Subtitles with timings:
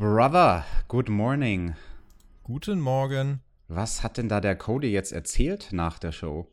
[0.00, 1.74] Brother, good morning.
[2.44, 3.40] Guten Morgen.
[3.66, 6.46] Was hat denn da der Cody jetzt erzählt nach der Show?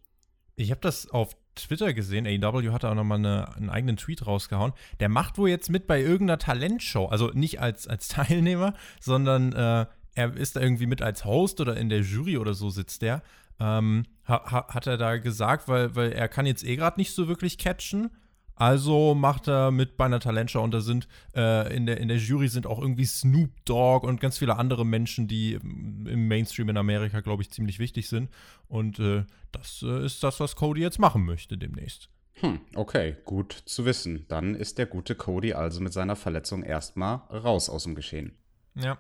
[0.56, 2.26] Ich habe das auf Twitter gesehen.
[2.26, 4.74] AEW hat da auch nochmal eine, einen eigenen Tweet rausgehauen.
[5.00, 7.06] Der macht wohl jetzt mit bei irgendeiner Talentshow.
[7.06, 9.86] Also nicht als, als Teilnehmer, sondern äh,
[10.16, 13.22] er ist da irgendwie mit als Host oder in der Jury oder so sitzt der.
[13.60, 17.28] Ähm, ha, hat er da gesagt, weil, weil er kann jetzt eh gerade nicht so
[17.28, 18.10] wirklich catchen.
[18.56, 22.18] Also macht er mit bei einer Talentshow und da sind äh, in, der, in der
[22.18, 26.78] Jury sind auch irgendwie Snoop Dogg und ganz viele andere Menschen, die im Mainstream in
[26.78, 28.30] Amerika, glaube ich, ziemlich wichtig sind.
[28.68, 32.10] Und äh, das äh, ist das, was Cody jetzt machen möchte demnächst.
[32.40, 34.26] Hm, okay, gut zu wissen.
[34.30, 38.38] Dann ist der gute Cody also mit seiner Verletzung erstmal raus aus dem Geschehen.
[38.76, 38.98] Ja.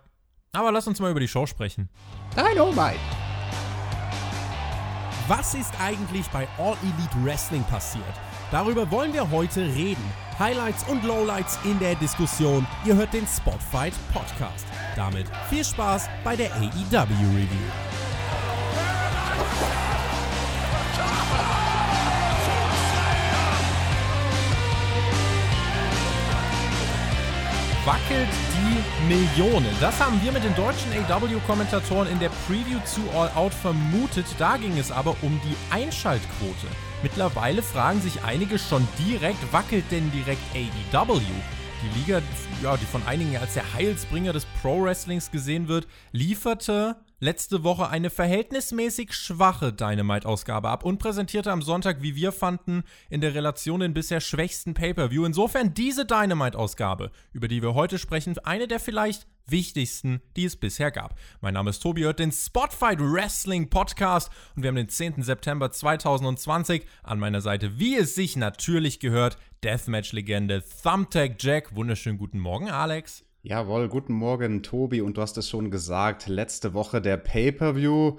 [0.51, 1.90] Aber lass uns mal über die Show sprechen.
[2.35, 2.99] Dynamite!
[5.27, 8.03] Was ist eigentlich bei All Elite Wrestling passiert?
[8.52, 10.04] Darüber wollen wir heute reden.
[10.38, 12.68] Highlights und Lowlights in der Diskussion.
[12.85, 14.66] Ihr hört den Spotfight Podcast.
[14.95, 17.71] Damit viel Spaß bei der AEW Review.
[27.85, 29.70] wackelt die Millionen.
[29.80, 34.26] Das haben wir mit den deutschen AW-Kommentatoren in der Preview zu All Out vermutet.
[34.40, 36.68] Da ging es aber um die Einschaltquote.
[37.05, 41.20] Mittlerweile fragen sich einige schon direkt, wackelt denn direkt AEW?
[41.20, 42.20] Die Liga,
[42.63, 48.10] ja, die von einigen als der Heilsbringer des Pro-Wrestlings gesehen wird, lieferte letzte Woche eine
[48.10, 53.94] verhältnismäßig schwache Dynamite-Ausgabe ab und präsentierte am Sonntag, wie wir fanden, in der Relation den
[53.94, 55.26] bisher schwächsten Pay-Per-View.
[55.26, 60.91] Insofern diese Dynamite-Ausgabe, über die wir heute sprechen, eine der vielleicht wichtigsten, die es bisher
[60.91, 61.20] gab.
[61.41, 65.22] Mein Name ist Tobi, hört den Spotfight Wrestling Podcast und wir haben den 10.
[65.22, 71.75] September 2020 an meiner Seite, wie es sich natürlich gehört, Deathmatch-Legende Thumbtack Jack.
[71.75, 73.25] Wunderschönen guten Morgen, Alex.
[73.47, 75.01] Jawohl, guten Morgen, Tobi.
[75.01, 78.18] Und du hast es schon gesagt, letzte Woche der Pay-Per-View.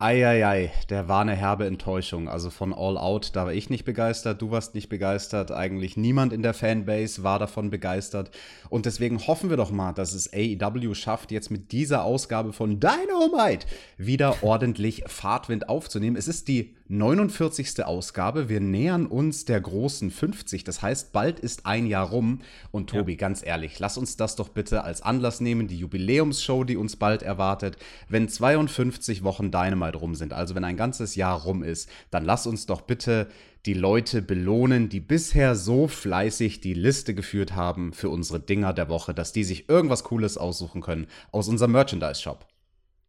[0.00, 2.28] Eieiei, der war eine herbe Enttäuschung.
[2.28, 6.32] Also von All Out, da war ich nicht begeistert, du warst nicht begeistert, eigentlich niemand
[6.32, 8.30] in der Fanbase war davon begeistert.
[8.70, 12.78] Und deswegen hoffen wir doch mal, dass es AEW schafft, jetzt mit dieser Ausgabe von
[12.78, 13.66] Dynamite
[13.96, 16.14] wieder ordentlich Fahrtwind aufzunehmen.
[16.14, 17.84] Es ist die 49.
[17.84, 18.48] Ausgabe.
[18.48, 20.64] Wir nähern uns der großen 50.
[20.64, 22.40] Das heißt, bald ist ein Jahr rum.
[22.70, 23.18] Und Tobi, ja.
[23.18, 27.22] ganz ehrlich, lass uns das doch bitte als Anlass nehmen, die Jubiläumsshow, die uns bald
[27.22, 27.76] erwartet.
[28.08, 32.46] Wenn 52 Wochen Dynamite rum sind, also wenn ein ganzes Jahr rum ist, dann lass
[32.46, 33.28] uns doch bitte
[33.66, 38.88] die Leute belohnen, die bisher so fleißig die Liste geführt haben für unsere Dinger der
[38.88, 42.46] Woche, dass die sich irgendwas Cooles aussuchen können aus unserem Merchandise-Shop.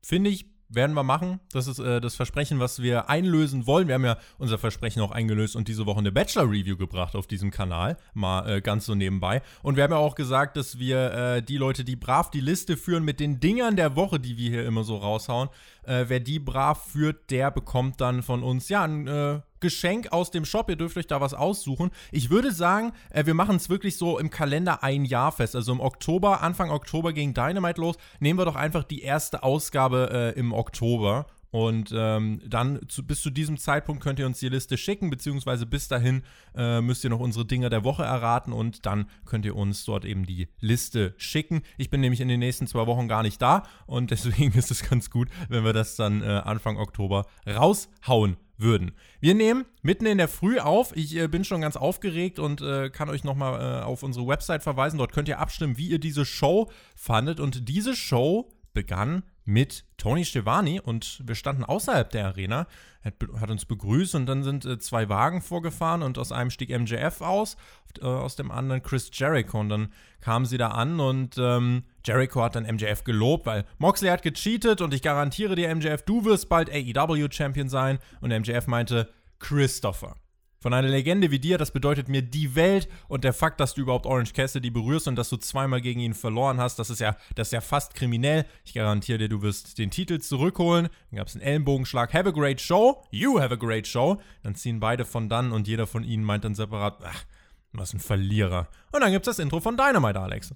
[0.01, 1.39] Finde ich werden wir machen.
[1.51, 3.87] Das ist äh, das Versprechen, was wir einlösen wollen.
[3.87, 7.51] Wir haben ja unser Versprechen auch eingelöst und diese Woche eine Bachelor-Review gebracht auf diesem
[7.51, 7.97] Kanal.
[8.13, 9.41] Mal äh, ganz so nebenbei.
[9.63, 12.77] Und wir haben ja auch gesagt, dass wir äh, die Leute, die brav die Liste
[12.77, 15.49] führen mit den Dingern der Woche, die wir hier immer so raushauen,
[15.89, 20.31] äh, wer die brav führt, der bekommt dann von uns ja ein äh, Geschenk aus
[20.31, 20.69] dem Shop.
[20.69, 21.89] Ihr dürft euch da was aussuchen.
[22.11, 25.55] Ich würde sagen, äh, wir machen es wirklich so im Kalender ein Jahr fest.
[25.55, 27.95] Also im Oktober, Anfang Oktober ging Dynamite los.
[28.19, 31.25] Nehmen wir doch einfach die erste Ausgabe äh, im Oktober.
[31.51, 35.65] Und ähm, dann zu, bis zu diesem Zeitpunkt könnt ihr uns die Liste schicken, beziehungsweise
[35.65, 36.21] bis dahin
[36.55, 40.05] äh, müsst ihr noch unsere Dinger der Woche erraten und dann könnt ihr uns dort
[40.05, 41.63] eben die Liste schicken.
[41.77, 44.87] Ich bin nämlich in den nächsten zwei Wochen gar nicht da und deswegen ist es
[44.87, 48.91] ganz gut, wenn wir das dann äh, Anfang Oktober raushauen würden.
[49.19, 50.95] Wir nehmen mitten in der Früh auf.
[50.95, 54.63] Ich äh, bin schon ganz aufgeregt und äh, kann euch nochmal äh, auf unsere Website
[54.63, 54.97] verweisen.
[54.97, 57.39] Dort könnt ihr abstimmen, wie ihr diese Show fandet.
[57.39, 62.67] Und diese Show begann mit Tony Stevani und wir standen außerhalb der Arena,
[63.03, 66.69] hat, hat uns begrüßt und dann sind äh, zwei Wagen vorgefahren und aus einem stieg
[66.69, 67.57] MJF aus,
[67.99, 69.59] äh, aus dem anderen Chris Jericho.
[69.59, 74.09] Und dann kamen sie da an und ähm, Jericho hat dann MJF gelobt, weil Moxley
[74.09, 77.99] hat gecheatet und ich garantiere dir MJF, du wirst bald AEW Champion sein.
[78.21, 79.09] Und MJF meinte
[79.39, 80.15] Christopher.
[80.59, 83.81] Von einer Legende wie dir, das bedeutet mir die Welt und der Fakt, dass du
[83.81, 87.15] überhaupt Orange Cassidy berührst und dass du zweimal gegen ihn verloren hast, das ist ja,
[87.35, 88.45] das ist ja fast kriminell.
[88.65, 90.89] Ich garantiere dir, du wirst den Titel zurückholen.
[91.11, 92.13] Dann gab es einen Ellenbogenschlag.
[92.13, 93.05] Have a great show.
[93.09, 94.21] You have a great show.
[94.43, 97.23] Dann ziehen beide von dann und jeder von ihnen meint dann separat, ach,
[97.71, 98.67] was ein Verlierer.
[98.91, 100.53] Und dann gibt es das Intro von Dynamite, Alex.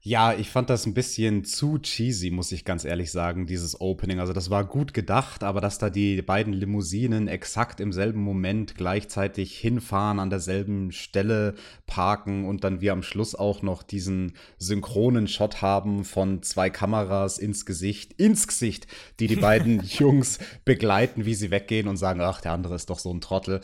[0.00, 4.20] Ja, ich fand das ein bisschen zu cheesy, muss ich ganz ehrlich sagen, dieses Opening.
[4.20, 8.76] Also das war gut gedacht, aber dass da die beiden Limousinen exakt im selben Moment
[8.76, 11.56] gleichzeitig hinfahren, an derselben Stelle
[11.88, 17.38] parken und dann wir am Schluss auch noch diesen synchronen Shot haben von zwei Kameras
[17.38, 18.86] ins Gesicht, ins Gesicht,
[19.18, 23.00] die die beiden Jungs begleiten, wie sie weggehen und sagen, ach, der andere ist doch
[23.00, 23.62] so ein Trottel.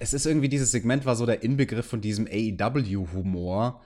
[0.00, 3.80] Es ist irgendwie, dieses Segment war so der Inbegriff von diesem AEW-Humor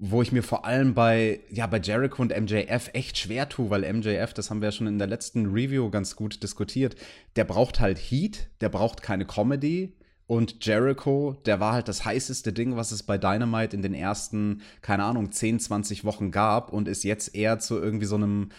[0.00, 3.92] wo ich mir vor allem bei, ja, bei Jericho und MJF echt schwer tue, weil
[3.92, 6.96] MJF, das haben wir ja schon in der letzten Review ganz gut diskutiert,
[7.36, 9.94] der braucht halt Heat, der braucht keine Comedy.
[10.26, 14.60] Und Jericho, der war halt das heißeste Ding, was es bei Dynamite in den ersten,
[14.82, 18.50] keine Ahnung, 10, 20 Wochen gab und ist jetzt eher zu irgendwie so einem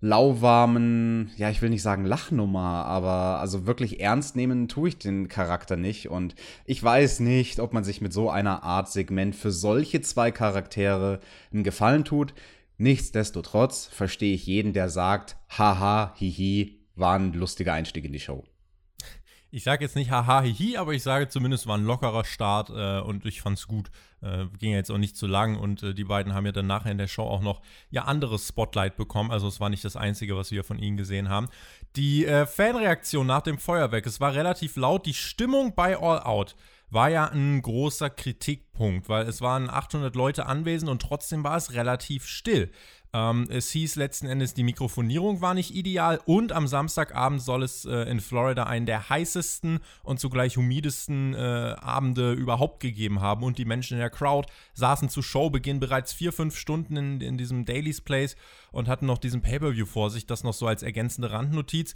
[0.00, 5.28] lauwarmen, ja, ich will nicht sagen Lachnummer, aber also wirklich ernst nehmen tue ich den
[5.28, 6.08] Charakter nicht.
[6.08, 6.34] Und
[6.64, 11.20] ich weiß nicht, ob man sich mit so einer Art Segment für solche zwei Charaktere
[11.52, 12.34] einen Gefallen tut.
[12.76, 18.44] Nichtsdestotrotz verstehe ich jeden, der sagt, haha, hihi, war ein lustiger Einstieg in die Show
[19.50, 23.00] ich sage jetzt nicht haha hihi, aber ich sage zumindest war ein lockerer Start äh,
[23.00, 23.90] und ich fand's gut.
[24.20, 26.90] Äh, ging jetzt auch nicht zu lang und äh, die beiden haben ja dann nachher
[26.90, 29.30] in der Show auch noch ja anderes Spotlight bekommen.
[29.30, 31.48] Also es war nicht das Einzige, was wir von ihnen gesehen haben.
[31.96, 35.06] Die äh, Fanreaktion nach dem Feuerwerk, es war relativ laut.
[35.06, 36.56] Die Stimmung bei All Out
[36.90, 41.74] war ja ein großer Kritikpunkt, weil es waren 800 Leute anwesend und trotzdem war es
[41.74, 42.70] relativ still.
[43.14, 47.86] Ähm, es hieß letzten Endes, die Mikrofonierung war nicht ideal und am Samstagabend soll es
[47.86, 53.56] äh, in Florida einen der heißesten und zugleich humidesten äh, Abende überhaupt gegeben haben und
[53.56, 57.64] die Menschen in der Crowd saßen zu Showbeginn bereits vier, fünf Stunden in, in diesem
[57.64, 58.36] Daily's Place
[58.72, 61.94] und hatten noch diesen Pay-Per-View vor sich, das noch so als ergänzende Randnotiz.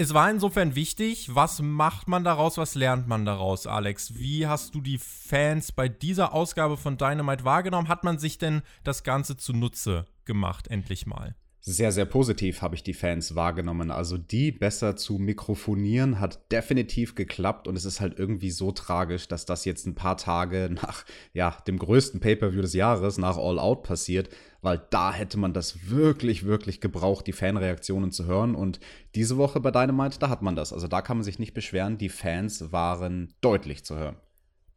[0.00, 1.34] Es war insofern wichtig.
[1.34, 2.56] Was macht man daraus?
[2.56, 4.16] Was lernt man daraus, Alex?
[4.16, 7.88] Wie hast du die Fans bei dieser Ausgabe von Dynamite wahrgenommen?
[7.88, 11.34] Hat man sich denn das Ganze zunutze gemacht, endlich mal?
[11.60, 13.90] Sehr, sehr positiv habe ich die Fans wahrgenommen.
[13.90, 19.26] Also die besser zu mikrofonieren hat definitiv geklappt und es ist halt irgendwie so tragisch,
[19.26, 21.04] dass das jetzt ein paar Tage nach
[21.34, 24.30] ja, dem größten Pay-per-view des Jahres, nach All Out passiert,
[24.62, 28.54] weil da hätte man das wirklich, wirklich gebraucht, die Fanreaktionen zu hören.
[28.54, 28.78] Und
[29.16, 30.72] diese Woche bei Dynamite, da hat man das.
[30.72, 34.16] Also da kann man sich nicht beschweren, die Fans waren deutlich zu hören.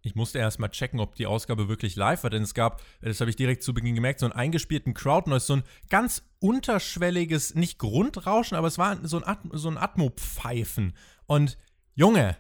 [0.04, 3.22] Ich musste erst mal checken, ob die Ausgabe wirklich live war, denn es gab, das
[3.22, 7.78] habe ich direkt zu Beginn gemerkt, so einen eingespielten Crowd-Noise, so ein ganz unterschwelliges, nicht
[7.78, 10.94] Grundrauschen, aber es war so ein, At so ein Atmo-Pfeifen.
[11.28, 11.58] Und
[11.94, 12.38] Junge,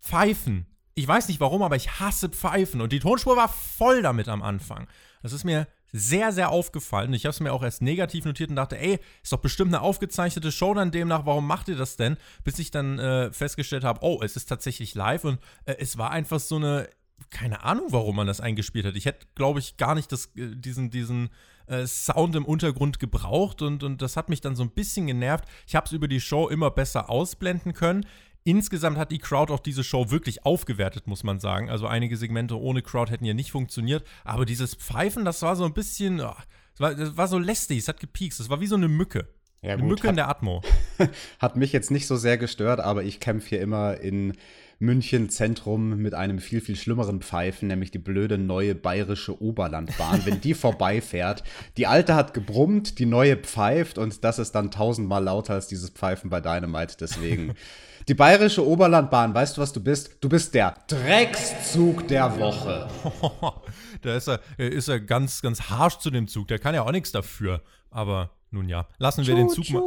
[0.00, 0.66] Pfeifen.
[0.94, 2.82] Ich weiß nicht warum, aber ich hasse Pfeifen.
[2.82, 4.86] Und die Tonspur war voll damit am Anfang.
[5.22, 7.12] Das ist mir sehr, sehr aufgefallen.
[7.12, 9.82] Ich habe es mir auch erst negativ notiert und dachte, ey, ist doch bestimmt eine
[9.82, 12.16] aufgezeichnete Show dann demnach, warum macht ihr das denn?
[12.44, 16.10] Bis ich dann äh, festgestellt habe, oh, es ist tatsächlich live und äh, es war
[16.10, 16.88] einfach so eine,
[17.30, 18.96] keine Ahnung, warum man das eingespielt hat.
[18.96, 21.28] Ich hätte, glaube ich, gar nicht das, äh, diesen, diesen
[21.66, 25.44] äh, Sound im Untergrund gebraucht und, und das hat mich dann so ein bisschen genervt.
[25.66, 28.06] Ich habe es über die Show immer besser ausblenden können.
[28.44, 31.70] Insgesamt hat die Crowd auch diese Show wirklich aufgewertet, muss man sagen.
[31.70, 34.04] Also einige Segmente ohne Crowd hätten ja nicht funktioniert.
[34.24, 36.34] Aber dieses Pfeifen, das war so ein bisschen, oh,
[36.72, 38.40] das, war, das war so lästig, es hat gepiekst.
[38.40, 39.28] Es war wie so eine Mücke.
[39.62, 40.60] Ja, eine gut, Mücke hat, in der Atmo.
[41.38, 44.34] hat mich jetzt nicht so sehr gestört, aber ich kämpfe hier immer in
[44.80, 50.26] München Zentrum mit einem viel, viel schlimmeren Pfeifen, nämlich die blöde neue bayerische Oberlandbahn.
[50.26, 51.44] Wenn die vorbeifährt,
[51.76, 55.90] die alte hat gebrummt, die neue pfeift und das ist dann tausendmal lauter als dieses
[55.90, 56.96] Pfeifen bei Dynamite.
[56.98, 57.54] Deswegen
[58.08, 60.16] Die bayerische Oberlandbahn, weißt du, was du bist?
[60.20, 62.88] Du bist der Dreckszug der Woche.
[64.02, 66.48] da ist er, ist er ganz, ganz harsch zu dem Zug.
[66.48, 67.62] Der kann ja auch nichts dafür.
[67.90, 69.82] Aber nun ja, lassen wir den Zug mal.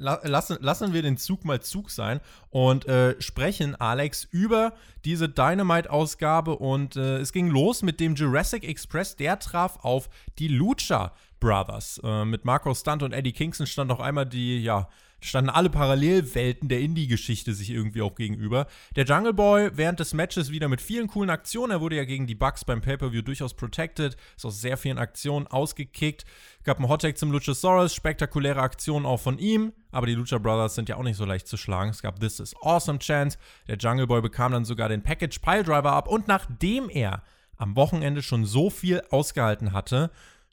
[0.00, 2.20] Lassen, lassen wir den Zug mal Zug sein
[2.50, 4.74] und äh, sprechen, Alex, über
[5.04, 6.56] diese Dynamite-Ausgabe.
[6.56, 9.16] Und äh, es ging los mit dem Jurassic Express.
[9.16, 10.08] Der traf auf
[10.38, 12.00] die Lucha Brothers.
[12.04, 14.88] Äh, mit Marco Stunt und Eddie Kingston stand auch einmal die, ja,
[15.20, 18.66] standen alle Parallelwelten der Indie-Geschichte sich irgendwie auch gegenüber.
[18.96, 21.72] Der Jungle Boy während des Matches wieder mit vielen coolen Aktionen.
[21.72, 25.46] Er wurde ja gegen die Bugs beim Pay-Per-View durchaus protected, ist aus sehr vielen Aktionen
[25.46, 26.24] ausgekickt.
[26.64, 29.72] Gab einen Hottag zum Luchasaurus, spektakuläre Aktionen auch von ihm.
[29.90, 31.90] Aber die Lucha Brothers sind ja auch nicht so leicht zu schlagen.
[31.90, 33.38] Es gab This is Awesome Chance.
[33.66, 36.08] Der Jungle Boy bekam dann sogar den Package Piledriver ab.
[36.08, 37.22] Und nachdem er
[37.56, 40.10] am Wochenende schon so viel ausgehalten hatte,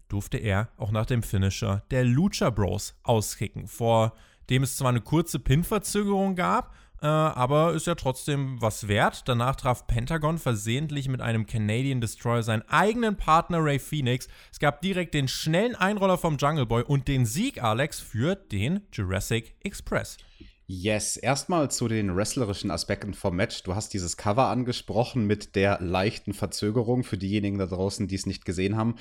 [0.08, 3.68] durfte er auch nach dem Finisher der Lucha Bros auskicken.
[3.68, 4.14] Vor
[4.50, 9.24] dem es zwar eine kurze Pin-Verzögerung gab, äh, aber ist ja trotzdem was wert.
[9.28, 14.28] Danach traf Pentagon versehentlich mit einem Canadian Destroyer seinen eigenen Partner Ray Phoenix.
[14.52, 18.82] Es gab direkt den schnellen Einroller vom Jungle Boy und den Sieg, Alex, für den
[18.92, 20.18] Jurassic Express.
[20.68, 23.62] Yes, erstmal zu den wrestlerischen Aspekten vom Match.
[23.62, 28.26] Du hast dieses Cover angesprochen mit der leichten Verzögerung für diejenigen da draußen, die es
[28.26, 28.96] nicht gesehen haben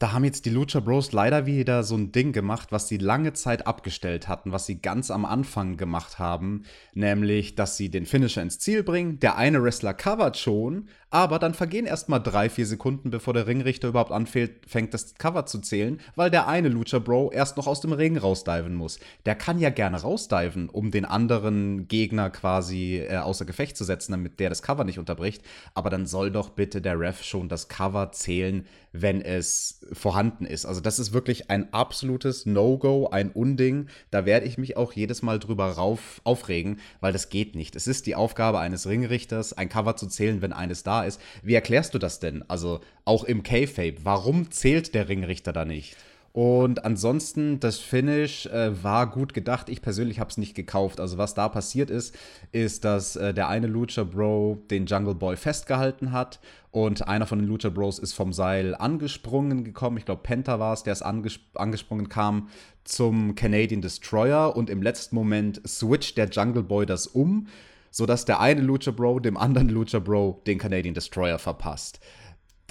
[0.00, 3.34] da haben jetzt die Lucha Bros leider wieder so ein Ding gemacht, was sie lange
[3.34, 6.62] Zeit abgestellt hatten, was sie ganz am Anfang gemacht haben,
[6.94, 9.20] nämlich, dass sie den Finisher ins Ziel bringen.
[9.20, 13.46] Der eine Wrestler covert schon, aber dann vergehen erst mal drei, vier Sekunden, bevor der
[13.46, 17.82] Ringrichter überhaupt anfängt, das Cover zu zählen, weil der eine Lucha Bro erst noch aus
[17.82, 19.00] dem Ring rausdiven muss.
[19.26, 24.12] Der kann ja gerne rausdiven, um den anderen Gegner quasi äh, außer Gefecht zu setzen,
[24.12, 25.42] damit der das Cover nicht unterbricht.
[25.74, 30.66] Aber dann soll doch bitte der Ref schon das Cover zählen, wenn es vorhanden ist.
[30.66, 33.88] Also das ist wirklich ein absolutes No-Go, ein Unding.
[34.10, 37.76] Da werde ich mich auch jedes Mal drüber rauf, aufregen, weil das geht nicht.
[37.76, 41.20] Es ist die Aufgabe eines Ringrichters, ein Cover zu zählen, wenn eines da ist.
[41.42, 42.44] Wie erklärst du das denn?
[42.48, 45.96] Also auch im K-Fape, warum zählt der Ringrichter da nicht?
[46.32, 49.68] Und ansonsten, das Finish äh, war gut gedacht.
[49.68, 51.00] Ich persönlich habe es nicht gekauft.
[51.00, 52.16] Also was da passiert ist,
[52.52, 56.38] ist, dass äh, der eine Lucha Bro den Jungle Boy festgehalten hat
[56.70, 59.96] und einer von den Lucha Bros ist vom Seil angesprungen gekommen.
[59.96, 62.48] Ich glaube, Penta war es, der es anges angesprungen kam
[62.84, 67.48] zum Canadian Destroyer und im letzten Moment switcht der Jungle Boy das um,
[67.90, 71.98] sodass der eine Lucha Bro dem anderen Lucha Bro den Canadian Destroyer verpasst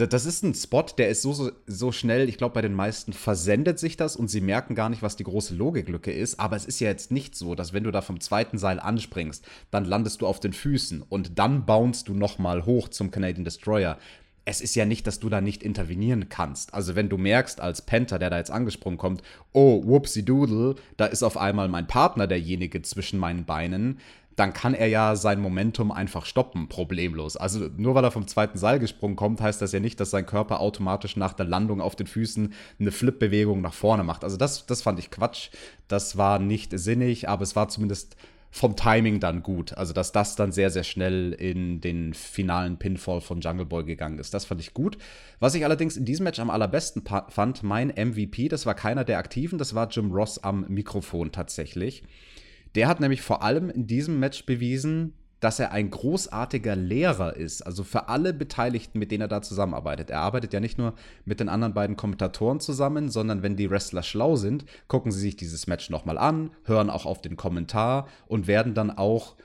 [0.05, 3.13] das ist ein Spot, der ist so, so, so schnell, ich glaube, bei den meisten
[3.13, 6.39] versendet sich das und sie merken gar nicht, was die große Logiklücke ist.
[6.39, 9.45] Aber es ist ja jetzt nicht so, dass wenn du da vom zweiten Seil anspringst,
[9.71, 13.97] dann landest du auf den Füßen und dann bounst du nochmal hoch zum Canadian Destroyer.
[14.45, 16.73] Es ist ja nicht, dass du da nicht intervenieren kannst.
[16.73, 19.21] Also, wenn du merkst, als Panther, der da jetzt angesprungen kommt,
[19.53, 23.99] oh, whoopsie doodle, da ist auf einmal mein Partner derjenige zwischen meinen Beinen,
[24.39, 27.35] dann kann er ja sein Momentum einfach stoppen, problemlos.
[27.35, 30.25] Also nur weil er vom zweiten Seil gesprungen kommt, heißt das ja nicht, dass sein
[30.25, 34.23] Körper automatisch nach der Landung auf den Füßen eine Flip-Bewegung nach vorne macht.
[34.23, 35.49] Also das, das fand ich Quatsch.
[35.89, 38.15] Das war nicht sinnig, aber es war zumindest
[38.51, 39.77] vom Timing dann gut.
[39.77, 44.19] Also, dass das dann sehr, sehr schnell in den finalen Pinfall von Jungle Boy gegangen
[44.19, 44.33] ist.
[44.33, 44.97] Das fand ich gut.
[45.39, 49.19] Was ich allerdings in diesem Match am allerbesten fand, mein MVP, das war keiner der
[49.19, 52.03] Aktiven, das war Jim Ross am Mikrofon tatsächlich.
[52.75, 57.61] Der hat nämlich vor allem in diesem Match bewiesen, dass er ein großartiger Lehrer ist,
[57.61, 60.09] also für alle Beteiligten, mit denen er da zusammenarbeitet.
[60.09, 60.95] Er arbeitet ja nicht nur
[61.25, 65.37] mit den anderen beiden Kommentatoren zusammen, sondern wenn die Wrestler schlau sind, gucken sie sich
[65.37, 69.35] dieses Match nochmal an, hören auch auf den Kommentar und werden dann auch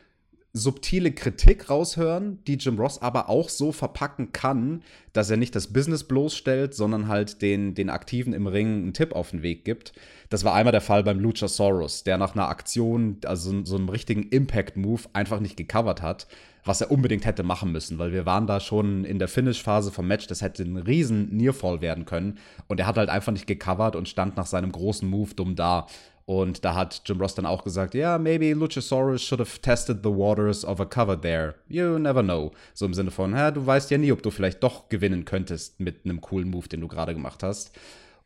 [0.57, 5.73] subtile Kritik raushören, die Jim Ross aber auch so verpacken kann, dass er nicht das
[5.73, 9.93] Business bloßstellt, sondern halt den, den Aktiven im Ring einen Tipp auf den Weg gibt.
[10.31, 14.29] Das war einmal der Fall beim Luchasaurus, der nach einer Aktion, also so einem richtigen
[14.29, 16.29] Impact-Move, einfach nicht gecovert hat,
[16.65, 20.07] was er unbedingt hätte machen müssen, weil wir waren da schon in der Finish-Phase vom
[20.07, 23.97] Match, das hätte ein riesen Nearfall werden können und er hat halt einfach nicht gecovert
[23.97, 25.89] und stand nach seinem großen Move dumm da.
[26.27, 29.99] Und da hat Jim Ross dann auch gesagt, ja, yeah, maybe Luchasaurus should have tested
[30.03, 31.55] the waters of a cover there.
[31.69, 32.53] You never know.
[32.73, 35.81] So im Sinne von, ja, du weißt ja nie, ob du vielleicht doch gewinnen könntest
[35.81, 37.73] mit einem coolen Move, den du gerade gemacht hast.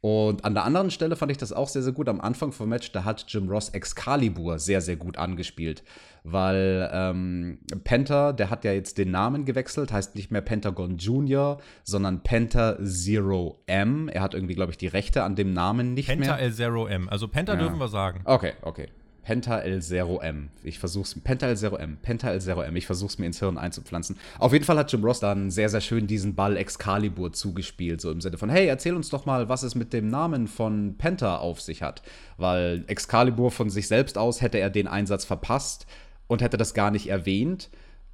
[0.00, 2.08] Und an der anderen Stelle fand ich das auch sehr, sehr gut.
[2.08, 5.82] Am Anfang vom Match, da hat Jim Ross Excalibur sehr, sehr gut angespielt.
[6.22, 11.58] Weil ähm, Penta, der hat ja jetzt den Namen gewechselt, heißt nicht mehr Pentagon Junior,
[11.82, 14.08] sondern Penta Zero M.
[14.08, 16.34] Er hat irgendwie, glaube ich, die Rechte an dem Namen nicht Penta mehr.
[16.34, 17.08] Penta L Zero M.
[17.08, 17.58] Also Penta ja.
[17.58, 18.20] dürfen wir sagen.
[18.24, 18.88] Okay, okay.
[19.28, 20.46] Penta L0M.
[20.64, 22.74] Ich versuch's, Penta L0M, Penta L0M.
[22.76, 24.16] Ich versuch's mir ins Hirn einzupflanzen.
[24.38, 28.00] Auf jeden Fall hat Jim Ross dann sehr, sehr schön diesen Ball Excalibur zugespielt.
[28.00, 30.94] So im Sinne von, hey, erzähl uns doch mal, was es mit dem Namen von
[30.96, 32.00] Penta auf sich hat.
[32.38, 35.84] Weil Excalibur von sich selbst aus hätte er den Einsatz verpasst
[36.26, 37.68] und hätte das gar nicht erwähnt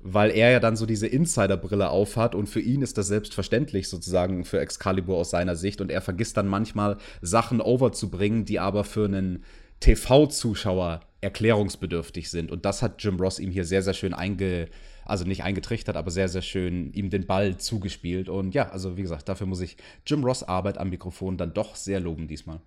[0.06, 4.44] weil er ja dann so diese Insider-Brille aufhat und für ihn ist das selbstverständlich sozusagen
[4.44, 9.06] für Excalibur aus seiner Sicht und er vergisst dann manchmal Sachen overzubringen, die aber für
[9.06, 9.44] einen
[9.84, 12.50] TV-Zuschauer erklärungsbedürftig sind.
[12.50, 14.68] Und das hat Jim Ross ihm hier sehr, sehr schön einge,
[15.04, 18.30] also nicht eingetrichtert, aber sehr, sehr schön ihm den Ball zugespielt.
[18.30, 19.76] Und ja, also wie gesagt, dafür muss ich
[20.06, 22.60] Jim Ross Arbeit am Mikrofon dann doch sehr loben diesmal.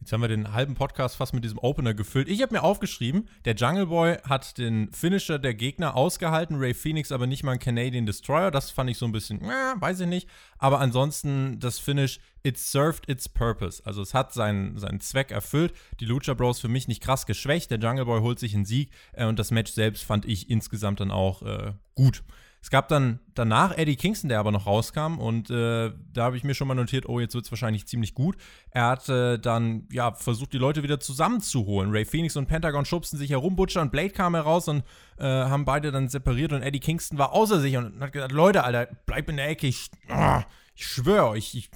[0.00, 2.28] Jetzt haben wir den halben Podcast fast mit diesem Opener gefüllt.
[2.28, 7.10] Ich habe mir aufgeschrieben, der Jungle Boy hat den Finisher der Gegner ausgehalten, Ray Phoenix
[7.10, 8.50] aber nicht mal ein Canadian Destroyer.
[8.50, 10.28] Das fand ich so ein bisschen, äh, weiß ich nicht.
[10.58, 13.82] Aber ansonsten das Finish, it served its purpose.
[13.86, 15.72] Also es hat seinen, seinen Zweck erfüllt.
[16.00, 17.70] Die Lucha Bros für mich nicht krass geschwächt.
[17.70, 21.00] Der Jungle Boy holt sich einen Sieg äh, und das Match selbst fand ich insgesamt
[21.00, 22.22] dann auch äh, gut.
[22.64, 26.44] Es gab dann danach Eddie Kingston, der aber noch rauskam und äh, da habe ich
[26.44, 28.38] mir schon mal notiert, oh, jetzt wird es wahrscheinlich ziemlich gut.
[28.70, 31.90] Er hat äh, dann ja versucht, die Leute wieder zusammenzuholen.
[31.90, 34.82] Ray Phoenix und Pentagon schubsten sich herum, Butcher und Blade kamen heraus und
[35.18, 38.64] äh, haben beide dann separiert und Eddie Kingston war außer sich und hat gesagt, Leute,
[38.64, 40.40] Alter, bleib in der Ecke, ich, oh,
[40.74, 41.70] ich schwöre euch, ich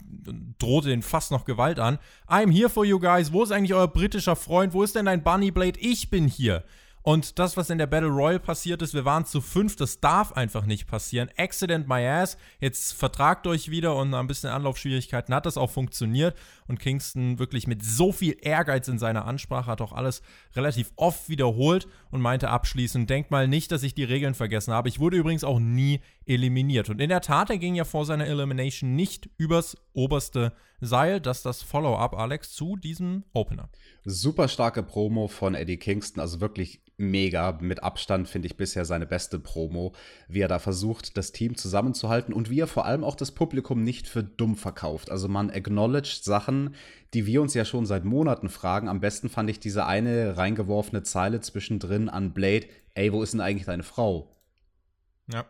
[0.57, 1.99] drohte den fast noch Gewalt an.
[2.26, 3.30] I'm here for you guys.
[3.30, 4.73] Wo ist eigentlich euer britischer Freund?
[4.73, 5.78] Wo ist denn dein Bunny Blade?
[5.80, 6.64] Ich bin hier.
[7.02, 10.33] Und das, was in der Battle Royale passiert ist, wir waren zu fünf, das darf
[10.33, 11.31] einfach nicht passieren.
[11.37, 12.37] Accident my ass.
[12.61, 16.37] Jetzt vertragt euch wieder und ein bisschen Anlaufschwierigkeiten hat das auch funktioniert.
[16.67, 20.23] Und Kingston wirklich mit so viel Ehrgeiz in seiner Ansprache hat auch alles
[20.55, 24.88] relativ oft wiederholt und meinte abschließend: Denkt mal nicht, dass ich die Regeln vergessen habe.
[24.88, 26.90] Ich wurde übrigens auch nie eliminiert.
[26.90, 31.42] Und in der Tat, er ging ja vor seiner Elimination nicht übers oberste Seil, das
[31.42, 33.68] das Follow-up, Alex, zu diesem Opener.
[34.04, 37.58] Super starke Promo von Eddie Kingston, also wirklich mega.
[37.61, 39.92] Mit Abstand finde ich bisher seine beste Promo,
[40.28, 43.82] wie er da versucht, das Team zusammenzuhalten und wie er vor allem auch das Publikum
[43.82, 45.11] nicht für dumm verkauft.
[45.11, 46.75] Also man acknowledged Sachen,
[47.14, 48.88] die wir uns ja schon seit Monaten fragen.
[48.88, 52.66] Am besten fand ich diese eine reingeworfene Zeile zwischendrin an Blade.
[52.94, 54.37] Ey, wo ist denn eigentlich deine Frau?
[55.32, 55.47] Ja.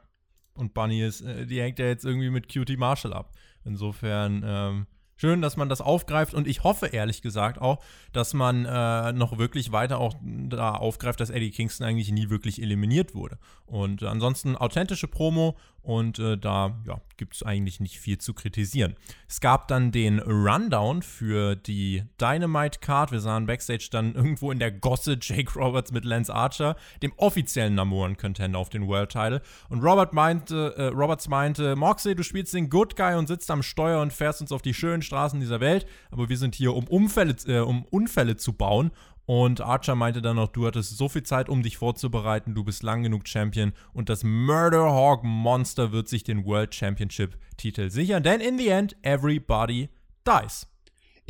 [0.59, 3.33] Und Bunny ist, äh, die hängt ja jetzt irgendwie mit Cutie Marshall ab.
[3.65, 4.87] Insofern, ähm,
[5.17, 9.39] schön, dass man das aufgreift und ich hoffe ehrlich gesagt auch, dass man äh, noch
[9.39, 13.39] wirklich weiter auch da aufgreift, dass Eddie Kingston eigentlich nie wirklich eliminiert wurde.
[13.67, 15.57] Und ansonsten authentische Promo
[15.89, 18.95] und äh, da ja, gibt es eigentlich nicht viel zu kritisieren.
[19.27, 23.11] Es gab dann den Rundown für die Dynamite Card.
[23.11, 27.75] Wir sahen Backstage dann irgendwo in der Gosse Jake Roberts mit Lance Archer, dem offiziellen
[27.75, 29.41] Number One Contender auf den World Title.
[29.71, 33.63] Und Robert meinte, äh, Roberts meinte, Moxley, du spielst den Good Guy und sitzt am
[33.63, 35.87] Steuer und fährst uns auf die schönen Straßen dieser Welt.
[36.11, 38.91] Aber wir sind hier, um, Unfälle, äh, um Unfälle zu bauen.
[39.29, 42.83] Und Archer meinte dann noch, du hattest so viel Zeit, um dich vorzubereiten, du bist
[42.83, 48.23] lang genug Champion und das Murder Hawk Monster wird sich den World Championship Titel sichern,
[48.23, 49.91] denn in the end, everybody
[50.27, 50.67] dies.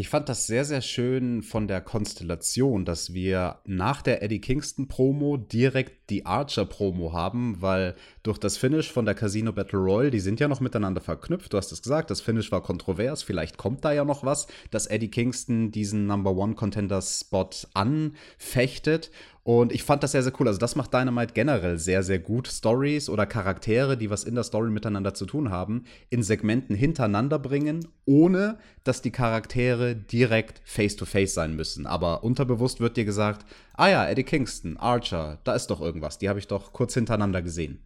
[0.01, 4.87] Ich fand das sehr, sehr schön von der Konstellation, dass wir nach der Eddie Kingston
[4.87, 10.13] Promo direkt die Archer Promo haben, weil durch das Finish von der Casino Battle Royale,
[10.13, 11.53] die sind ja noch miteinander verknüpft.
[11.53, 14.87] Du hast es gesagt, das Finish war kontrovers, vielleicht kommt da ja noch was, dass
[14.87, 19.11] Eddie Kingston diesen Number One Contender Spot anfechtet
[19.49, 20.47] und ich fand das sehr, sehr cool.
[20.47, 22.49] Also, das macht Dynamite generell sehr, sehr gut.
[22.49, 27.39] Stories oder Charaktere, die was in der Story miteinander zu tun haben, in Segmenten hintereinander
[27.39, 31.87] bringen, ohne dass die Charaktere direkt face-to-face -face sein müssen.
[31.87, 36.19] Aber unterbewusst wird dir gesagt: Ah ja, Eddie Kingston, Archer, da ist doch irgendwas.
[36.19, 37.83] Die habe ich doch kurz hintereinander gesehen.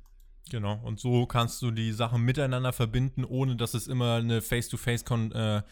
[0.51, 5.31] Genau, und so kannst du die Sachen miteinander verbinden, ohne dass es immer eine Face-to-Face-Kon.
[5.31, 5.63] äh,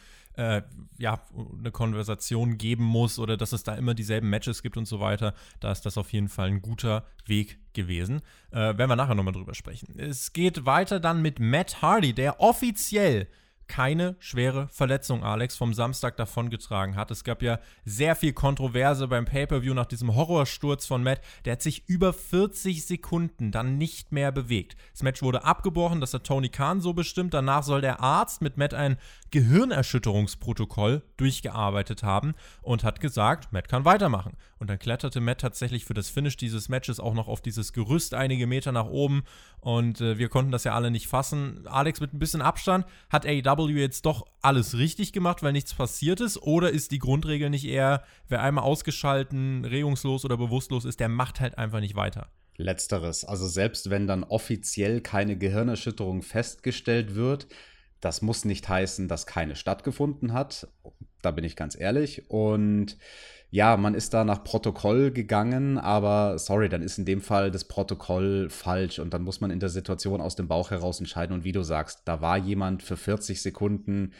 [0.41, 0.63] äh,
[0.99, 1.21] ja,
[1.59, 5.35] eine Konversation geben muss oder dass es da immer dieselben Matches gibt und so weiter.
[5.61, 8.23] Da ist das auf jeden Fall ein guter Weg gewesen.
[8.51, 9.99] Äh, werden wir nachher nochmal drüber sprechen.
[9.99, 13.29] Es geht weiter dann mit Matt Hardy, der offiziell
[13.71, 17.13] keine schwere Verletzung, Alex, vom Samstag davongetragen hat.
[17.13, 21.21] Es gab ja sehr viel Kontroverse beim Pay-Per-View nach diesem Horrorsturz von Matt.
[21.45, 24.77] Der hat sich über 40 Sekunden dann nicht mehr bewegt.
[24.93, 27.33] Das Match wurde abgebrochen, das hat Tony Khan so bestimmt.
[27.33, 28.97] Danach soll der Arzt mit Matt ein
[29.31, 34.37] Gehirnerschütterungsprotokoll durchgearbeitet haben und hat gesagt, Matt kann weitermachen.
[34.59, 38.15] Und dann kletterte Matt tatsächlich für das Finish dieses Matches auch noch auf dieses Gerüst
[38.15, 39.23] einige Meter nach oben
[39.61, 41.67] und äh, wir konnten das ja alle nicht fassen.
[41.67, 46.21] Alex mit ein bisschen Abstand hat AEW jetzt doch alles richtig gemacht, weil nichts passiert
[46.21, 51.09] ist oder ist die Grundregel nicht eher, wer einmal ausgeschalten, regungslos oder bewusstlos ist, der
[51.09, 52.29] macht halt einfach nicht weiter.
[52.57, 53.25] Letzteres.
[53.25, 57.49] Also selbst wenn dann offiziell keine Gehirnerschütterung festgestellt wird,
[58.01, 60.69] das muss nicht heißen, dass keine stattgefunden hat.
[61.23, 62.31] Da bin ich ganz ehrlich.
[62.31, 62.97] Und
[63.51, 67.65] ja, man ist da nach Protokoll gegangen, aber sorry, dann ist in dem Fall das
[67.65, 71.35] Protokoll falsch und dann muss man in der Situation aus dem Bauch heraus entscheiden.
[71.35, 74.13] Und wie du sagst, da war jemand für 40 Sekunden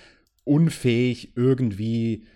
[0.45, 2.27] unfähig, irgendwie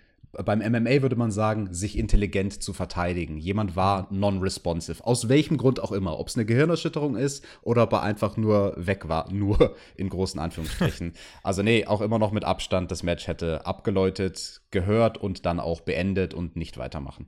[0.43, 3.37] beim MMA würde man sagen, sich intelligent zu verteidigen.
[3.37, 5.05] Jemand war non-responsive.
[5.05, 6.19] Aus welchem Grund auch immer.
[6.19, 9.31] Ob es eine Gehirnerschütterung ist oder ob er einfach nur weg war.
[9.35, 11.13] Nur in großen Anführungsstrichen.
[11.43, 12.91] also nee, auch immer noch mit Abstand.
[12.91, 17.27] Das Match hätte abgeläutet, gehört und dann auch beendet und nicht weitermachen.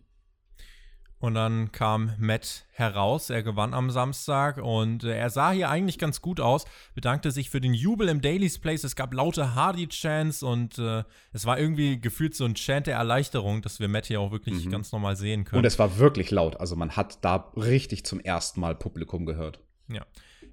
[1.20, 3.32] Und dann kam Matt heraus.
[3.32, 6.66] Er gewann am Samstag und äh, er sah hier eigentlich ganz gut aus.
[6.94, 8.84] Bedankte sich für den Jubel im Daily's Place.
[8.84, 11.04] Es gab laute Hardy-Chants und äh,
[11.34, 14.66] es war irgendwie gefühlt so ein Chant der Erleichterung, dass wir Matt hier auch wirklich
[14.66, 14.70] mhm.
[14.70, 15.60] ganz normal sehen können.
[15.60, 16.60] Und es war wirklich laut.
[16.60, 19.60] Also man hat da richtig zum ersten Mal Publikum gehört.
[19.88, 20.06] Ja.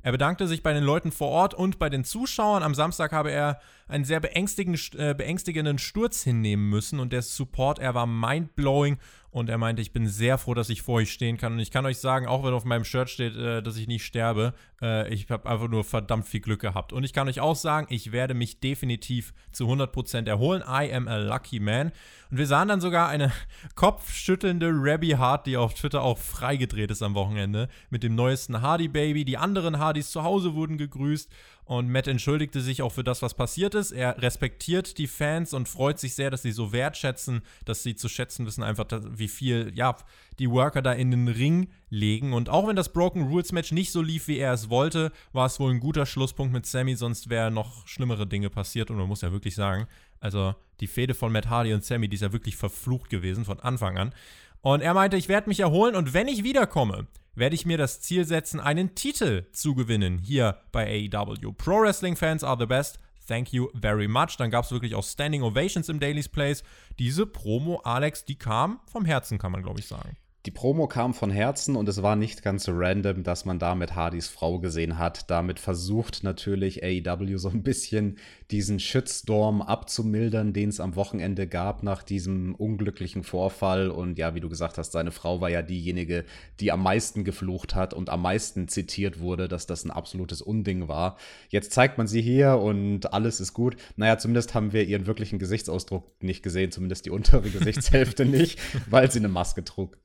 [0.05, 2.63] Er bedankte sich bei den Leuten vor Ort und bei den Zuschauern.
[2.63, 7.79] Am Samstag habe er einen sehr beängstigenden, äh, beängstigenden Sturz hinnehmen müssen und der Support,
[7.79, 8.99] er war mindblowing
[9.35, 11.55] und er meinte, ich bin sehr froh, dass ich vor euch stehen kann.
[11.55, 14.05] Und ich kann euch sagen, auch wenn auf meinem Shirt steht, äh, dass ich nicht
[14.05, 16.93] sterbe, äh, ich habe einfach nur verdammt viel Glück gehabt.
[16.93, 20.63] Und ich kann euch auch sagen, ich werde mich definitiv zu 100% erholen.
[20.63, 21.93] I am a lucky man.
[22.31, 23.33] Und wir sahen dann sogar eine
[23.75, 28.89] kopfschüttelnde Rabby Hart, die auf Twitter auch freigedreht ist am Wochenende, mit dem neuesten Hardy
[28.89, 29.25] Baby.
[29.25, 31.31] Die anderen Hardys zu Hause wurden gegrüßt.
[31.67, 33.91] Und Matt entschuldigte sich auch für das, was passiert ist.
[33.91, 38.11] Er respektiert die Fans und freut sich sehr, dass sie so wertschätzen, dass sie zu
[38.11, 39.97] schätzen wissen, einfach, wie viel, ja,
[40.39, 42.33] die Worker da in den Ring legen.
[42.33, 45.47] Und auch wenn das Broken Rules Match nicht so lief, wie er es wollte, war
[45.47, 48.91] es wohl ein guter Schlusspunkt mit Sammy, sonst wären noch schlimmere Dinge passiert.
[48.91, 49.87] Und man muss ja wirklich sagen,
[50.21, 53.61] also die Fehde von Matt Hardy und Sammy, die ist ja wirklich verflucht gewesen von
[53.61, 54.15] Anfang an.
[54.61, 58.01] Und er meinte, ich werde mich erholen und wenn ich wiederkomme, werde ich mir das
[58.01, 61.53] Ziel setzen, einen Titel zu gewinnen hier bei AEW.
[61.53, 62.99] Pro Wrestling Fans are the best.
[63.27, 64.37] Thank you very much.
[64.39, 66.63] Dann gab es wirklich auch Standing Ovations im Daily's Place.
[66.99, 70.17] Diese Promo, Alex, die kam vom Herzen, kann man glaube ich sagen.
[70.47, 73.95] Die Promo kam von Herzen und es war nicht ganz so random, dass man damit
[73.95, 75.31] Hardys Frau gesehen hat.
[75.31, 78.19] Damit versucht natürlich AEW so ein bisschen
[78.51, 83.89] diesen Shitstorm abzumildern, den es am Wochenende gab nach diesem unglücklichen Vorfall.
[83.89, 86.27] Und ja, wie du gesagt hast, seine Frau war ja diejenige,
[86.61, 90.89] die am meisten geflucht hat und am meisten zitiert wurde, dass das ein absolutes Unding
[90.89, 91.17] war.
[91.49, 93.77] Jetzt zeigt man sie hier und alles ist gut.
[93.97, 99.11] Naja, zumindest haben wir ihren wirklichen Gesichtsausdruck nicht gesehen, zumindest die untere Gesichtshälfte nicht, weil
[99.11, 100.04] sie eine Maske trug.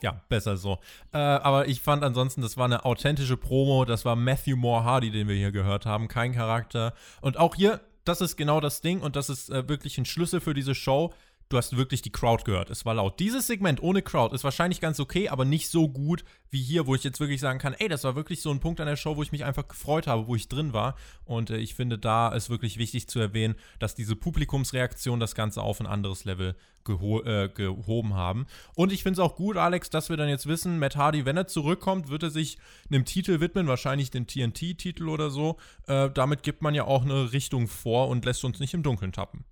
[0.00, 0.78] Ja, besser so.
[1.12, 3.84] Äh, aber ich fand ansonsten, das war eine authentische Promo.
[3.84, 6.08] Das war Matthew Moore Hardy, den wir hier gehört haben.
[6.08, 6.94] Kein Charakter.
[7.20, 10.40] Und auch hier, das ist genau das Ding und das ist äh, wirklich ein Schlüssel
[10.40, 11.12] für diese Show.
[11.50, 12.68] Du hast wirklich die Crowd gehört.
[12.68, 13.20] Es war laut.
[13.20, 16.94] Dieses Segment ohne Crowd ist wahrscheinlich ganz okay, aber nicht so gut wie hier, wo
[16.94, 19.16] ich jetzt wirklich sagen kann, ey, das war wirklich so ein Punkt an der Show,
[19.16, 20.94] wo ich mich einfach gefreut habe, wo ich drin war.
[21.24, 25.62] Und äh, ich finde, da ist wirklich wichtig zu erwähnen, dass diese Publikumsreaktion das Ganze
[25.62, 28.46] auf ein anderes Level geho äh, gehoben haben.
[28.74, 31.38] Und ich finde es auch gut, Alex, dass wir dann jetzt wissen, Matt Hardy, wenn
[31.38, 32.58] er zurückkommt, wird er sich
[32.90, 35.56] einem Titel widmen, wahrscheinlich den TNT-Titel oder so.
[35.86, 39.12] Äh, damit gibt man ja auch eine Richtung vor und lässt uns nicht im Dunkeln
[39.12, 39.46] tappen.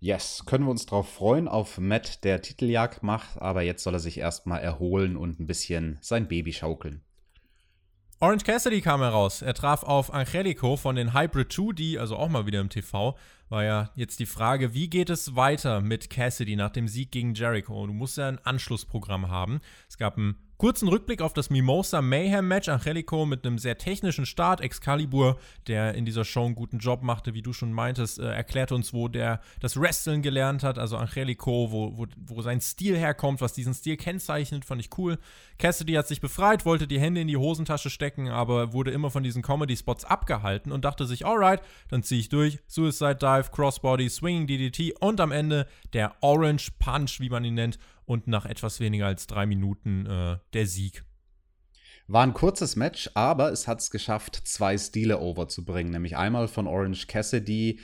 [0.00, 4.00] Yes, können wir uns darauf freuen, auf Matt, der Titeljagd macht, aber jetzt soll er
[4.00, 7.02] sich erstmal erholen und ein bisschen sein Baby schaukeln.
[8.20, 9.42] Orange Cassidy kam heraus.
[9.42, 13.16] Er traf auf Angelico von den Hybrid 2, die also auch mal wieder im TV
[13.52, 17.34] war ja jetzt die Frage, wie geht es weiter mit Cassidy nach dem Sieg gegen
[17.34, 17.86] Jericho?
[17.86, 19.60] Du musst ja ein Anschlussprogramm haben.
[19.88, 22.68] Es gab ein Kurzen Rückblick auf das Mimosa Mayhem Match.
[22.68, 24.60] Angelico mit einem sehr technischen Start.
[24.60, 28.70] Excalibur, der in dieser Show einen guten Job machte, wie du schon meintest, äh, erklärt
[28.70, 30.78] uns, wo der das Wrestling gelernt hat.
[30.78, 35.18] Also Angelico, wo, wo, wo sein Stil herkommt, was diesen Stil kennzeichnet, fand ich cool.
[35.58, 39.24] Cassidy hat sich befreit, wollte die Hände in die Hosentasche stecken, aber wurde immer von
[39.24, 42.60] diesen Comedy-Spots abgehalten und dachte sich, alright, dann ziehe ich durch.
[42.68, 47.80] Suicide Dive, Crossbody, Swinging DDT und am Ende der Orange Punch, wie man ihn nennt
[48.04, 51.04] und nach etwas weniger als drei Minuten äh, der Sieg.
[52.08, 55.92] War ein kurzes Match, aber es hat es geschafft, zwei Stile overzubringen.
[55.92, 57.78] Nämlich einmal von Orange Cassidy,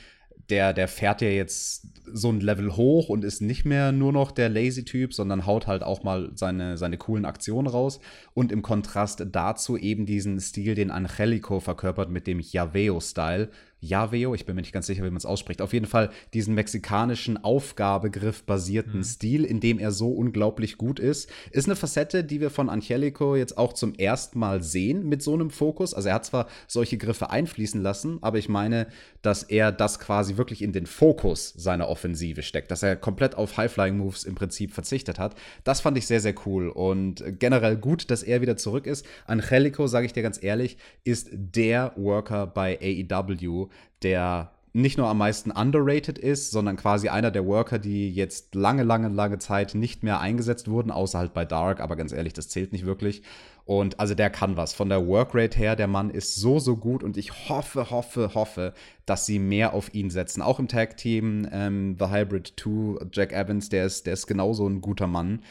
[0.49, 4.31] der, der fährt ja jetzt so ein Level hoch und ist nicht mehr nur noch
[4.31, 7.99] der Lazy-Typ, sondern haut halt auch mal seine, seine coolen Aktionen raus.
[8.33, 13.49] Und im Kontrast dazu eben diesen Stil, den Angelico verkörpert mit dem Javeo-Style.
[13.81, 15.61] Javeo, ich bin mir nicht ganz sicher, wie man es ausspricht.
[15.61, 19.03] Auf jeden Fall diesen mexikanischen Aufgabegriff basierten mhm.
[19.03, 21.29] Stil, in dem er so unglaublich gut ist.
[21.51, 25.33] Ist eine Facette, die wir von Angelico jetzt auch zum ersten Mal sehen mit so
[25.33, 25.93] einem Fokus.
[25.93, 28.87] Also er hat zwar solche Griffe einfließen lassen, aber ich meine,
[29.21, 33.57] dass er das quasi wirklich in den Fokus seiner Offensive steckt, dass er komplett auf
[33.57, 35.35] High-Flying-Moves im Prinzip verzichtet hat.
[35.63, 39.05] Das fand ich sehr, sehr cool und generell gut, dass er wieder zurück ist.
[39.25, 43.68] Angelico, sage ich dir ganz ehrlich, ist der Worker bei AEW,
[44.03, 48.83] der nicht nur am meisten underrated ist, sondern quasi einer der Worker, die jetzt lange,
[48.83, 52.49] lange, lange Zeit nicht mehr eingesetzt wurden, außer halt bei Dark, aber ganz ehrlich, das
[52.49, 53.23] zählt nicht wirklich.
[53.65, 54.73] Und also der kann was.
[54.73, 58.73] Von der Workrate her, der Mann ist so, so gut und ich hoffe, hoffe, hoffe,
[59.05, 60.41] dass sie mehr auf ihn setzen.
[60.41, 64.81] Auch im Tag-Team, ähm, The Hybrid 2, Jack Evans, der ist, der ist genauso ein
[64.81, 65.41] guter Mann.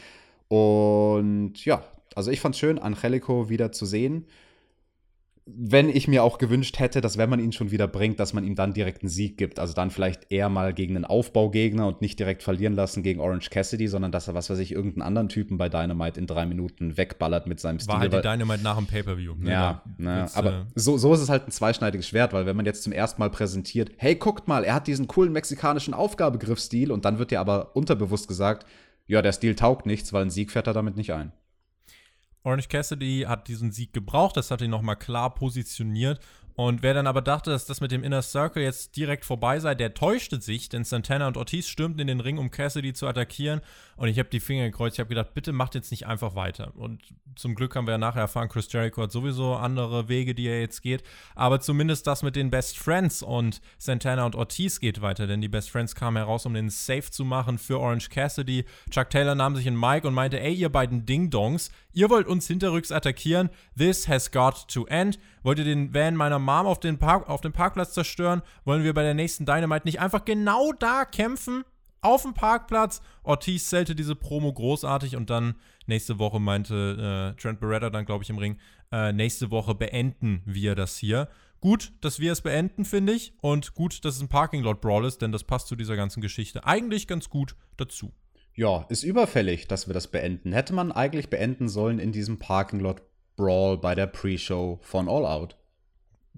[0.47, 1.83] Und ja,
[2.15, 4.25] also ich fand's schön, Angelico wieder zu sehen
[5.57, 8.43] wenn ich mir auch gewünscht hätte, dass wenn man ihn schon wieder bringt, dass man
[8.43, 9.59] ihm dann direkt einen Sieg gibt.
[9.59, 13.49] Also dann vielleicht eher mal gegen einen Aufbaugegner und nicht direkt verlieren lassen gegen Orange
[13.49, 16.97] Cassidy, sondern dass er, was weiß ich, irgendeinen anderen Typen bei Dynamite in drei Minuten
[16.97, 17.93] wegballert mit seinem Stil.
[17.93, 19.35] War halt die Dynamite nach dem Pay-Per-View.
[19.35, 19.51] Ne?
[19.51, 22.55] Ja, ne, Jetzt, aber äh so, so ist es halt ein zweischneidiges Schwert, weil wenn
[22.55, 26.91] man jetzt zum ersten Mal präsentiert, hey, guckt mal, er hat diesen coolen mexikanischen Aufgabegriffstil
[26.91, 28.65] und dann wird dir aber unterbewusst gesagt,
[29.07, 31.31] ja, der Stil taugt nichts, weil ein Sieg fährt er damit nicht ein.
[32.43, 36.19] Orange Cassidy hat diesen Sieg gebraucht, das hat ihn nochmal klar positioniert
[36.59, 39.75] und wer dann aber dachte, dass das mit dem Inner Circle jetzt direkt vorbei sei,
[39.75, 43.61] der täuschte sich, denn Santana und Ortiz stürmten in den Ring, um Cassidy zu attackieren.
[43.95, 44.97] Und ich habe die Finger gekreuzt.
[44.97, 46.75] Ich habe gedacht, bitte macht jetzt nicht einfach weiter.
[46.75, 47.01] Und
[47.37, 50.59] zum Glück haben wir ja nachher erfahren, Chris Jericho hat sowieso andere Wege, die er
[50.59, 51.01] jetzt geht.
[51.33, 55.47] Aber zumindest das mit den Best Friends und Santana und Ortiz geht weiter, denn die
[55.47, 58.65] Best Friends kamen heraus, um den Safe zu machen für Orange Cassidy.
[58.89, 62.47] Chuck Taylor nahm sich einen Mic und meinte, ey, ihr beiden Ding-Dongs, ihr wollt uns
[62.47, 63.49] hinterrücks attackieren.
[63.77, 65.19] This has got to end.
[65.43, 68.41] Wollt ihr den Van meiner Mom auf, den Park, auf dem Parkplatz zerstören?
[68.65, 71.63] Wollen wir bei der nächsten Dynamite nicht einfach genau da kämpfen?
[72.01, 73.01] Auf dem Parkplatz.
[73.23, 78.23] Ortiz zählte diese Promo großartig und dann nächste Woche meinte äh, Trent Beretta dann, glaube
[78.23, 78.57] ich, im Ring,
[78.91, 81.27] äh, nächste Woche beenden wir das hier.
[81.61, 83.33] Gut, dass wir es beenden, finde ich.
[83.41, 86.21] Und gut, dass es ein Parking Lot Brawl ist, denn das passt zu dieser ganzen
[86.21, 88.13] Geschichte eigentlich ganz gut dazu.
[88.55, 90.53] Ja, ist überfällig, dass wir das beenden.
[90.53, 93.01] Hätte man eigentlich beenden sollen in diesem Parking Lot
[93.39, 95.55] Brawl bei der Pre-Show von All Out.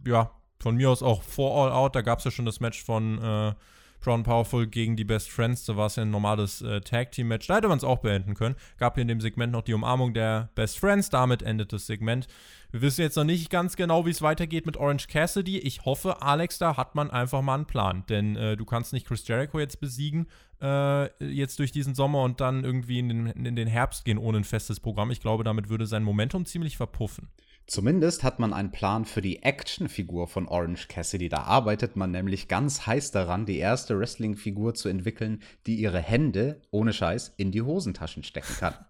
[0.06, 2.84] Ja, von mir aus auch vor All Out, da gab es ja schon das Match
[2.84, 3.54] von äh,
[4.02, 7.56] Brown Powerful gegen die Best Friends, da war es ja ein normales äh, Tag-Team-Match, da
[7.56, 8.56] hätte man es auch beenden können.
[8.78, 12.28] Gab hier in dem Segment noch die Umarmung der Best Friends, damit endet das Segment.
[12.72, 15.58] Wir wissen jetzt noch nicht ganz genau, wie es weitergeht mit Orange Cassidy.
[15.60, 18.06] Ich hoffe, Alex, da hat man einfach mal einen Plan.
[18.08, 20.28] Denn äh, du kannst nicht Chris Jericho jetzt besiegen,
[20.62, 24.38] äh, jetzt durch diesen Sommer und dann irgendwie in den, in den Herbst gehen ohne
[24.38, 25.12] ein festes Programm.
[25.12, 27.28] Ich glaube, damit würde sein Momentum ziemlich verpuffen.
[27.68, 31.28] Zumindest hat man einen Plan für die Actionfigur von Orange Cassidy.
[31.28, 36.62] Da arbeitet man nämlich ganz heiß daran, die erste Wrestling-Figur zu entwickeln, die ihre Hände,
[36.72, 38.76] ohne Scheiß, in die Hosentaschen stecken kann.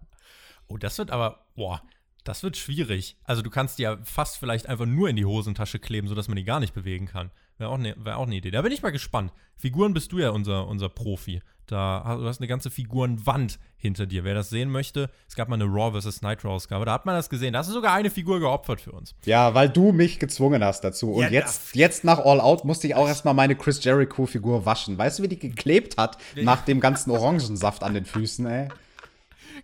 [0.68, 1.82] Oh, das wird aber, boah,
[2.24, 3.16] das wird schwierig.
[3.24, 6.36] Also du kannst die ja fast vielleicht einfach nur in die Hosentasche kleben, sodass man
[6.36, 7.30] die gar nicht bewegen kann.
[7.58, 8.50] Wäre auch eine wär ne Idee.
[8.50, 9.32] Da bin ich mal gespannt.
[9.56, 11.42] Figuren bist du ja unser, unser Profi.
[11.66, 14.24] Da hast, du hast eine ganze Figurenwand hinter dir.
[14.24, 16.22] Wer das sehen möchte, es gab mal eine Raw vs.
[16.22, 17.52] Nitro-Ausgabe, da hat man das gesehen.
[17.52, 19.14] Da hast du sogar eine Figur geopfert für uns.
[19.24, 21.12] Ja, weil du mich gezwungen hast dazu.
[21.12, 24.98] Und ja, jetzt, jetzt nach All Out musste ich auch erstmal meine Chris Jericho-Figur waschen.
[24.98, 28.68] Weißt du, wie die geklebt hat nach dem ganzen Orangensaft an den Füßen, ey?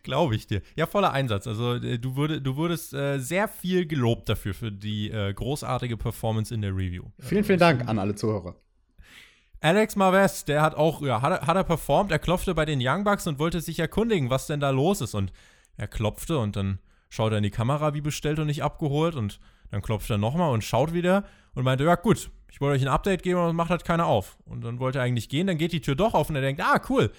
[0.03, 0.63] Glaube ich dir.
[0.77, 1.47] Ja, voller Einsatz.
[1.47, 5.97] Also äh, du, würde, du wurdest äh, sehr viel gelobt dafür, für die äh, großartige
[5.97, 7.05] Performance in der Review.
[7.19, 8.57] Vielen, vielen Dank an alle Zuhörer.
[9.61, 13.03] Alex Marves, der hat auch, ja, hat, hat er performt, er klopfte bei den Young
[13.03, 15.15] Bucks und wollte sich erkundigen, was denn da los ist.
[15.15, 15.33] Und
[15.77, 19.17] er klopfte und dann schaut er in die Kamera, wie bestellt und nicht abgeholt.
[19.17, 21.25] Und dann klopft er nochmal und schaut wieder
[21.55, 24.39] und meinte, ja gut, ich wollte euch ein Update geben, aber macht halt keiner auf.
[24.45, 26.63] Und dann wollte er eigentlich gehen, dann geht die Tür doch auf und er denkt,
[26.63, 27.11] ah, cool,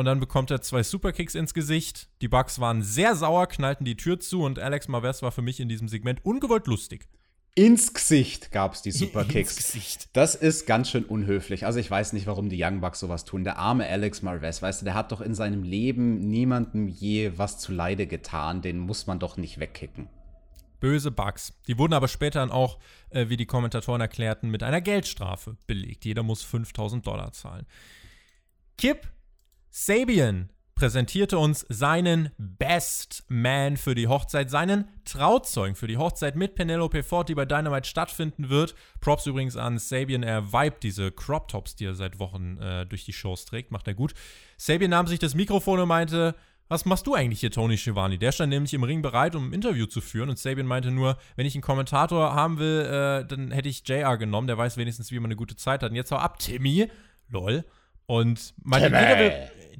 [0.00, 2.08] und dann bekommt er zwei Superkicks ins Gesicht.
[2.22, 5.60] Die Bugs waren sehr sauer, knallten die Tür zu und Alex Marves war für mich
[5.60, 7.06] in diesem Segment ungewollt lustig.
[7.54, 9.56] Ins Gesicht gab es die Superkicks.
[9.56, 10.08] Ins Gesicht.
[10.14, 11.66] Das ist ganz schön unhöflich.
[11.66, 13.44] Also ich weiß nicht, warum die Young Bucks sowas tun.
[13.44, 17.58] Der arme Alex Marves, weißt du, der hat doch in seinem Leben niemandem je was
[17.58, 18.62] zu Leide getan.
[18.62, 20.08] Den muss man doch nicht wegkicken.
[20.78, 21.52] Böse Bugs.
[21.66, 22.78] Die wurden aber später dann auch,
[23.10, 26.06] äh, wie die Kommentatoren erklärten, mit einer Geldstrafe belegt.
[26.06, 27.66] Jeder muss 5000 Dollar zahlen.
[28.78, 29.06] Kip
[29.72, 36.56] Sabian präsentierte uns seinen Best Man für die Hochzeit, seinen Trauzeugen für die Hochzeit mit
[36.56, 38.74] Penelope Ford, die bei Dynamite stattfinden wird.
[39.00, 43.04] Props übrigens an Sabian, er vibet diese Crop Tops, die er seit Wochen äh, durch
[43.04, 44.14] die Shows trägt, macht er gut.
[44.56, 46.34] Sabian nahm sich das Mikrofon und meinte,
[46.66, 48.18] was machst du eigentlich hier, Tony Schiavone?
[48.18, 50.30] Der stand nämlich im Ring bereit, um ein Interview zu führen.
[50.30, 54.16] Und Sabian meinte nur, wenn ich einen Kommentator haben will, äh, dann hätte ich JR
[54.16, 54.46] genommen.
[54.46, 55.90] Der weiß wenigstens, wie man eine gute Zeit hat.
[55.90, 56.88] Und jetzt hau ab, Timmy.
[57.28, 57.64] Lol.
[58.10, 59.32] Und meinte, jeder will,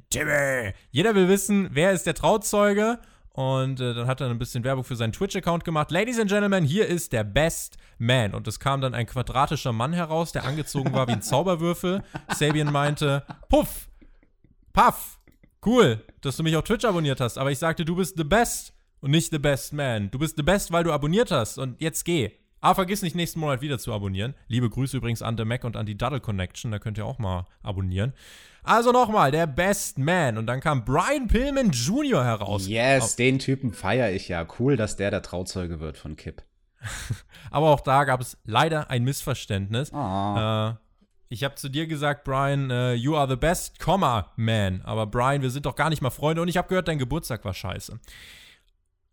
[0.09, 0.73] Timmy.
[0.91, 2.99] Jeder will wissen, wer ist der Trauzeuge.
[3.33, 5.91] Und äh, dann hat er ein bisschen Werbung für seinen Twitch-Account gemacht.
[5.91, 8.33] Ladies and Gentlemen, hier ist der Best Man.
[8.33, 12.03] Und es kam dann ein quadratischer Mann heraus, der angezogen war wie ein Zauberwürfel.
[12.33, 13.89] Sabian meinte, Puff,
[14.71, 15.19] Puff,
[15.65, 17.37] cool, dass du mich auf Twitch abonniert hast.
[17.37, 20.09] Aber ich sagte, du bist the best und nicht the best man.
[20.09, 21.57] Du bist the best, weil du abonniert hast.
[21.57, 22.31] Und jetzt geh.
[22.61, 24.35] Aber vergiss nicht, nächsten Monat wieder zu abonnieren.
[24.47, 26.71] Liebe Grüße übrigens an The Mac und an die Duddle Connection.
[26.71, 28.13] Da könnt ihr auch mal abonnieren.
[28.63, 30.37] Also nochmal, der Best Man.
[30.37, 32.23] Und dann kam Brian Pillman Jr.
[32.23, 32.67] heraus.
[32.67, 34.45] Yes, den Typen feiere ich ja.
[34.59, 36.43] Cool, dass der der Trauzeuge wird von Kip.
[37.51, 39.91] Aber auch da gab es leider ein Missverständnis.
[39.91, 40.35] Oh.
[40.37, 40.73] Äh,
[41.29, 44.81] ich habe zu dir gesagt, Brian, uh, you are the best, Comma, man.
[44.83, 47.45] Aber Brian, wir sind doch gar nicht mal Freunde und ich habe gehört, dein Geburtstag
[47.45, 47.99] war scheiße.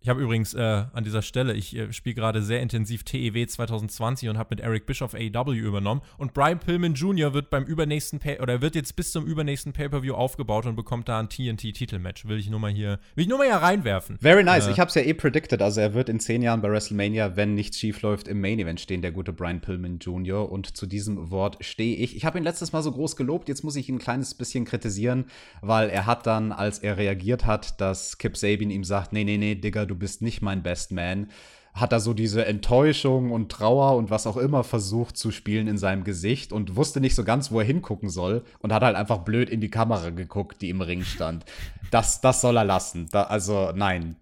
[0.00, 4.28] Ich habe übrigens äh, an dieser Stelle, ich äh, spiele gerade sehr intensiv TEW 2020
[4.28, 6.02] und habe mit Eric Bischoff AEW übernommen.
[6.18, 7.34] Und Brian Pillman Jr.
[7.34, 11.18] wird beim übernächsten Pay oder wird jetzt bis zum übernächsten Pay-Per-View aufgebaut und bekommt da
[11.18, 12.28] ein TNT-Titelmatch.
[12.28, 14.18] Will ich nur mal hier, will ich nur mal hier reinwerfen.
[14.20, 14.68] Very nice.
[14.68, 15.61] Äh, ich habe es ja eh predicted.
[15.61, 18.78] Also er wird in zehn Jahren bei WrestleMania, wenn nichts schief läuft, im Main Event
[18.78, 20.48] stehen, der gute Brian Pillman Jr.
[20.48, 22.14] Und zu diesem Wort stehe ich.
[22.14, 23.48] Ich habe ihn letztes Mal so groß gelobt.
[23.48, 25.24] Jetzt muss ich ihn ein kleines bisschen kritisieren,
[25.61, 29.38] weil er hat dann, als er reagiert hat, dass Kip Sabin ihm sagt, nee, nee,
[29.38, 31.29] nee, Digga, du bist nicht mein Best Man,
[31.74, 35.79] hat er so diese Enttäuschung und Trauer und was auch immer versucht zu spielen in
[35.79, 39.18] seinem Gesicht und wusste nicht so ganz, wo er hingucken soll und hat halt einfach
[39.18, 41.44] blöd in die Kamera geguckt, die im Ring stand.
[41.90, 43.09] Das, das soll er lassen.
[43.11, 44.16] Da, also nein,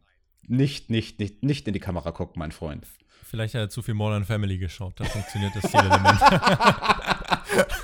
[0.46, 2.86] nicht, nicht, nicht, nicht in die Kamera gucken, mein Freund.
[3.24, 6.20] Vielleicht hat er zu viel Modern Family geschaut, da funktioniert das Zielelement.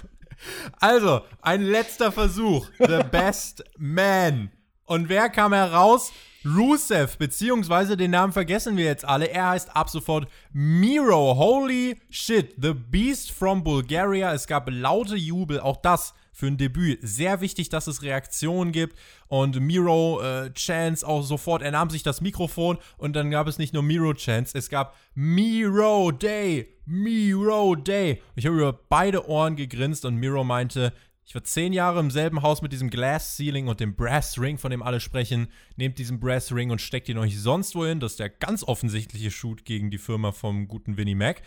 [0.81, 2.69] also, ein letzter Versuch.
[2.79, 4.53] The Best Man.
[4.85, 6.13] Und wer kam heraus?
[6.45, 9.31] Rusev, beziehungsweise den Namen vergessen wir jetzt alle.
[9.31, 11.37] Er heißt ab sofort Miro.
[11.37, 14.33] Holy shit, The Beast from Bulgaria.
[14.33, 16.99] Es gab laute Jubel, auch das für ein Debüt.
[17.03, 18.99] Sehr wichtig, dass es Reaktionen gibt.
[19.29, 23.59] Und Miro äh, Chance auch sofort, er nahm sich das Mikrofon und dann gab es
[23.59, 28.23] nicht nur Miro Chance, es gab Miro Day, Miro Day.
[28.35, 30.93] Ich habe über beide Ohren gegrinst und Miro meinte,
[31.25, 34.59] ich war zehn Jahre im selben Haus mit diesem Glass Ceiling und dem Brass Ring,
[34.59, 35.49] von dem alle sprechen.
[35.77, 38.01] Nehmt diesen Brass Ring und steckt ihn euch sonst wohin.
[38.01, 41.43] Das ist der ganz offensichtliche Shoot gegen die Firma vom guten Vinnie Mac.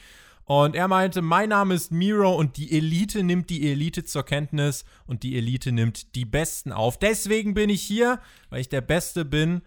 [0.45, 4.85] Und er meinte, mein Name ist Miro und die Elite nimmt die Elite zur Kenntnis
[5.07, 6.97] und die Elite nimmt die Besten auf.
[6.99, 9.63] Deswegen bin ich hier, weil ich der Beste bin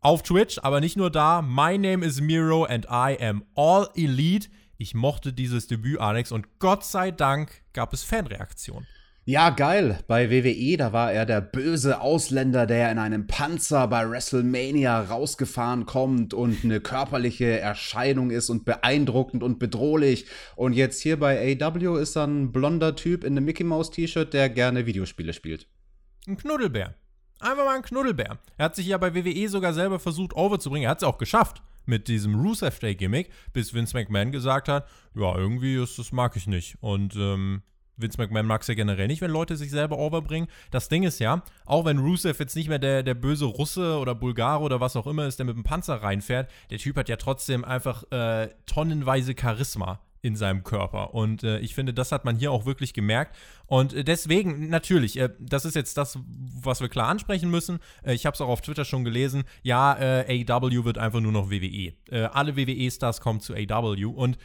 [0.00, 1.42] auf Twitch, aber nicht nur da.
[1.42, 4.48] My name is Miro and I am all elite.
[4.78, 8.86] Ich mochte dieses Debüt, Alex, und Gott sei Dank gab es Fanreaktionen.
[9.24, 10.00] Ja, geil.
[10.08, 15.86] Bei WWE, da war er der böse Ausländer, der in einem Panzer bei WrestleMania rausgefahren
[15.86, 20.26] kommt und eine körperliche Erscheinung ist und beeindruckend und bedrohlich.
[20.56, 24.34] Und jetzt hier bei AW ist er ein blonder Typ in einem Mickey Mouse T-Shirt,
[24.34, 25.68] der gerne Videospiele spielt.
[26.26, 26.96] Ein Knuddelbär.
[27.38, 28.40] Einfach mal ein Knuddelbär.
[28.56, 30.86] Er hat sich ja bei WWE sogar selber versucht overzubringen.
[30.86, 34.88] Er hat es auch geschafft mit diesem Rusev Day Gimmick, bis Vince McMahon gesagt hat,
[35.14, 36.76] ja, irgendwie ist das mag ich nicht.
[36.80, 37.62] Und ähm,
[37.96, 40.48] Vince McMahon mag es ja generell nicht, wenn Leute sich selber overbringen.
[40.70, 44.14] Das Ding ist ja, auch wenn Rusev jetzt nicht mehr der, der böse Russe oder
[44.14, 47.16] Bulgare oder was auch immer ist, der mit dem Panzer reinfährt, der Typ hat ja
[47.16, 51.14] trotzdem einfach äh, tonnenweise Charisma in seinem Körper.
[51.14, 53.36] Und äh, ich finde, das hat man hier auch wirklich gemerkt.
[53.66, 57.80] Und äh, deswegen, natürlich, äh, das ist jetzt das, was wir klar ansprechen müssen.
[58.04, 59.42] Äh, ich habe es auch auf Twitter schon gelesen.
[59.62, 61.92] Ja, äh, AW wird einfach nur noch WWE.
[62.08, 64.04] Äh, alle WWE-Stars kommen zu AW.
[64.04, 64.38] Und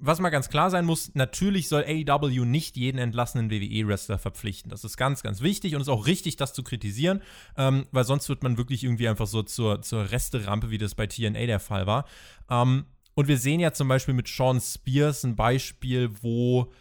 [0.00, 4.70] was mal ganz klar sein muss, natürlich soll AEW nicht jeden entlassenen WWE-Wrestler verpflichten.
[4.70, 7.22] Das ist ganz, ganz wichtig und ist auch richtig, das zu kritisieren,
[7.56, 11.06] ähm, weil sonst wird man wirklich irgendwie einfach so zur, zur Resterampe, wie das bei
[11.06, 12.06] TNA der Fall war.
[12.50, 16.72] Ähm, und wir sehen ja zum Beispiel mit Sean Spears ein Beispiel, wo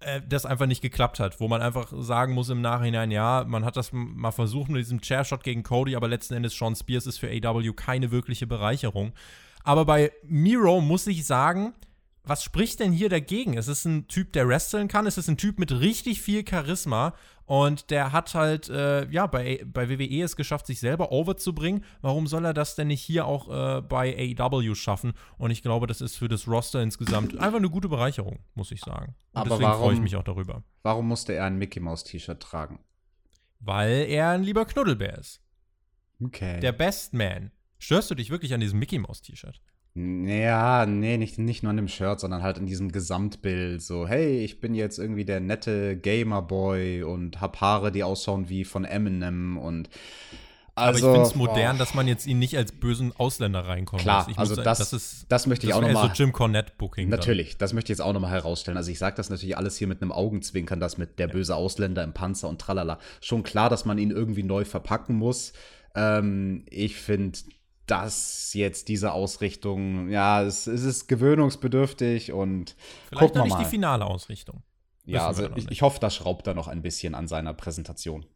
[0.00, 3.64] äh, das einfach nicht geklappt hat, wo man einfach sagen muss im Nachhinein, ja, man
[3.64, 7.18] hat das mal versucht mit diesem Chairshot gegen Cody, aber letzten Endes Sean Spears ist
[7.18, 9.12] für AEW keine wirkliche Bereicherung.
[9.62, 11.74] Aber bei Miro muss ich sagen,
[12.30, 13.58] was spricht denn hier dagegen?
[13.58, 15.04] Es ist ein Typ, der wresteln kann.
[15.04, 17.12] Es ist ein Typ mit richtig viel Charisma.
[17.44, 21.84] Und der hat halt, äh, ja, bei, bei WWE es geschafft, sich selber overzubringen.
[22.02, 25.14] Warum soll er das denn nicht hier auch äh, bei AEW schaffen?
[25.38, 28.80] Und ich glaube, das ist für das Roster insgesamt einfach eine gute Bereicherung, muss ich
[28.80, 29.16] sagen.
[29.32, 30.62] Und Aber deswegen freue ich mich auch darüber.
[30.84, 32.78] Warum musste er ein Mickey Mouse T-Shirt tragen?
[33.58, 35.42] Weil er ein lieber Knuddelbär ist.
[36.22, 36.60] Okay.
[36.60, 37.50] Der Best Man.
[37.78, 39.60] Störst du dich wirklich an diesem Mickey Mouse T-Shirt?
[39.94, 43.82] Ja, nee, nicht, nicht nur an dem Shirt, sondern halt in diesem Gesamtbild.
[43.82, 48.64] So, hey, ich bin jetzt irgendwie der nette Gamer-Boy und hab Haare, die ausschauen wie
[48.64, 49.90] von Eminem und
[50.76, 53.66] Aber also, ich finde es modern, boah, dass man jetzt ihn nicht als bösen Ausländer
[53.66, 54.28] reinkommen Klar.
[54.30, 56.14] Ich also muss, das- das ist das möchte ich das auch wäre noch so mal-
[56.14, 57.10] Jim Cornette Booking.
[57.10, 57.18] dann.
[57.18, 58.76] Natürlich, das möchte ich jetzt auch nochmal herausstellen.
[58.78, 62.04] Also ich sage das natürlich alles hier mit einem Augenzwinkern, das mit der böse Ausländer
[62.04, 63.00] im Panzer und tralala.
[63.20, 65.52] Schon klar, dass man ihn irgendwie neu verpacken muss.
[65.96, 67.36] Ähm, ich finde,
[67.90, 72.76] dass jetzt diese Ausrichtung, ja, es, es ist gewöhnungsbedürftig und
[73.08, 73.64] Vielleicht noch nicht mal.
[73.64, 74.62] die finale Ausrichtung.
[75.04, 77.26] ja, Wissen also wir noch ich, ich hoffe, das schraubt er noch ein bisschen an
[77.26, 78.26] seiner Präsentation.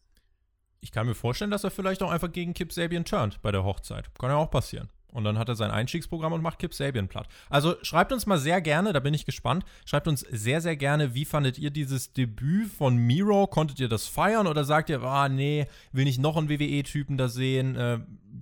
[0.81, 3.65] Ich kann mir vorstellen, dass er vielleicht auch einfach gegen Kip Sabian turnt bei der
[3.65, 4.15] Hochzeit.
[4.19, 4.91] Kann ja auch passieren.
[5.15, 7.29] Und dann hat er sein Einstiegsprogramm und macht Kip Sabian platt.
[7.49, 9.65] Also schreibt uns mal sehr gerne, da bin ich gespannt.
[9.85, 13.47] Schreibt uns sehr, sehr gerne, wie fandet ihr dieses Debüt von Miro?
[13.47, 17.29] Konntet ihr das feiern oder sagt ihr, ah, nee, will nicht noch einen WWE-Typen da
[17.29, 17.77] sehen?
[17.77, 18.01] Äh,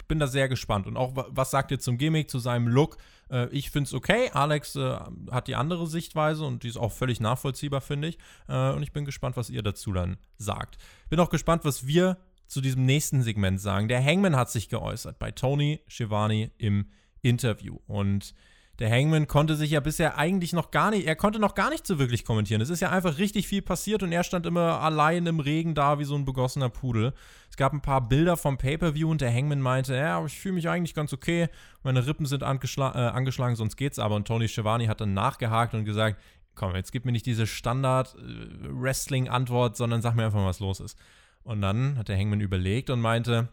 [0.09, 0.87] bin da sehr gespannt.
[0.87, 2.97] Und auch, wa- was sagt ihr zum Gimmick, zu seinem Look?
[3.31, 4.31] Äh, ich finde es okay.
[4.33, 4.97] Alex äh,
[5.31, 8.19] hat die andere Sichtweise und die ist auch völlig nachvollziehbar, finde ich.
[8.49, 10.79] Äh, und ich bin gespannt, was ihr dazu dann sagt.
[11.11, 13.89] Bin auch gespannt, was wir zu diesem nächsten Segment sagen.
[13.89, 16.87] Der Hangman hat sich geäußert bei Tony Schiavone im
[17.23, 17.79] Interview.
[17.87, 18.35] Und
[18.83, 21.87] der Hangman konnte sich ja bisher eigentlich noch gar nicht, er konnte noch gar nicht
[21.87, 22.61] so wirklich kommentieren.
[22.61, 26.01] Es ist ja einfach richtig viel passiert und er stand immer allein im Regen da
[26.01, 27.13] wie so ein begossener Pudel.
[27.49, 30.55] Es gab ein paar Bilder vom Pay-Per-View und der Hangman meinte, ja, aber ich fühle
[30.55, 31.49] mich eigentlich ganz okay.
[31.85, 34.17] Meine Rippen sind angeschla äh, angeschlagen, sonst geht's aber.
[34.17, 36.21] Und Tony Schiavone hat dann nachgehakt und gesagt,
[36.57, 40.99] komm, jetzt gib mir nicht diese Standard-Wrestling-Antwort, sondern sag mir einfach, was los ist.
[41.45, 43.49] Und dann hat der Hangman überlegt und meinte,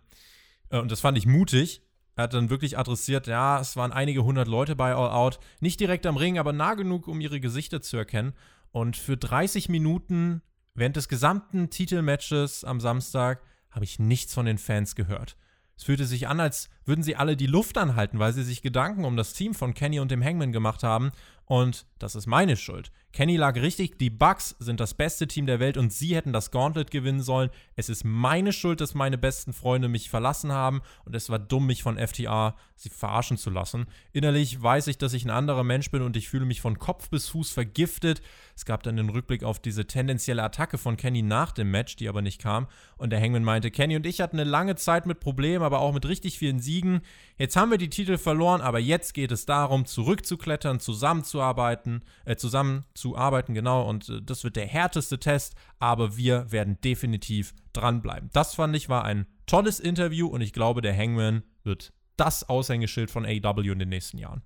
[0.72, 1.84] äh, und das fand ich mutig,
[2.20, 5.80] er hat dann wirklich adressiert, ja, es waren einige hundert Leute bei All Out, nicht
[5.80, 8.34] direkt am Ring, aber nah genug, um ihre Gesichter zu erkennen.
[8.72, 10.42] Und für 30 Minuten
[10.74, 15.38] während des gesamten Titelmatches am Samstag habe ich nichts von den Fans gehört.
[15.78, 19.06] Es fühlte sich an, als würden sie alle die Luft anhalten, weil sie sich Gedanken
[19.06, 21.12] um das Team von Kenny und dem Hangman gemacht haben.
[21.50, 22.92] Und das ist meine Schuld.
[23.12, 26.52] Kenny lag richtig, die Bucks sind das beste Team der Welt und sie hätten das
[26.52, 27.50] Gauntlet gewinnen sollen.
[27.76, 31.66] Es ist meine Schuld, dass meine besten Freunde mich verlassen haben und es war dumm,
[31.66, 33.88] mich von FTA sie verarschen zu lassen.
[34.12, 37.10] Innerlich weiß ich, dass ich ein anderer Mensch bin und ich fühle mich von Kopf
[37.10, 38.22] bis Fuß vergiftet.
[38.60, 42.10] Es gab dann den Rückblick auf diese tendenzielle Attacke von Kenny nach dem Match, die
[42.10, 42.68] aber nicht kam.
[42.98, 45.94] Und der Hangman meinte, Kenny und ich hatten eine lange Zeit mit Problemen, aber auch
[45.94, 47.00] mit richtig vielen Siegen.
[47.38, 53.56] Jetzt haben wir die Titel verloren, aber jetzt geht es darum, zurückzuklettern, zusammenzuarbeiten, äh, zusammenzuarbeiten,
[53.56, 53.88] genau.
[53.88, 58.30] Und äh, das wird der härteste Test, aber wir werden definitiv dranbleiben.
[58.34, 63.10] Das fand ich war ein tolles Interview und ich glaube, der Hangman wird das Aushängeschild
[63.10, 64.42] von AEW in den nächsten Jahren.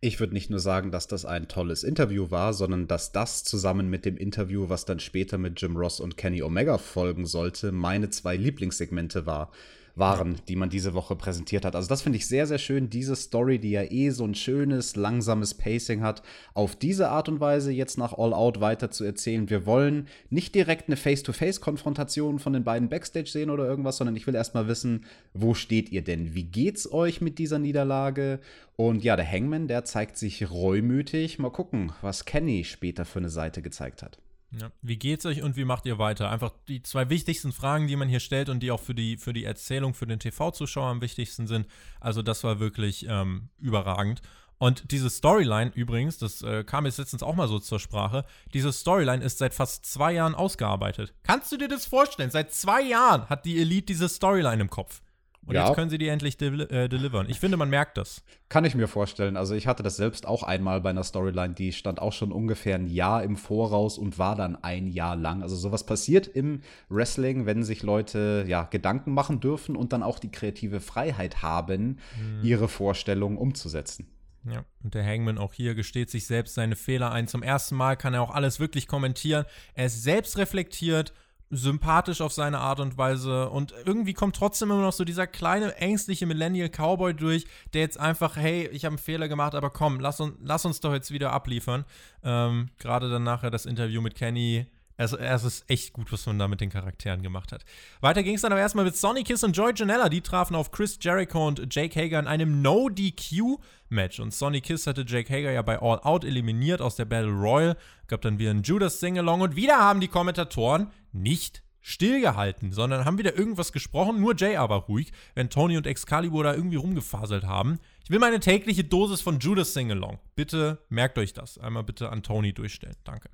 [0.00, 3.90] Ich würde nicht nur sagen, dass das ein tolles Interview war, sondern dass das zusammen
[3.90, 8.08] mit dem Interview, was dann später mit Jim Ross und Kenny Omega folgen sollte, meine
[8.08, 9.50] zwei Lieblingssegmente war
[9.98, 11.74] waren, die man diese Woche präsentiert hat.
[11.74, 14.96] Also das finde ich sehr, sehr schön, diese Story, die ja eh so ein schönes,
[14.96, 16.22] langsames Pacing hat,
[16.54, 19.50] auf diese Art und Weise jetzt nach All Out weiter zu erzählen.
[19.50, 24.26] Wir wollen nicht direkt eine Face-to-Face-Konfrontation von den beiden Backstage sehen oder irgendwas, sondern ich
[24.26, 26.34] will erstmal wissen, wo steht ihr denn?
[26.34, 28.40] Wie geht's euch mit dieser Niederlage?
[28.76, 31.38] Und ja, der Hangman, der zeigt sich reumütig.
[31.38, 34.18] Mal gucken, was Kenny später für eine Seite gezeigt hat.
[34.50, 34.70] Ja.
[34.80, 36.30] Wie geht's euch und wie macht ihr weiter?
[36.30, 39.32] Einfach die zwei wichtigsten Fragen, die man hier stellt und die auch für die, für
[39.32, 41.66] die Erzählung, für den TV-Zuschauer am wichtigsten sind.
[42.00, 44.22] Also, das war wirklich ähm, überragend.
[44.58, 48.24] Und diese Storyline übrigens, das äh, kam jetzt letztens auch mal so zur Sprache,
[48.54, 51.14] diese Storyline ist seit fast zwei Jahren ausgearbeitet.
[51.22, 52.30] Kannst du dir das vorstellen?
[52.30, 55.00] Seit zwei Jahren hat die Elite diese Storyline im Kopf.
[55.48, 55.66] Und ja.
[55.66, 57.26] jetzt können sie die endlich deli äh, delivern.
[57.30, 58.22] Ich finde, man merkt das.
[58.50, 59.38] Kann ich mir vorstellen.
[59.38, 62.74] Also ich hatte das selbst auch einmal bei einer Storyline, die stand auch schon ungefähr
[62.74, 65.42] ein Jahr im Voraus und war dann ein Jahr lang.
[65.42, 70.18] Also sowas passiert im Wrestling, wenn sich Leute ja Gedanken machen dürfen und dann auch
[70.18, 72.44] die kreative Freiheit haben, mhm.
[72.44, 74.06] ihre Vorstellungen umzusetzen.
[74.44, 77.26] Ja, und der Hangman auch hier gesteht sich selbst seine Fehler ein.
[77.26, 79.46] Zum ersten Mal kann er auch alles wirklich kommentieren.
[79.72, 81.14] Er ist selbst reflektiert
[81.50, 85.74] sympathisch auf seine Art und Weise und irgendwie kommt trotzdem immer noch so dieser kleine
[85.76, 90.00] ängstliche Millennial Cowboy durch, der jetzt einfach, hey, ich habe einen Fehler gemacht, aber komm,
[90.00, 91.84] lass uns, lass uns doch jetzt wieder abliefern.
[92.22, 94.66] Ähm, Gerade dann nachher das Interview mit Kenny.
[95.00, 97.64] Es, es, ist echt gut, was man da mit den Charakteren gemacht hat.
[98.00, 100.08] Weiter ging es dann aber erstmal mit Sonny Kiss und Joy Janella.
[100.08, 104.18] Die trafen auf Chris Jericho und Jake Hager in einem No-DQ-Match.
[104.18, 107.76] Und Sonny Kiss hatte Jake Hager ja bei All Out eliminiert aus der Battle Royal.
[108.08, 109.42] Gab dann wieder ein Judas Sing-Along.
[109.42, 114.76] Und wieder haben die Kommentatoren nicht stillgehalten, sondern haben wieder irgendwas gesprochen, nur Jay aber
[114.76, 117.78] ruhig, wenn Tony und Excalibur da irgendwie rumgefaselt haben.
[118.04, 120.18] Ich will meine tägliche Dosis von Judas Sing-Along.
[120.34, 121.56] Bitte merkt euch das.
[121.56, 122.96] Einmal bitte an Tony durchstellen.
[123.04, 123.30] Danke.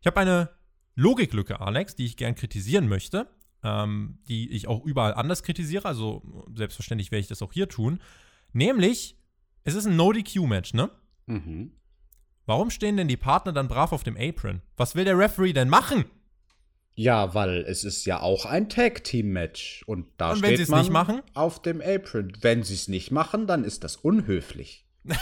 [0.00, 0.50] Ich habe eine
[0.94, 3.26] Logiklücke, Alex, die ich gern kritisieren möchte,
[3.62, 6.22] ähm, die ich auch überall anders kritisiere, also
[6.54, 8.00] selbstverständlich werde ich das auch hier tun.
[8.52, 9.16] Nämlich,
[9.64, 10.90] es ist ein No-DQ-Match, ne?
[11.26, 11.72] Mhm.
[12.46, 14.62] Warum stehen denn die Partner dann brav auf dem Apron?
[14.76, 16.04] Was will der Referee denn machen?
[16.94, 19.84] Ja, weil es ist ja auch ein Tag-Team-Match.
[19.86, 21.22] Und da und wenn steht man nicht machen?
[21.34, 22.32] auf dem Apron.
[22.40, 24.84] Wenn sie es nicht machen, dann ist das unhöflich.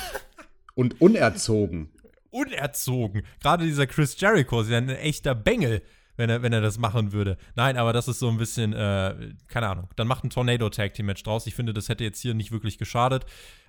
[0.75, 1.91] und unerzogen.
[2.31, 3.23] Unerzogen.
[3.41, 5.83] Gerade dieser Chris Jericho ist ja ein echter Bengel,
[6.17, 7.39] wenn er, wenn er das machen würde.
[7.55, 9.89] Nein, aber das ist so ein bisschen, äh, keine Ahnung.
[9.97, 11.47] Dann macht ein Tornado-Tag-Team-Match draus.
[11.47, 13.25] Ich finde, das hätte jetzt hier nicht wirklich geschadet.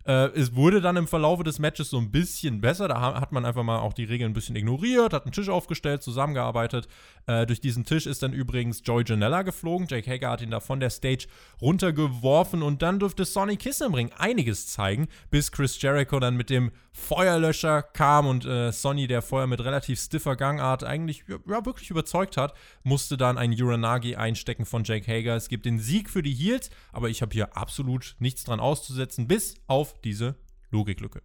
[0.10, 2.88] Äh, es wurde dann im Verlaufe des Matches so ein bisschen besser.
[2.88, 6.02] Da hat man einfach mal auch die Regeln ein bisschen ignoriert, hat einen Tisch aufgestellt,
[6.02, 6.88] zusammengearbeitet.
[7.28, 9.86] Äh, durch diesen Tisch ist dann übrigens Joey Janella geflogen.
[9.88, 11.28] Jake Hager hat ihn da von der Stage
[11.62, 16.50] runtergeworfen und dann dürfte Sonny Kiss im Ring einiges zeigen, bis Chris Jericho dann mit
[16.50, 21.92] dem Feuerlöscher kam und äh, Sonny, der vorher mit relativ stiffer Gangart eigentlich ja, wirklich
[21.92, 22.54] überzeugt hat,
[22.84, 25.36] musste dann ein Uranagi einstecken von Jake Hager.
[25.36, 29.28] Es gibt den Sieg für die Heels, aber ich habe hier absolut nichts dran auszusetzen,
[29.28, 30.36] bis auf diese
[30.72, 31.22] Logiklücke.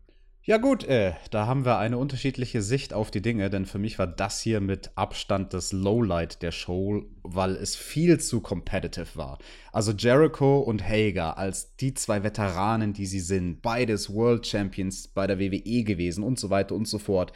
[0.47, 3.99] Ja gut, äh, da haben wir eine unterschiedliche Sicht auf die Dinge, denn für mich
[3.99, 9.39] war das hier mit Abstand das Lowlight der Show, weil es viel zu competitive war.
[9.73, 15.27] Also Jericho und Hager als die zwei Veteranen, die sie sind, beides World Champions bei
[15.27, 17.33] der WWE gewesen und so weiter und so fort,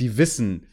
[0.00, 0.66] die wissen,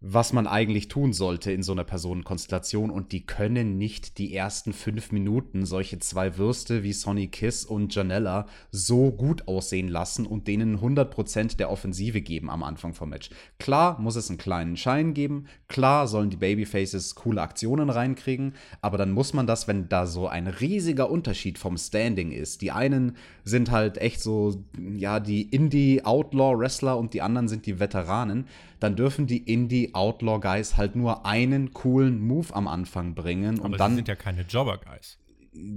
[0.00, 2.90] was man eigentlich tun sollte in so einer Personenkonstellation.
[2.90, 7.92] Und die können nicht die ersten fünf Minuten solche zwei Würste wie Sonny Kiss und
[7.94, 13.30] Janella so gut aussehen lassen und denen 100% der Offensive geben am Anfang vom Match.
[13.58, 18.98] Klar muss es einen kleinen Schein geben, klar sollen die Babyfaces coole Aktionen reinkriegen, aber
[18.98, 23.16] dann muss man das, wenn da so ein riesiger Unterschied vom Standing ist, die einen
[23.44, 24.62] sind halt echt so,
[24.96, 28.46] ja, die Indie-Outlaw-Wrestler und die anderen sind die Veteranen,
[28.80, 33.58] dann dürfen die Indie-Outlaw-Guys halt nur einen coolen Move am Anfang bringen.
[33.58, 35.18] Aber und dann, sind ja keine Jobber-Guys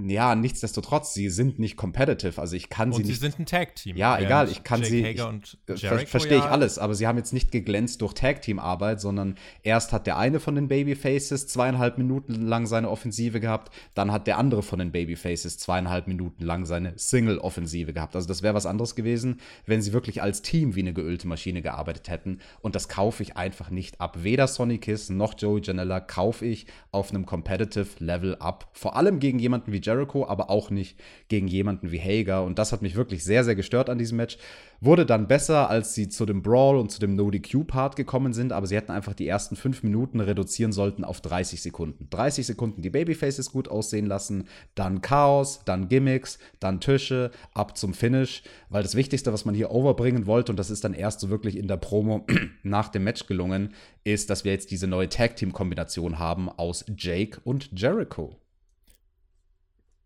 [0.07, 2.39] ja, nichtsdestotrotz, sie sind nicht competitive.
[2.39, 3.13] Also ich kann und sie nicht.
[3.13, 3.95] sie sind ein Tag-Team.
[3.95, 5.05] Ja, egal, ich kann Jake sie.
[5.05, 9.36] Hager und ver Verstehe ich alles, aber sie haben jetzt nicht geglänzt durch Tag-Team-Arbeit, sondern
[9.63, 14.27] erst hat der eine von den Babyfaces zweieinhalb Minuten lang seine Offensive gehabt, dann hat
[14.27, 18.15] der andere von den Babyfaces zweieinhalb Minuten lang seine Single-Offensive gehabt.
[18.15, 21.61] Also das wäre was anderes gewesen, wenn sie wirklich als Team wie eine geölte Maschine
[21.61, 22.39] gearbeitet hätten.
[22.61, 24.23] Und das kaufe ich einfach nicht ab.
[24.23, 28.69] Weder Sonny Kiss noch Joey Janella kaufe ich auf einem Competitive Level ab.
[28.73, 30.97] Vor allem gegen jemanden jemanden wie Jericho, aber auch nicht
[31.28, 32.43] gegen jemanden wie Hager.
[32.43, 34.38] Und das hat mich wirklich sehr, sehr gestört an diesem Match.
[34.84, 38.65] Wurde dann besser, als sie zu dem Brawl und zu dem No-DQ-Part gekommen sind, aber
[38.65, 42.07] sie hätten einfach die ersten fünf Minuten reduzieren sollten auf 30 Sekunden.
[42.09, 47.93] 30 Sekunden die Babyfaces gut aussehen lassen, dann Chaos, dann Gimmicks, dann Tische, ab zum
[47.93, 51.30] Finish, weil das Wichtigste, was man hier overbringen wollte, und das ist dann erst so
[51.30, 52.26] wirklich in der Promo
[52.63, 57.69] nach dem Match gelungen, ist, dass wir jetzt diese neue Tag-Team-Kombination haben aus Jake und
[57.80, 58.40] Jericho.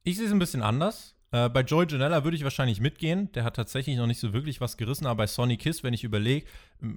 [0.08, 1.16] Ich sehe es ein bisschen anders.
[1.32, 3.32] Äh, bei Joey Janella würde ich wahrscheinlich mitgehen.
[3.32, 6.04] Der hat tatsächlich noch nicht so wirklich was gerissen, aber bei Sonny Kiss, wenn ich
[6.04, 6.46] überlege,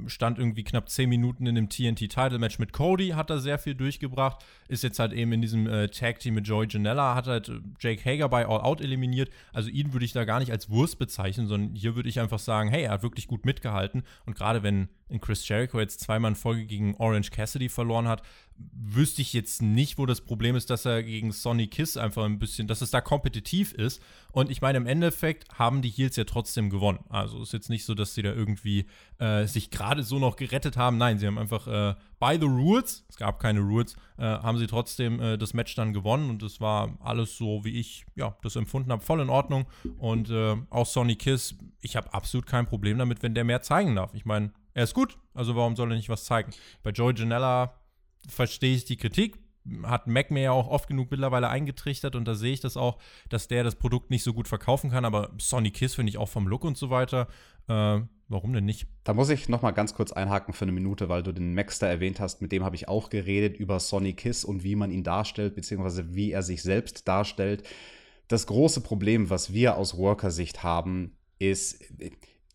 [0.07, 4.45] stand irgendwie knapp 10 Minuten in dem TNT-Title-Match mit Cody, hat er sehr viel durchgebracht.
[4.69, 8.05] Ist jetzt halt eben in diesem äh, Tag-Team mit Joey Janella, hat halt äh, Jake
[8.05, 9.31] Hager bei All Out eliminiert.
[9.53, 12.39] Also ihn würde ich da gar nicht als Wurst bezeichnen, sondern hier würde ich einfach
[12.39, 14.03] sagen, hey, er hat wirklich gut mitgehalten.
[14.27, 18.23] Und gerade wenn in Chris Jericho jetzt zweimal in Folge gegen Orange Cassidy verloren hat,
[18.73, 22.39] wüsste ich jetzt nicht, wo das Problem ist, dass er gegen Sonny Kiss einfach ein
[22.39, 24.03] bisschen, dass es da kompetitiv ist.
[24.33, 27.01] Und ich meine, im Endeffekt haben die Heels ja trotzdem gewonnen.
[27.09, 28.87] Also ist jetzt nicht so, dass sie da irgendwie
[29.19, 30.97] äh, sich gerade so noch gerettet haben.
[30.97, 34.67] Nein, sie haben einfach äh, by the rules, es gab keine Rules, äh, haben sie
[34.67, 38.57] trotzdem äh, das Match dann gewonnen und es war alles so, wie ich ja, das
[38.57, 39.67] empfunden habe, voll in Ordnung.
[39.99, 43.97] Und äh, auch Sonny Kiss, ich habe absolut kein Problem damit, wenn der mehr zeigen
[43.97, 44.15] darf.
[44.15, 46.53] Ich meine, er ist gut, also warum soll er nicht was zeigen?
[46.83, 47.75] Bei Joey Janella
[48.29, 49.39] verstehe ich die Kritik,
[49.85, 52.99] hat Mac mir ja auch oft genug mittlerweile eingetrichtert und da sehe ich das auch,
[53.29, 56.29] dass der das Produkt nicht so gut verkaufen kann, aber Sonny Kiss finde ich auch
[56.29, 57.29] vom Look und so weiter.
[57.69, 58.87] Äh, warum denn nicht?
[59.05, 61.81] Da muss ich noch mal ganz kurz einhaken für eine Minute, weil du den Max
[61.83, 65.05] erwähnt hast, mit dem habe ich auch geredet über Sonny Kiss und wie man ihn
[65.05, 67.65] darstellt, beziehungsweise wie er sich selbst darstellt.
[68.29, 71.83] Das große Problem, was wir aus Worker-Sicht haben, ist,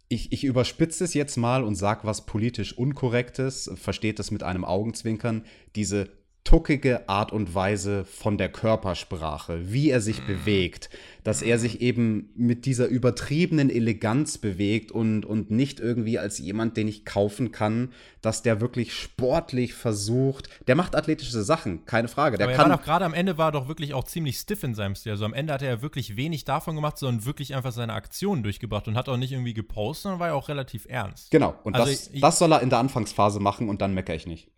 [0.08, 4.66] ich, ich, überspitze es jetzt mal und sage was politisch Unkorrektes, versteht das mit einem
[4.66, 5.46] Augenzwinkern,
[5.76, 6.10] diese
[6.44, 10.28] tuckige Art und Weise von der Körpersprache, wie er sich mhm.
[10.28, 10.90] bewegt,
[11.24, 16.76] dass er sich eben mit dieser übertriebenen Eleganz bewegt und, und nicht irgendwie als jemand,
[16.76, 20.50] den ich kaufen kann, dass der wirklich sportlich versucht.
[20.68, 22.38] Der macht athletische Sachen, keine Frage.
[22.38, 24.96] Der Aber kann doch gerade am Ende war doch wirklich auch ziemlich stiff in seinem
[24.96, 25.14] Stil.
[25.14, 28.44] Also am Ende hat er ja wirklich wenig davon gemacht, sondern wirklich einfach seine Aktionen
[28.44, 31.32] durchgebracht und hat auch nicht irgendwie gepostet, sondern war ja auch relativ ernst.
[31.32, 34.16] Genau, und also das, ich, das soll er in der Anfangsphase machen und dann meckere
[34.16, 34.53] ich nicht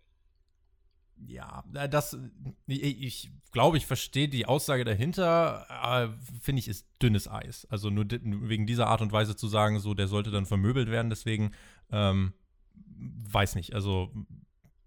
[1.26, 2.18] ja, äh, das,
[2.66, 6.08] ich, ich glaube, ich verstehe die Aussage dahinter, äh,
[6.40, 7.66] finde ich, ist dünnes Eis.
[7.70, 11.10] Also nur wegen dieser Art und Weise zu sagen, so, der sollte dann vermöbelt werden,
[11.10, 11.52] deswegen,
[11.90, 12.32] ähm,
[13.30, 13.74] weiß nicht.
[13.74, 14.10] Also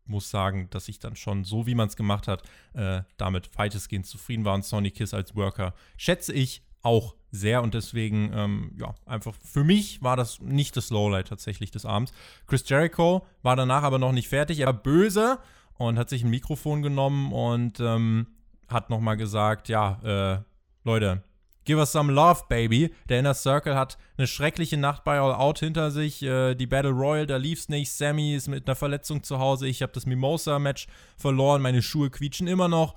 [0.05, 4.07] muss sagen, dass ich dann schon, so wie man es gemacht hat, äh, damit weitestgehend
[4.07, 8.95] zufrieden war und Sonny Kiss als Worker schätze ich auch sehr und deswegen, ähm, ja,
[9.05, 12.11] einfach für mich war das nicht das Lowlight tatsächlich des Abends.
[12.47, 14.59] Chris Jericho war danach aber noch nicht fertig.
[14.59, 15.39] Er war böse
[15.79, 18.27] und hat sich ein Mikrofon genommen und ähm,
[18.67, 20.43] hat nochmal gesagt, ja, äh,
[20.83, 21.23] Leute,
[21.65, 22.93] give us some love, baby.
[23.07, 26.21] Der Inner Circle hat eine schreckliche Nacht bei All Out hinter sich.
[26.21, 27.91] Äh, die Battle Royal, da lief's nicht.
[27.91, 29.67] Sammy ist mit einer Verletzung zu Hause.
[29.67, 31.61] Ich habe das Mimosa-Match verloren.
[31.61, 32.95] Meine Schuhe quietschen immer noch.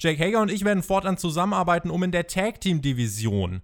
[0.00, 3.62] Jake Hager und ich werden fortan zusammenarbeiten, um in der Tag-Team-Division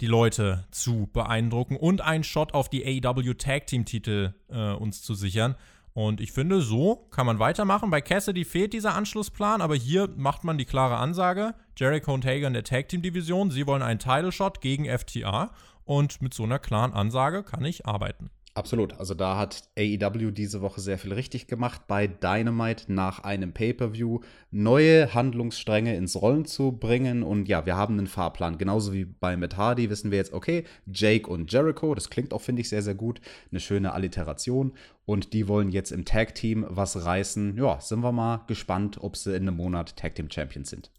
[0.00, 5.14] die Leute zu beeindrucken und einen Shot auf die AEW Tag Team-Titel äh, uns zu
[5.14, 5.54] sichern.
[5.96, 7.88] Und ich finde, so kann man weitermachen.
[7.88, 12.46] Bei Cassidy fehlt dieser Anschlussplan, aber hier macht man die klare Ansage: Jericho und Hager
[12.48, 15.52] in der Tag Team Division, sie wollen einen Title Shot gegen FTA.
[15.86, 18.28] Und mit so einer klaren Ansage kann ich arbeiten.
[18.56, 18.94] Absolut.
[18.94, 24.20] Also da hat AEW diese Woche sehr viel richtig gemacht, bei Dynamite nach einem Pay-per-View
[24.50, 27.22] neue Handlungsstränge ins Rollen zu bringen.
[27.22, 28.56] Und ja, wir haben einen Fahrplan.
[28.56, 32.40] Genauso wie bei Matt Hardy wissen wir jetzt, okay, Jake und Jericho, das klingt auch,
[32.40, 33.20] finde ich, sehr, sehr gut.
[33.50, 34.72] Eine schöne Alliteration.
[35.04, 37.58] Und die wollen jetzt im Tag-Team was reißen.
[37.58, 40.90] Ja, sind wir mal gespannt, ob sie in einem Monat Tag-Team-Champions sind.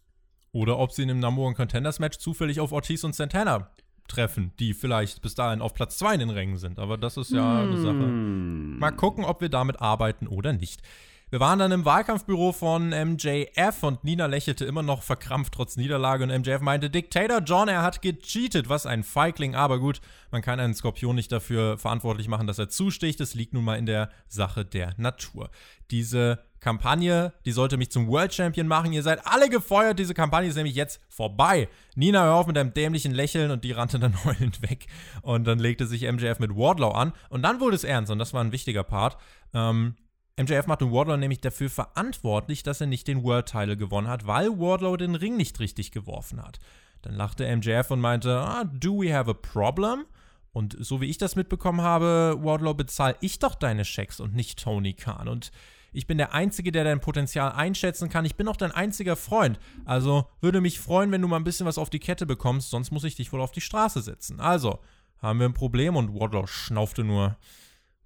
[0.52, 3.68] Oder ob sie in einem Number One Contenders Match zufällig auf Ortiz und Santana
[4.08, 6.78] treffen, die vielleicht bis dahin auf Platz 2 in den Rängen sind.
[6.78, 7.68] Aber das ist ja hm.
[7.68, 7.94] eine Sache.
[7.94, 10.82] Mal gucken, ob wir damit arbeiten oder nicht.
[11.30, 16.24] Wir waren dann im Wahlkampfbüro von MJF und Nina lächelte immer noch verkrampft trotz Niederlage
[16.24, 18.70] und MJF meinte, Dictator John, er hat gecheatet.
[18.70, 20.00] Was ein Feigling, aber gut,
[20.30, 23.20] man kann einen Skorpion nicht dafür verantwortlich machen, dass er zusticht.
[23.20, 25.50] Das liegt nun mal in der Sache der Natur.
[25.90, 28.94] Diese Kampagne, die sollte mich zum World Champion machen.
[28.94, 29.98] Ihr seid alle gefeuert.
[29.98, 31.68] Diese Kampagne ist nämlich jetzt vorbei.
[31.94, 34.86] Nina hör auf mit einem dämlichen Lächeln und die rannte dann heulend weg.
[35.20, 37.12] Und dann legte sich MJF mit Wardlow an.
[37.28, 39.18] Und dann wurde es ernst und das war ein wichtiger Part.
[39.52, 39.94] Ähm,
[40.38, 44.58] MJF machte Wardlow nämlich dafür verantwortlich, dass er nicht den World Title gewonnen hat, weil
[44.58, 46.58] Wardlow den Ring nicht richtig geworfen hat.
[47.02, 50.04] Dann lachte MJF und meinte, ah, do we have a problem?
[50.52, 54.62] Und so wie ich das mitbekommen habe, Wardlow bezahle ich doch deine Schecks und nicht
[54.62, 55.28] Tony Khan.
[55.28, 55.50] Und
[55.92, 58.24] Ich bin der Einzige, der dein Potenzial einschätzen kann.
[58.24, 59.58] Ich bin auch dein einziger Freund.
[59.84, 62.90] Also würde mich freuen, wenn du mal ein bisschen was auf die Kette bekommst, sonst
[62.90, 64.40] muss ich dich wohl auf die Straße setzen.
[64.40, 64.80] Also,
[65.18, 67.36] haben wir ein Problem und Wardlow schnaufte nur.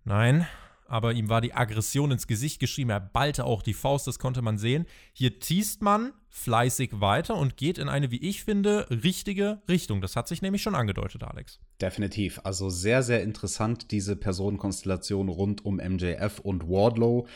[0.05, 0.47] Nein,
[0.87, 2.91] aber ihm war die Aggression ins Gesicht geschrieben.
[2.91, 4.87] Er ballte auch die Faust, das konnte man sehen.
[5.13, 10.01] Hier teast man fleißig weiter und geht in eine, wie ich finde, richtige Richtung.
[10.01, 11.61] Das hat sich nämlich schon angedeutet, Alex.
[11.81, 12.41] Definitiv.
[12.45, 17.27] Also sehr, sehr interessant, diese Personenkonstellation rund um MJF und Wardlow.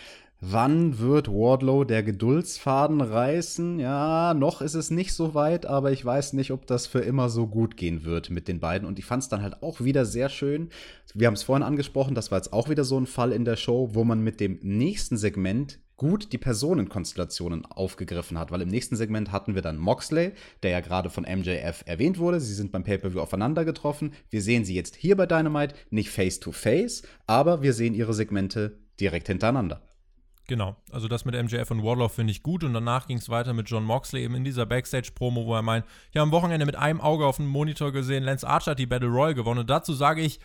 [0.40, 3.80] Wann wird Wardlow der Geduldsfaden reißen?
[3.80, 7.30] Ja, noch ist es nicht so weit, aber ich weiß nicht, ob das für immer
[7.30, 8.86] so gut gehen wird mit den beiden.
[8.86, 10.68] Und ich fand es dann halt auch wieder sehr schön.
[11.14, 13.56] Wir haben es vorhin angesprochen, das war jetzt auch wieder so ein Fall in der
[13.56, 18.96] Show, wo man mit dem nächsten Segment gut die Personenkonstellationen aufgegriffen hat, weil im nächsten
[18.96, 20.32] Segment hatten wir dann Moxley,
[20.62, 22.40] der ja gerade von MJF erwähnt wurde.
[22.40, 24.12] Sie sind beim Pay-Per-View aufeinander getroffen.
[24.28, 28.12] Wir sehen sie jetzt hier bei Dynamite nicht face to face, aber wir sehen ihre
[28.12, 29.85] Segmente direkt hintereinander.
[30.48, 33.52] Genau, also das mit MJF und Wardlow finde ich gut und danach ging es weiter
[33.52, 36.76] mit John Moxley eben in dieser Backstage-Promo, wo er meint, ich habe am Wochenende mit
[36.76, 39.92] einem Auge auf dem Monitor gesehen, Lance Archer hat die Battle Royal gewonnen und dazu
[39.92, 40.38] sage ich,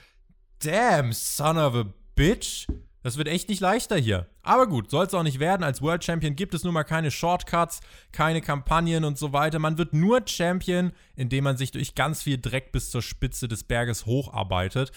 [0.58, 1.86] damn, son of a
[2.16, 2.68] bitch,
[3.04, 4.28] das wird echt nicht leichter hier.
[4.44, 5.64] Aber gut, soll es auch nicht werden.
[5.64, 7.82] Als World Champion gibt es nun mal keine Shortcuts,
[8.12, 9.58] keine Kampagnen und so weiter.
[9.58, 13.64] Man wird nur Champion, indem man sich durch ganz viel Dreck bis zur Spitze des
[13.64, 14.92] Berges hocharbeitet.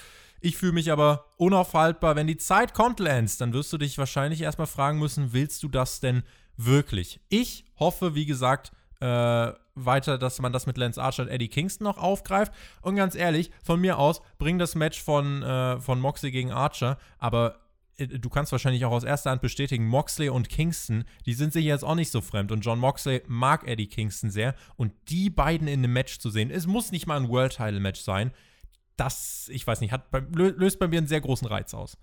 [0.45, 2.17] Ich fühle mich aber unaufhaltbar.
[2.17, 5.69] Wenn die Zeit kommt, Lance, dann wirst du dich wahrscheinlich erstmal fragen müssen, willst du
[5.69, 6.23] das denn
[6.59, 7.19] wirklich?
[7.31, 8.71] Ich hoffe, wie gesagt,
[9.01, 12.53] äh, weiter, dass man das mit Lance Archer und Eddie Kingston noch aufgreift.
[12.83, 16.99] Und ganz ehrlich, von mir aus, bring das Match von, äh, von Moxley gegen Archer,
[17.17, 17.61] aber
[17.97, 21.65] äh, du kannst wahrscheinlich auch aus erster Hand bestätigen, Moxley und Kingston, die sind sich
[21.65, 22.53] jetzt auch nicht so fremd.
[22.53, 24.55] Und John Moxley mag Eddie Kingston sehr.
[24.77, 27.81] Und die beiden in einem Match zu sehen, es muss nicht mal ein World Title
[27.81, 28.31] Match sein
[28.97, 31.97] das, ich weiß nicht, hat, löst bei mir einen sehr großen Reiz aus.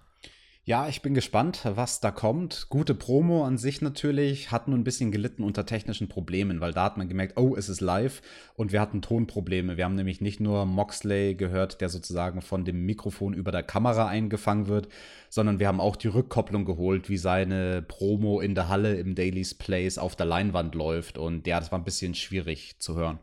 [0.63, 2.67] Ja, ich bin gespannt, was da kommt.
[2.69, 6.83] Gute Promo an sich natürlich, hat nur ein bisschen gelitten unter technischen Problemen, weil da
[6.83, 8.21] hat man gemerkt, oh, es ist live
[8.53, 9.75] und wir hatten Tonprobleme.
[9.75, 14.05] Wir haben nämlich nicht nur Moxley gehört, der sozusagen von dem Mikrofon über der Kamera
[14.05, 14.87] eingefangen wird,
[15.29, 19.55] sondern wir haben auch die Rückkopplung geholt, wie seine Promo in der Halle im Daily's
[19.55, 23.17] Place auf der Leinwand läuft und ja, das war ein bisschen schwierig zu hören.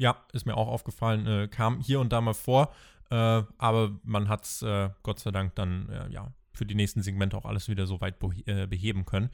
[0.00, 2.72] Ja, ist mir auch aufgefallen, äh, kam hier und da mal vor,
[3.10, 7.02] äh, aber man hat es äh, Gott sei Dank dann äh, ja für die nächsten
[7.02, 9.30] Segmente auch alles wieder so weit äh, beheben können.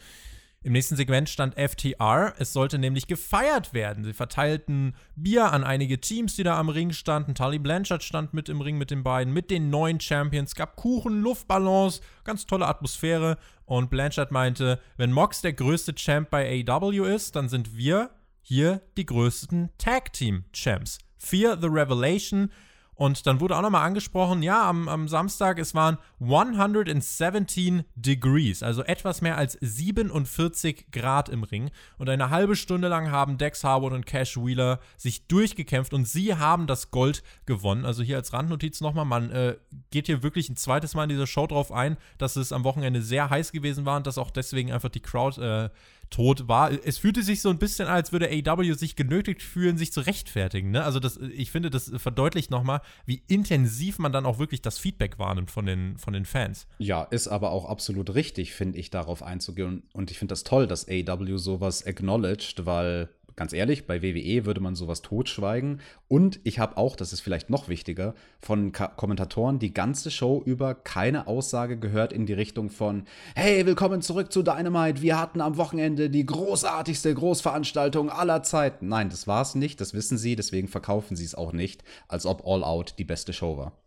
[0.67, 2.35] Im nächsten Segment stand FTR.
[2.39, 4.03] Es sollte nämlich gefeiert werden.
[4.03, 7.37] Sie verteilten Bier an einige Teams, die da am Ring standen.
[7.37, 10.51] Tully Blanchard stand mit im Ring mit den beiden, mit den neuen Champions.
[10.51, 13.39] Es gab Kuchen, Luftballons, ganz tolle Atmosphäre.
[13.65, 18.11] Und Blanchard meinte, wenn Mox der größte Champ bei AW ist, dann sind wir
[18.49, 20.99] hier die größten Tag Team Champs.
[21.19, 22.53] Fear the Revelation.
[22.95, 28.85] Und dann wurde auch nochmal angesprochen, ja, am, am, Samstag, es waren 117 Degrees, also
[28.85, 31.71] etwas mehr als 47 Grad im Ring.
[31.99, 36.37] Und eine halbe Stunde lang haben Dex Harwood und Cash Wheeler sich durchgekämpft und sie
[36.37, 37.85] haben das Gold gewonnen.
[37.85, 39.57] Also hier als Randnotiz nochmal, man äh,
[39.91, 43.03] geht hier wirklich ein zweites Mal in dieser Show drauf ein, dass es am Wochenende
[43.03, 45.69] sehr heiß gewesen war und dass auch deswegen einfach die Crowd äh,
[46.11, 46.71] tot war.
[46.85, 50.71] Es fühlte sich so ein bisschen als würde AW sich genötigt fühlen, sich zu rechtfertigen.
[50.71, 50.85] Ne?
[50.85, 55.19] Also das, ich finde, das verdeutlicht nochmal, wie intensiv man dann auch wirklich das Feedback
[55.19, 56.67] wahrnimmt von den, von den Fans.
[56.79, 59.85] Ja, ist aber auch absolut richtig, finde ich, darauf einzugehen.
[59.93, 64.61] Und ich finde das toll, dass AW sowas acknowledged, weil ganz ehrlich, bei WWE würde
[64.61, 65.81] man sowas totschweigen.
[66.09, 70.43] Und ich habe auch, das ist vielleicht noch wichtiger, von Ka Kommentatoren die ganze Show
[70.45, 75.03] über keine Aussage gehört in die Richtung von: Hey, willkommen zurück zu Dynamite.
[75.03, 78.89] Wir hatten am Wochenende die großartigste Großveranstaltung aller Zeiten.
[78.89, 79.81] Nein, das war es nicht.
[79.81, 80.35] Das wissen sie.
[80.35, 83.86] Deswegen verkaufen sie es auch nicht, als ob All Out die beste Show war.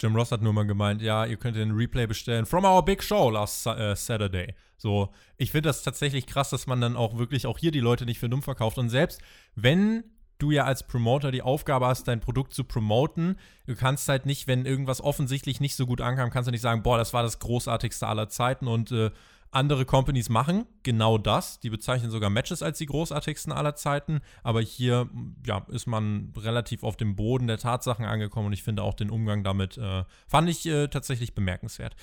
[0.00, 3.02] Jim Ross hat nur mal gemeint, ja, ihr könnt den Replay bestellen from our big
[3.02, 4.54] show last uh, Saturday.
[4.76, 8.06] So, ich finde das tatsächlich krass, dass man dann auch wirklich auch hier die Leute
[8.06, 8.78] nicht für dumm verkauft.
[8.78, 9.20] Und selbst
[9.54, 10.04] wenn
[10.38, 13.36] du ja als Promoter die Aufgabe hast, dein Produkt zu promoten,
[13.66, 16.82] du kannst halt nicht, wenn irgendwas offensichtlich nicht so gut ankam, kannst du nicht sagen,
[16.82, 19.10] boah, das war das großartigste aller Zeiten und äh,
[19.52, 21.60] andere Companies machen genau das.
[21.60, 24.20] Die bezeichnen sogar Matches als die großartigsten aller Zeiten.
[24.42, 25.08] Aber hier
[25.44, 29.10] ja, ist man relativ auf dem Boden der Tatsachen angekommen und ich finde auch den
[29.10, 31.96] Umgang damit äh, fand ich äh, tatsächlich bemerkenswert.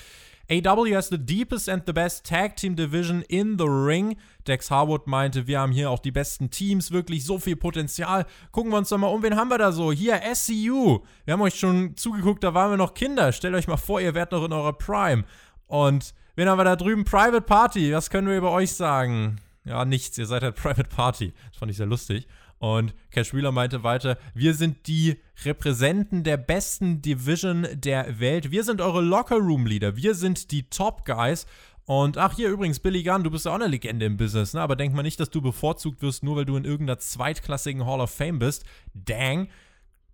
[0.49, 4.17] AW has the deepest and the best Tag Team Division in the ring.
[4.47, 8.25] Dex Harwood meinte, wir haben hier auch die besten Teams, wirklich so viel Potenzial.
[8.51, 9.91] Gucken wir uns doch mal um, wen haben wir da so?
[9.91, 10.99] Hier, SCU.
[11.25, 13.33] Wir haben euch schon zugeguckt, da waren wir noch Kinder.
[13.33, 15.25] Stellt euch mal vor, ihr wärt noch in eurer Prime.
[15.65, 17.03] Und Wen haben wir da drüben?
[17.03, 17.91] Private Party.
[17.93, 19.37] Was können wir über euch sagen?
[19.65, 20.19] Ja, nichts.
[20.19, 21.33] Ihr seid halt Private Party.
[21.49, 22.27] Das fand ich sehr lustig.
[22.59, 28.51] Und Cash Wheeler meinte weiter, wir sind die Repräsenten der besten Division der Welt.
[28.51, 29.95] Wir sind eure Locker Room Leader.
[29.95, 31.47] Wir sind die Top Guys.
[31.85, 34.61] Und ach, hier übrigens, Billy Gunn, du bist ja auch eine Legende im Business, ne?
[34.61, 37.99] Aber denk mal nicht, dass du bevorzugt wirst, nur weil du in irgendeiner zweitklassigen Hall
[37.99, 38.63] of Fame bist.
[38.93, 39.47] Dang.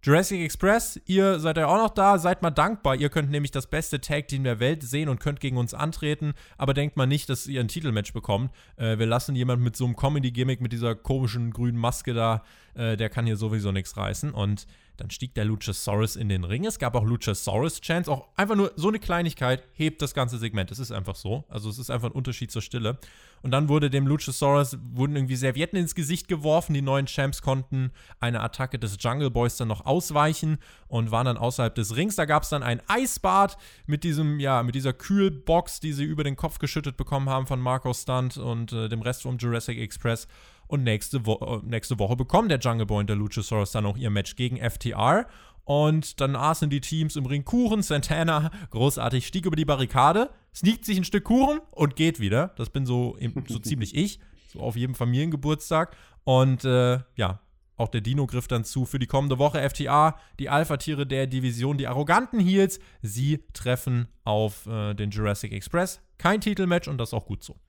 [0.06, 2.98] Jurassic Express, ihr seid ja auch noch da, seid mal dankbar.
[2.98, 6.74] Ihr könnt nämlich das beste Tag-Team der Welt sehen und könnt gegen uns antreten, aber
[6.74, 8.52] denkt mal nicht, dass ihr ein Titelmatch bekommt.
[8.76, 12.44] Äh, wir lassen jemanden mit so einem Comedy-Gimmick, mit dieser komischen grünen Maske da,
[12.76, 14.32] äh, der kann hier sowieso nichts reißen.
[14.32, 14.68] Und
[14.98, 16.66] dann stieg der Luchasaurus in den Ring.
[16.66, 18.08] Es gab auch Luchasaurus-Chants.
[18.08, 20.72] Auch einfach nur so eine Kleinigkeit hebt das ganze Segment.
[20.72, 21.46] Es ist einfach so.
[21.50, 23.00] Also es ist einfach ein Unterschied zur Stille.
[23.42, 26.74] Und dann wurde dem Luchasaurus, wurden irgendwie Servietten ins Gesicht geworfen.
[26.74, 31.38] Die neuen Champs konnten eine Attacke des Jungle Boys dann noch ausweichen und waren dann
[31.38, 32.16] außerhalb des Rings.
[32.16, 33.58] Da gab es dann ein Eisbad
[33.88, 37.60] mit diesem, ja, mit dieser Kühlbox, die sie über den Kopf geschüttet bekommen haben von
[37.60, 40.28] Marco Stunt und äh, dem Rest vom Jurassic Express.
[40.74, 43.96] Und nächste, Wo äh, nächste Woche bekommen der Jungle Boy und der Luchasaurus dann auch
[43.96, 45.28] ihr Match gegen FTR.
[45.66, 47.84] Und dann aßen die Teams im Ring Kuchen.
[47.84, 52.56] Santana, großartig, stieg über die Barrikade, sneakt sich ein Stück Kuchen und geht wieder.
[52.58, 53.16] Das bin so,
[53.48, 54.20] so ziemlich ich.
[54.52, 55.96] So auf jedem Familiengeburtstag.
[56.24, 57.40] Und äh, ja,
[57.78, 59.62] auch der Dino griff dann zu für die kommende Woche.
[59.70, 66.02] FTA, die Alpha-Tiere der Division, die arroganten Heels, sie treffen auf äh, den Jurassic Express.
[66.18, 67.60] Kein Titelmatch und das ist auch gut so.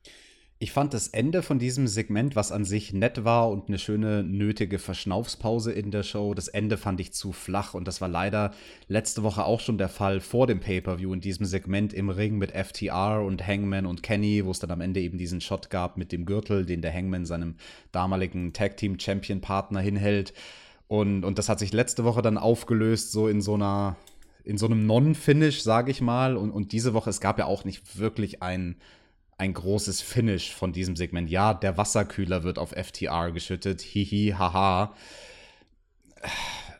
[0.57, 4.23] Ich fand das Ende von diesem Segment, was an sich nett war und eine schöne
[4.23, 7.73] nötige Verschnaufspause in der Show, das Ende fand ich zu flach.
[7.73, 8.51] Und das war leider
[8.87, 12.53] letzte Woche auch schon der Fall vor dem Pay-per-view in diesem Segment im Ring mit
[12.53, 16.13] FTR und Hangman und Kenny, wo es dann am Ende eben diesen Shot gab mit
[16.13, 17.55] dem Gürtel, den der Hangman seinem
[17.91, 20.33] damaligen Tag Team Champion Partner hinhält.
[20.87, 23.97] Und und das hat sich letzte Woche dann aufgelöst so in so einer
[24.45, 26.37] in so einem Non-Finish, sage ich mal.
[26.37, 28.77] Und und diese Woche es gab ja auch nicht wirklich ein
[29.37, 31.29] ein großes Finish von diesem Segment.
[31.29, 33.81] Ja, der Wasserkühler wird auf FTR geschüttet.
[33.81, 34.95] Hihi, haha.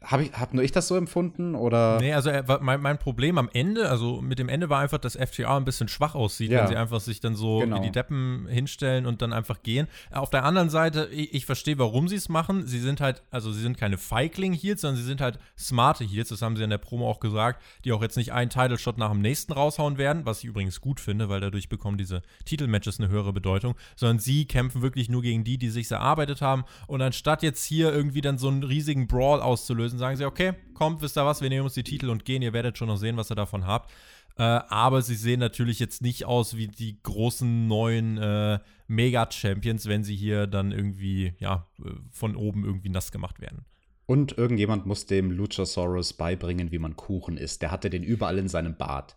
[0.05, 1.99] Habe hab nur ich das so empfunden oder?
[1.99, 5.15] Nee, also er, mein, mein, Problem am Ende, also mit dem Ende war einfach, dass
[5.15, 6.61] FTR ein bisschen schwach aussieht, ja.
[6.61, 7.77] wenn sie einfach sich dann so genau.
[7.77, 9.87] wie die Deppen hinstellen und dann einfach gehen.
[10.11, 12.67] Auf der anderen Seite, ich, ich verstehe, warum sie es machen.
[12.67, 16.41] Sie sind halt, also sie sind keine Feigling-Heels, sondern sie sind halt smarte Heels, das
[16.41, 19.21] haben sie in der Promo auch gesagt, die auch jetzt nicht einen Title-Shot nach dem
[19.21, 23.33] nächsten raushauen werden, was ich übrigens gut finde, weil dadurch bekommen diese Titelmatches eine höhere
[23.33, 26.65] Bedeutung, sondern sie kämpfen wirklich nur gegen die, die sich erarbeitet haben.
[26.87, 30.53] Und anstatt jetzt hier irgendwie dann so einen riesigen Brawl auszulösen, lösen, sagen sie, okay,
[30.73, 32.97] kommt, wisst ihr was, wir nehmen uns die Titel und gehen, ihr werdet schon noch
[32.97, 33.91] sehen, was ihr davon habt.
[34.37, 40.03] Äh, aber sie sehen natürlich jetzt nicht aus wie die großen neuen äh, Mega-Champions, wenn
[40.03, 41.67] sie hier dann irgendwie, ja,
[42.11, 43.65] von oben irgendwie nass gemacht werden.
[44.05, 47.61] Und irgendjemand muss dem Luchasaurus beibringen, wie man Kuchen isst.
[47.61, 49.15] Der hatte den überall in seinem Bart.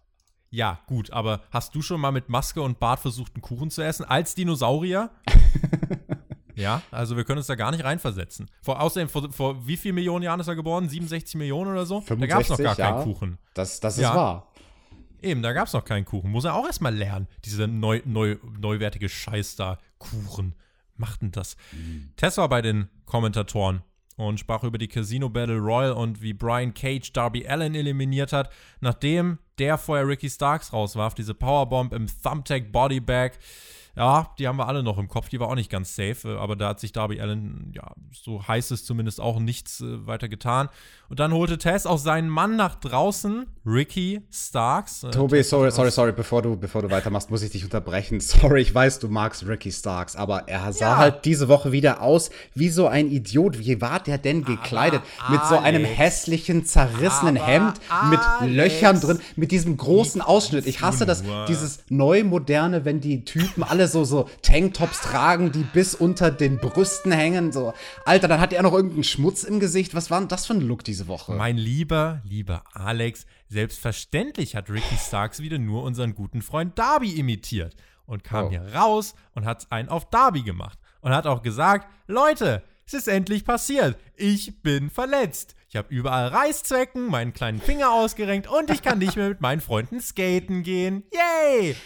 [0.51, 3.83] Ja, gut, aber hast du schon mal mit Maske und Bart versucht, einen Kuchen zu
[3.83, 4.07] essen?
[4.07, 5.11] Als Dinosaurier?
[6.59, 8.51] Ja, also wir können uns da gar nicht reinversetzen.
[8.63, 10.89] Vor, außerdem, vor, vor wie vielen Millionen Jahren ist er geboren?
[10.89, 12.01] 67 Millionen oder so?
[12.01, 13.39] 65, da gab es noch gar ja, keinen Kuchen.
[13.55, 14.15] Das, das ist ja.
[14.15, 14.53] wahr.
[15.23, 16.31] Eben, da gab es noch keinen Kuchen.
[16.31, 17.29] Muss er auch erstmal lernen.
[17.45, 19.79] Diese neu, neu, neuwertige Scheiß da.
[19.99, 20.55] Kuchen.
[20.97, 21.57] Machten das.
[21.73, 22.11] Mhm.
[22.17, 23.83] Tess war bei den Kommentatoren
[24.17, 28.51] und sprach über die Casino Battle Royal und wie Brian Cage Darby Allen eliminiert hat,
[28.81, 31.15] nachdem der vorher Ricky Starks rauswarf.
[31.15, 33.33] Diese Powerbomb im Thumbtack Bodybag.
[33.99, 35.29] Ja, die haben wir alle noch im Kopf.
[35.29, 36.29] Die war auch nicht ganz safe.
[36.29, 40.07] Äh, aber da hat sich Darby Allen, ja, so heißt es zumindest auch nichts äh,
[40.07, 40.69] weiter getan.
[41.09, 45.03] Und dann holte Tess auch seinen Mann nach draußen, Ricky Starks.
[45.03, 48.21] Äh, Tobi, sorry, sorry, sorry, bevor du, bevor du weitermachst, muss ich dich unterbrechen.
[48.29, 50.97] Sorry, ich weiß, du magst Ricky Starks, aber er sah ja.
[50.99, 53.59] halt diese Woche wieder aus wie so ein Idiot.
[53.59, 55.03] Wie war der denn gekleidet?
[55.19, 57.81] Aber mit so einem hässlichen, zerrissenen Hemd,
[58.11, 60.67] mit Alex, Löchern drin, mit diesem großen Ausschnitt.
[60.67, 65.65] Ich hasse das, dieses neu moderne, wenn die Typen alle so, so Tanktops tragen, die
[65.65, 67.53] bis unter den Brüsten hängen.
[67.53, 67.75] So,
[68.05, 69.95] Alter, dann hat er noch irgendeinen Schmutz im Gesicht.
[69.95, 71.33] Was war denn das für ein Look diese Woche?
[71.33, 77.75] Mein lieber, lieber Alex, selbstverständlich hat Ricky Starks wieder nur unseren guten Freund Darby imitiert
[78.07, 78.51] und kam oh.
[78.51, 83.09] hier raus und hat einen auf Darby gemacht und hat auch gesagt, Leute, es ist
[83.09, 83.99] endlich passiert.
[84.17, 85.55] Ich bin verletzt.
[85.69, 89.61] Ich habe überall Reißzwecken, meinen kleinen Finger ausgerenkt und ich kann nicht mehr mit meinen
[89.61, 91.05] Freunden skaten gehen.
[91.13, 91.77] Yay!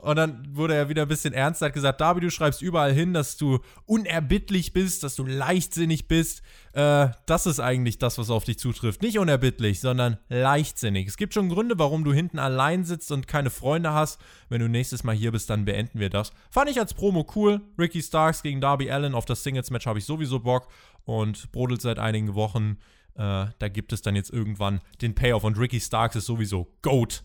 [0.00, 3.12] Und dann wurde er wieder ein bisschen ernster, hat gesagt, David, du schreibst überall hin,
[3.12, 6.42] dass du unerbittlich bist, dass du leichtsinnig bist.
[6.72, 9.02] Äh, das ist eigentlich das, was auf dich zutrifft.
[9.02, 11.06] Nicht unerbittlich, sondern leichtsinnig.
[11.06, 14.20] Es gibt schon Gründe, warum du hinten allein sitzt und keine Freunde hast.
[14.48, 16.32] Wenn du nächstes Mal hier bist, dann beenden wir das.
[16.50, 17.60] Fand ich als Promo cool.
[17.78, 20.68] Ricky Starks gegen Darby Allen auf das Singles-Match habe ich sowieso Bock
[21.04, 22.78] und brodelt seit einigen Wochen.
[23.16, 27.22] Äh, da gibt es dann jetzt irgendwann den Payoff und Ricky Starks ist sowieso GOAT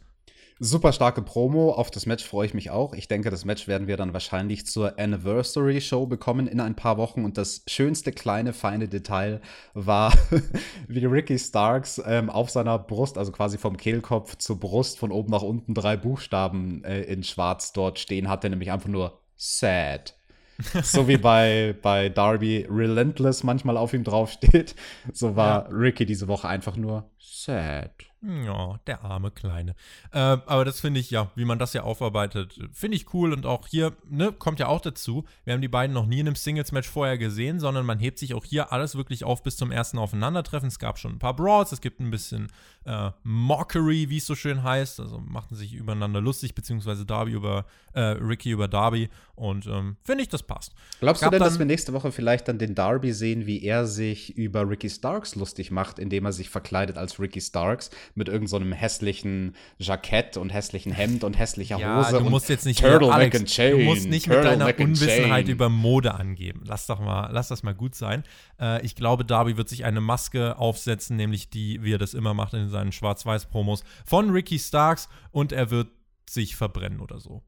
[0.59, 1.71] Super starke Promo.
[1.71, 2.93] Auf das Match freue ich mich auch.
[2.93, 6.97] Ich denke, das Match werden wir dann wahrscheinlich zur Anniversary Show bekommen in ein paar
[6.97, 7.25] Wochen.
[7.25, 9.41] Und das schönste kleine, feine Detail
[9.73, 10.13] war,
[10.87, 15.29] wie Ricky Starks ähm, auf seiner Brust, also quasi vom Kehlkopf zur Brust, von oben
[15.29, 20.15] nach unten drei Buchstaben äh, in schwarz dort stehen hatte, nämlich einfach nur sad.
[20.83, 24.73] so wie bei, bei Darby Relentless manchmal auf ihm draufsteht.
[25.11, 25.75] So war ja.
[25.75, 27.91] Ricky diese Woche einfach nur sad.
[28.27, 29.75] Ja, der arme Kleine.
[30.11, 33.33] Äh, aber das finde ich, ja, wie man das ja aufarbeitet, finde ich cool.
[33.33, 35.25] Und auch hier, ne, kommt ja auch dazu.
[35.43, 38.33] Wir haben die beiden noch nie in einem Singles-Match vorher gesehen, sondern man hebt sich
[38.33, 40.67] auch hier alles wirklich auf bis zum ersten Aufeinandertreffen.
[40.67, 42.47] Es gab schon ein paar Brawls, es gibt ein bisschen
[42.85, 44.99] äh, Mockery, wie es so schön heißt.
[44.99, 49.09] Also machten sich übereinander lustig, beziehungsweise Darby über, äh, Ricky über Darby.
[49.35, 50.73] Und ähm, finde ich, das passt.
[50.99, 54.35] Glaubst du denn, dass wir nächste Woche vielleicht dann den Darby sehen, wie er sich
[54.37, 57.89] über Ricky Starks lustig macht, indem er sich verkleidet als Ricky Starks?
[58.15, 62.23] Mit irgendeinem so hässlichen Jackett und hässlichen Hemd und hässlicher ja, Hose.
[62.23, 65.67] Du musst jetzt nicht Turtle Alex, and Chain, Du musst nicht mit deiner Unwissenheit über
[65.69, 66.63] Mode angeben.
[66.65, 68.23] Lass doch mal, lass das mal gut sein.
[68.59, 72.33] Äh, ich glaube, Darby wird sich eine Maske aufsetzen, nämlich die, wie er das immer
[72.33, 75.89] macht in seinen Schwarz-Weiß-Promos, von Ricky Starks und er wird
[76.27, 77.43] sich verbrennen oder so.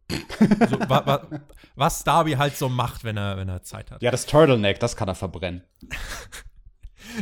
[0.69, 1.27] so wa, wa,
[1.75, 4.01] was Darby halt so macht, wenn er, wenn er Zeit hat.
[4.01, 5.63] Ja, das Turtleneck, das kann er verbrennen.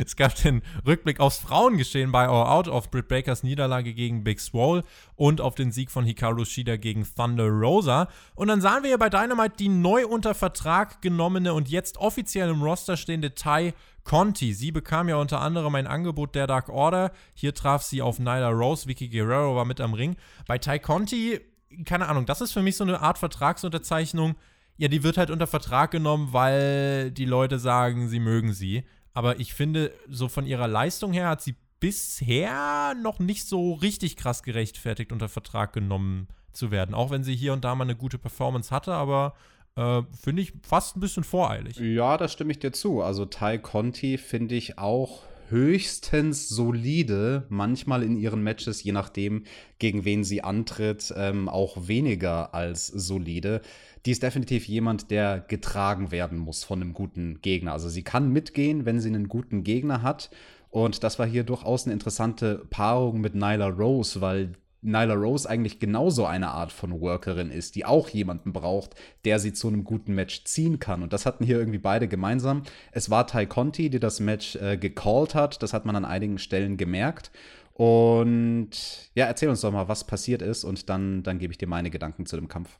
[0.04, 4.40] Es gab den Rückblick aufs Frauengeschehen bei All Out, auf Britt Bakers Niederlage gegen Big
[4.40, 4.84] Swole
[5.14, 8.08] und auf den Sieg von Hikaru Shida gegen Thunder Rosa.
[8.34, 12.50] Und dann sahen wir ja bei Dynamite die neu unter Vertrag genommene und jetzt offiziell
[12.50, 13.74] im Roster stehende Tai
[14.04, 14.54] Conti.
[14.54, 17.10] Sie bekam ja unter anderem ein Angebot der Dark Order.
[17.34, 18.86] Hier traf sie auf Nyla Rose.
[18.86, 20.16] Vicky Guerrero war mit am Ring.
[20.46, 21.40] Bei Tai Conti,
[21.84, 24.36] keine Ahnung, das ist für mich so eine Art Vertragsunterzeichnung.
[24.78, 28.84] Ja, die wird halt unter Vertrag genommen, weil die Leute sagen, sie mögen sie.
[29.16, 34.14] Aber ich finde, so von ihrer Leistung her hat sie bisher noch nicht so richtig
[34.14, 36.94] krass gerechtfertigt, unter Vertrag genommen zu werden.
[36.94, 39.32] Auch wenn sie hier und da mal eine gute Performance hatte, aber
[39.76, 41.78] äh, finde ich fast ein bisschen voreilig.
[41.78, 43.00] Ja, da stimme ich dir zu.
[43.00, 49.44] Also Ty Conti finde ich auch höchstens solide, manchmal in ihren Matches, je nachdem,
[49.78, 53.60] gegen wen sie antritt, ähm, auch weniger als solide
[54.06, 57.72] die ist definitiv jemand, der getragen werden muss von einem guten Gegner.
[57.72, 60.30] Also sie kann mitgehen, wenn sie einen guten Gegner hat.
[60.70, 64.52] Und das war hier durchaus eine interessante Paarung mit Nyla Rose, weil
[64.86, 69.52] Nyla Rose eigentlich genauso eine Art von Workerin ist, die auch jemanden braucht, der sie
[69.52, 71.02] zu einem guten Match ziehen kann.
[71.02, 72.62] Und das hatten hier irgendwie beide gemeinsam.
[72.92, 75.62] Es war Ty Conti, die das Match äh, gecallt hat.
[75.62, 77.30] Das hat man an einigen Stellen gemerkt.
[77.74, 78.70] Und
[79.14, 81.90] ja, erzähl uns doch mal, was passiert ist und dann, dann gebe ich dir meine
[81.90, 82.78] Gedanken zu dem Kampf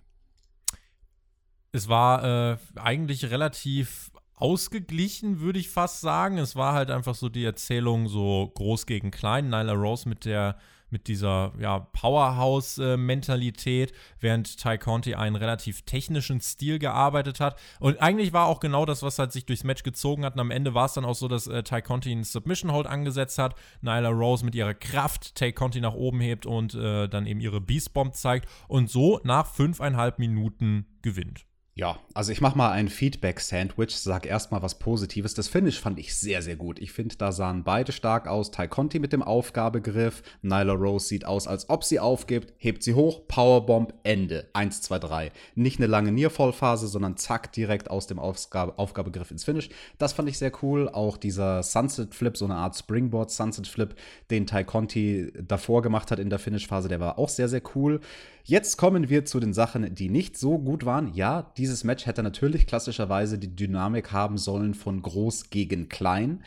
[1.76, 6.38] es war äh, eigentlich relativ ausgeglichen, würde ich fast sagen.
[6.38, 9.50] Es war halt einfach so die Erzählung so groß gegen klein.
[9.50, 10.57] Nyla Rose mit der
[10.91, 17.59] mit dieser ja, Powerhouse-Mentalität, während Ty Conti einen relativ technischen Stil gearbeitet hat.
[17.80, 20.34] Und eigentlich war auch genau das, was halt sich durchs Match gezogen hat.
[20.34, 22.87] Und am Ende war es dann auch so, dass äh, Ty Conti einen Submission Hold
[22.87, 27.26] angesetzt hat, Nyla Rose mit ihrer Kraft Tay Conti nach oben hebt und äh, dann
[27.26, 31.47] eben ihre Beast Bomb zeigt und so nach fünfeinhalb Minuten gewinnt.
[31.79, 35.35] Ja, also ich mache mal ein Feedback-Sandwich, sag erstmal was Positives.
[35.35, 36.79] Das Finish fand ich sehr, sehr gut.
[36.79, 38.51] Ich finde, da sahen beide stark aus.
[38.51, 40.22] Ty Conti mit dem Aufgabegriff.
[40.41, 44.49] Nyla Rose sieht aus, als ob sie aufgibt, hebt sie hoch, Powerbomb, Ende.
[44.55, 45.33] 1, 2, 3.
[45.55, 49.68] Nicht eine lange Nearfall-Phase, sondern zack, direkt aus dem Aufgabe Aufgabegriff ins Finish.
[49.99, 50.89] Das fand ich sehr cool.
[50.89, 53.95] Auch dieser Sunset-Flip, so eine Art Springboard-Sunset-Flip,
[54.31, 58.01] den Ty Conti davor gemacht hat in der Finish-Phase, der war auch sehr, sehr cool.
[58.49, 61.12] Jetzt kommen wir zu den Sachen, die nicht so gut waren.
[61.14, 66.44] Ja, dieses Match hätte natürlich klassischerweise die Dynamik haben sollen von groß gegen klein.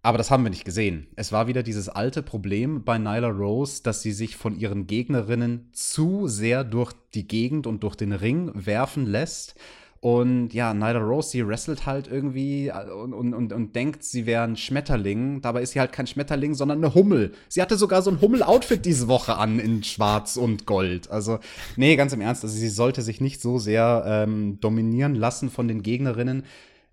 [0.00, 1.06] Aber das haben wir nicht gesehen.
[1.14, 5.68] Es war wieder dieses alte Problem bei Nyla Rose, dass sie sich von ihren Gegnerinnen
[5.74, 9.56] zu sehr durch die Gegend und durch den Ring werfen lässt
[10.00, 14.26] und ja, Nyla Rose, sie wrestelt halt irgendwie äh, und, und, und, und denkt, sie
[14.26, 15.40] wäre ein Schmetterling.
[15.40, 17.32] Dabei ist sie halt kein Schmetterling, sondern eine Hummel.
[17.48, 21.10] Sie hatte sogar so ein Hummel-Outfit diese Woche an in Schwarz und Gold.
[21.10, 21.40] Also,
[21.76, 25.66] nee, ganz im Ernst, also sie sollte sich nicht so sehr ähm, dominieren lassen von
[25.66, 26.44] den Gegnerinnen.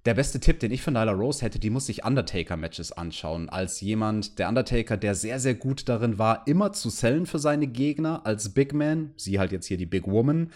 [0.06, 3.50] Der beste Tipp, den ich von Nyla Rose hätte, die muss sich Undertaker-Matches anschauen.
[3.50, 7.68] Als jemand, der Undertaker, der sehr, sehr gut darin war, immer zu sellen für seine
[7.68, 10.52] Gegner, als Big Man, sie halt jetzt hier die Big Woman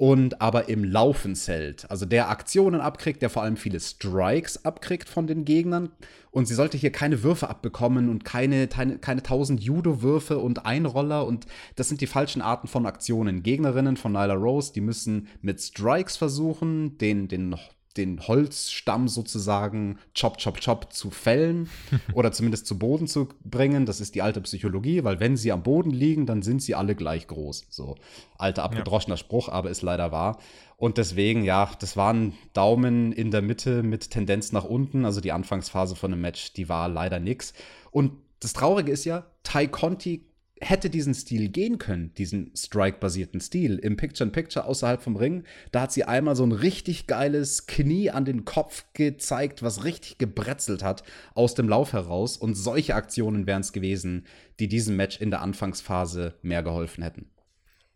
[0.00, 1.90] und aber im Laufen zählt.
[1.90, 5.90] Also der Aktionen abkriegt, der vor allem viele Strikes abkriegt von den Gegnern.
[6.30, 11.26] Und sie sollte hier keine Würfe abbekommen und keine, keine, keine tausend Judo-Würfe und Einroller.
[11.26, 11.44] Und
[11.76, 13.42] das sind die falschen Arten von Aktionen.
[13.42, 17.54] Gegnerinnen von Nyla Rose, die müssen mit Strikes versuchen, den, den
[17.96, 21.68] den Holzstamm sozusagen chop, chop, chop zu fällen
[22.14, 23.86] oder zumindest zu Boden zu bringen.
[23.86, 26.94] Das ist die alte Psychologie, weil wenn sie am Boden liegen, dann sind sie alle
[26.94, 27.66] gleich groß.
[27.68, 27.96] So
[28.38, 29.18] alter abgedroschener ja.
[29.18, 30.38] Spruch, aber ist leider wahr.
[30.76, 35.04] Und deswegen, ja, das waren Daumen in der Mitte mit Tendenz nach unten.
[35.04, 37.52] Also die Anfangsphase von einem Match, die war leider nix.
[37.90, 40.24] Und das Traurige ist ja, Ty Conti
[40.60, 45.44] hätte diesen Stil gehen können, diesen Strike-basierten Stil im Picture-in-Picture außerhalb vom Ring.
[45.72, 50.18] Da hat sie einmal so ein richtig geiles Knie an den Kopf gezeigt, was richtig
[50.18, 51.02] gebrezelt hat
[51.34, 52.36] aus dem Lauf heraus.
[52.36, 54.26] Und solche Aktionen wären es gewesen,
[54.58, 57.30] die diesem Match in der Anfangsphase mehr geholfen hätten.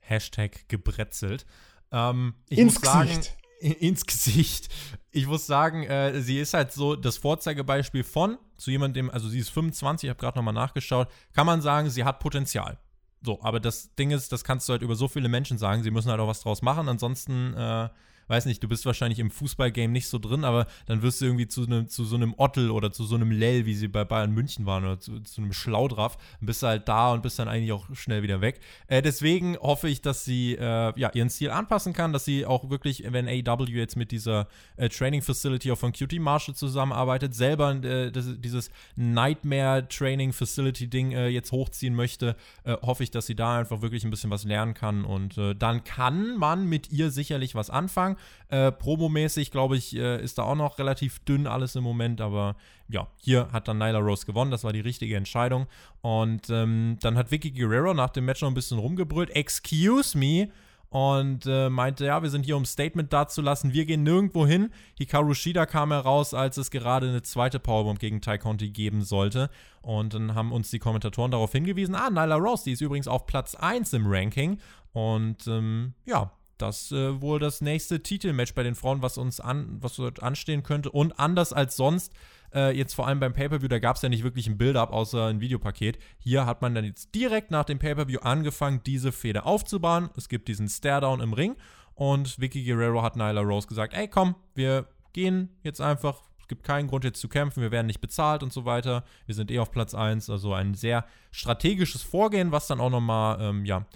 [0.00, 1.46] Hashtag gebrezelt.
[1.92, 4.68] Ähm, Ins Gesicht ins Gesicht.
[5.10, 9.38] Ich muss sagen, äh, sie ist halt so das Vorzeigebeispiel von zu jemandem, also sie
[9.38, 12.78] ist 25, ich habe gerade nochmal nachgeschaut, kann man sagen, sie hat Potenzial.
[13.22, 15.90] So, aber das Ding ist, das kannst du halt über so viele Menschen sagen, sie
[15.90, 17.88] müssen halt auch was draus machen, ansonsten äh,
[18.28, 21.48] weiß nicht, du bist wahrscheinlich im Fußballgame nicht so drin, aber dann wirst du irgendwie
[21.48, 24.32] zu, ne, zu so einem Ottel oder zu so einem Lell, wie sie bei Bayern
[24.32, 27.48] München waren, oder zu, zu einem Schlaudraff, dann bist du halt da und bist dann
[27.48, 28.60] eigentlich auch schnell wieder weg.
[28.86, 32.70] Äh, deswegen hoffe ich, dass sie äh, ja, ihren Stil anpassen kann, dass sie auch
[32.70, 37.72] wirklich, wenn AW jetzt mit dieser äh, Training Facility auch von QT Marshall zusammenarbeitet, selber
[37.84, 43.26] äh, das, dieses Nightmare Training Facility Ding äh, jetzt hochziehen möchte, äh, hoffe ich, dass
[43.26, 47.10] sie da einfach wirklich ein bisschen was lernen kann und dann kann man mit ihr
[47.10, 48.18] sicherlich was anfangen sagen.
[48.48, 52.56] Äh, Promomäßig, glaube ich, äh, ist da auch noch relativ dünn alles im Moment, aber
[52.88, 55.66] ja, hier hat dann Nyla Rose gewonnen, das war die richtige Entscheidung.
[56.02, 60.48] Und ähm, dann hat Vicky Guerrero nach dem Match noch ein bisschen rumgebrüllt, excuse me,
[60.90, 63.72] und äh, meinte, ja, wir sind hier, um Statement dazulassen.
[63.72, 64.70] Wir gehen nirgendwo hin.
[64.96, 69.50] Hikaru Shida kam heraus, als es gerade eine zweite Powerbomb gegen Tai Conti geben sollte.
[69.82, 73.26] Und dann haben uns die Kommentatoren darauf hingewiesen, ah, Nyla Rose, die ist übrigens auf
[73.26, 74.60] Platz 1 im Ranking.
[74.92, 79.78] Und ähm, ja, das äh, wohl das nächste Titelmatch bei den Frauen, was uns an,
[79.80, 80.90] was dort anstehen könnte.
[80.90, 82.12] Und anders als sonst,
[82.54, 85.26] äh, jetzt vor allem beim Pay-Per-View, da gab es ja nicht wirklich ein Build-up außer
[85.26, 85.98] ein Videopaket.
[86.18, 90.10] Hier hat man dann jetzt direkt nach dem Pay-Per-View angefangen, diese Fehde aufzubauen.
[90.16, 91.56] Es gibt diesen Stare-Down im Ring
[91.94, 96.22] und Vicky Guerrero hat Nyla Rose gesagt: Ey, komm, wir gehen jetzt einfach.
[96.40, 99.02] Es gibt keinen Grund jetzt zu kämpfen, wir werden nicht bezahlt und so weiter.
[99.24, 100.28] Wir sind eh auf Platz 1.
[100.28, 103.86] Also ein sehr strategisches Vorgehen, was dann auch nochmal, ähm, ja,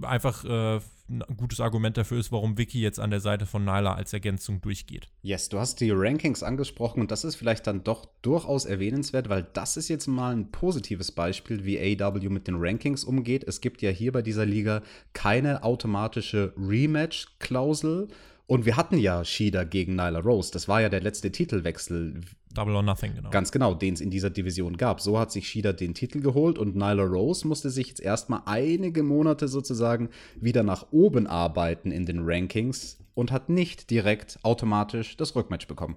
[0.00, 0.78] einfach äh,
[1.20, 4.60] ein gutes Argument dafür ist, warum Vicky jetzt an der Seite von Nyla als Ergänzung
[4.60, 5.08] durchgeht.
[5.22, 9.46] Yes, du hast die Rankings angesprochen und das ist vielleicht dann doch durchaus erwähnenswert, weil
[9.52, 13.44] das ist jetzt mal ein positives Beispiel, wie AW mit den Rankings umgeht.
[13.44, 14.82] Es gibt ja hier bei dieser Liga
[15.12, 18.08] keine automatische Rematch-Klausel.
[18.46, 20.50] Und wir hatten ja Shida gegen Nyla Rose.
[20.52, 22.20] Das war ja der letzte Titelwechsel.
[22.54, 23.30] Double or Nothing, genau.
[23.30, 25.00] Ganz genau, den es in dieser Division gab.
[25.00, 29.02] So hat sich Shida den Titel geholt und Nyla Rose musste sich jetzt erstmal einige
[29.02, 35.34] Monate sozusagen wieder nach oben arbeiten in den Rankings und hat nicht direkt automatisch das
[35.36, 35.96] Rückmatch bekommen.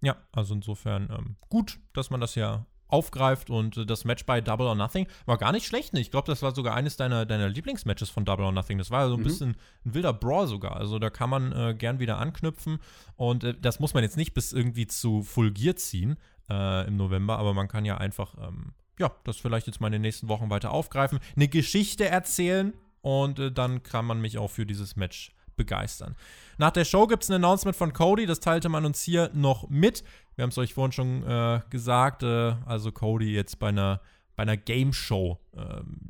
[0.00, 4.40] Ja, also insofern ähm, gut, dass man das ja aufgreift und äh, das Match bei
[4.40, 5.92] Double or Nothing war gar nicht schlecht.
[5.94, 8.78] Ich glaube, das war sogar eines deiner, deiner Lieblingsmatches von Double or Nothing.
[8.78, 9.24] Das war so ein mhm.
[9.24, 10.76] bisschen ein wilder Brawl sogar.
[10.76, 12.78] Also da kann man äh, gern wieder anknüpfen
[13.16, 16.16] und äh, das muss man jetzt nicht bis irgendwie zu Full Gear ziehen
[16.48, 19.94] äh, im November, aber man kann ja einfach, ähm, ja, das vielleicht jetzt mal in
[19.94, 24.50] den nächsten Wochen weiter aufgreifen, eine Geschichte erzählen und äh, dann kann man mich auch
[24.50, 26.16] für dieses Match begeistern.
[26.58, 29.68] Nach der Show gibt es ein Announcement von Cody, das teilte man uns hier noch
[29.68, 30.04] mit.
[30.36, 34.00] Wir haben es euch vorhin schon äh, gesagt, äh, also Cody jetzt bei einer
[34.36, 35.60] bei einer Game Show, äh,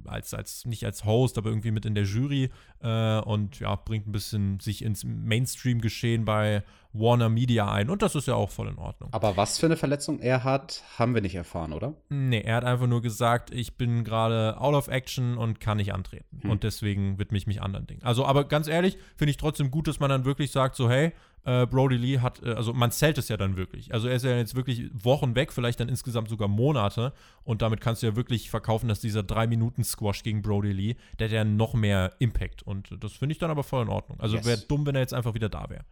[0.06, 2.50] als, als, nicht als Host, aber irgendwie mit in der Jury
[2.82, 6.62] äh, und ja, bringt ein bisschen sich ins Mainstream-Geschehen bei
[6.94, 7.90] Warner Media ein.
[7.90, 9.12] Und das ist ja auch voll in Ordnung.
[9.12, 11.94] Aber was für eine Verletzung er hat, haben wir nicht erfahren, oder?
[12.08, 15.92] Nee, er hat einfach nur gesagt, ich bin gerade out of action und kann nicht
[15.92, 16.42] antreten.
[16.42, 16.50] Hm.
[16.50, 18.02] Und deswegen widme ich mich anderen Dingen.
[18.04, 21.12] Also, aber ganz ehrlich, finde ich trotzdem gut, dass man dann wirklich sagt, so, hey,
[21.44, 23.92] äh, Brody Lee hat, äh, also man zählt es ja dann wirklich.
[23.92, 27.12] Also er ist ja jetzt wirklich Wochen weg, vielleicht dann insgesamt sogar Monate.
[27.44, 31.32] Und damit kannst du ja wirklich verkaufen, dass dieser 3-Minuten-Squash gegen Brody Lee, der hat
[31.32, 32.62] ja noch mehr Impact.
[32.62, 34.20] Und das finde ich dann aber voll in Ordnung.
[34.20, 34.46] Also yes.
[34.46, 35.84] wäre dumm, wenn er jetzt einfach wieder da wäre.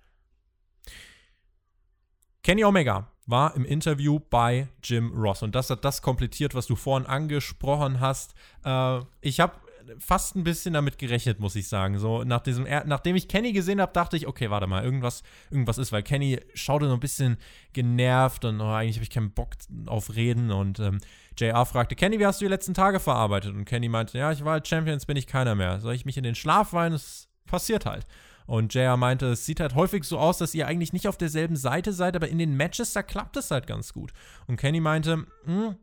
[2.42, 6.74] Kenny Omega war im Interview bei Jim Ross und das hat das komplettiert, was du
[6.74, 8.34] vorhin angesprochen hast.
[8.64, 9.54] Äh, ich habe
[9.98, 11.98] fast ein bisschen damit gerechnet, muss ich sagen.
[11.98, 15.78] So nach diesem, nachdem ich Kenny gesehen habe, dachte ich, okay, warte mal, irgendwas, irgendwas
[15.78, 17.36] ist, weil Kenny schaute so ein bisschen
[17.72, 19.50] genervt und oh, eigentlich habe ich keinen Bock
[19.86, 20.98] auf Reden und ähm,
[21.38, 23.54] JR fragte, Kenny, wie hast du die letzten Tage verarbeitet?
[23.54, 25.80] Und Kenny meinte, ja, ich war halt Champions, bin ich keiner mehr.
[25.80, 26.94] Soll ich mich in den Schlaf weinen?
[26.94, 28.06] Es passiert halt.
[28.46, 31.56] Und JR meinte, es sieht halt häufig so aus, dass ihr eigentlich nicht auf derselben
[31.56, 34.12] Seite seid, aber in den Matches, da klappt es halt ganz gut.
[34.46, 35.76] Und Kenny meinte, hm,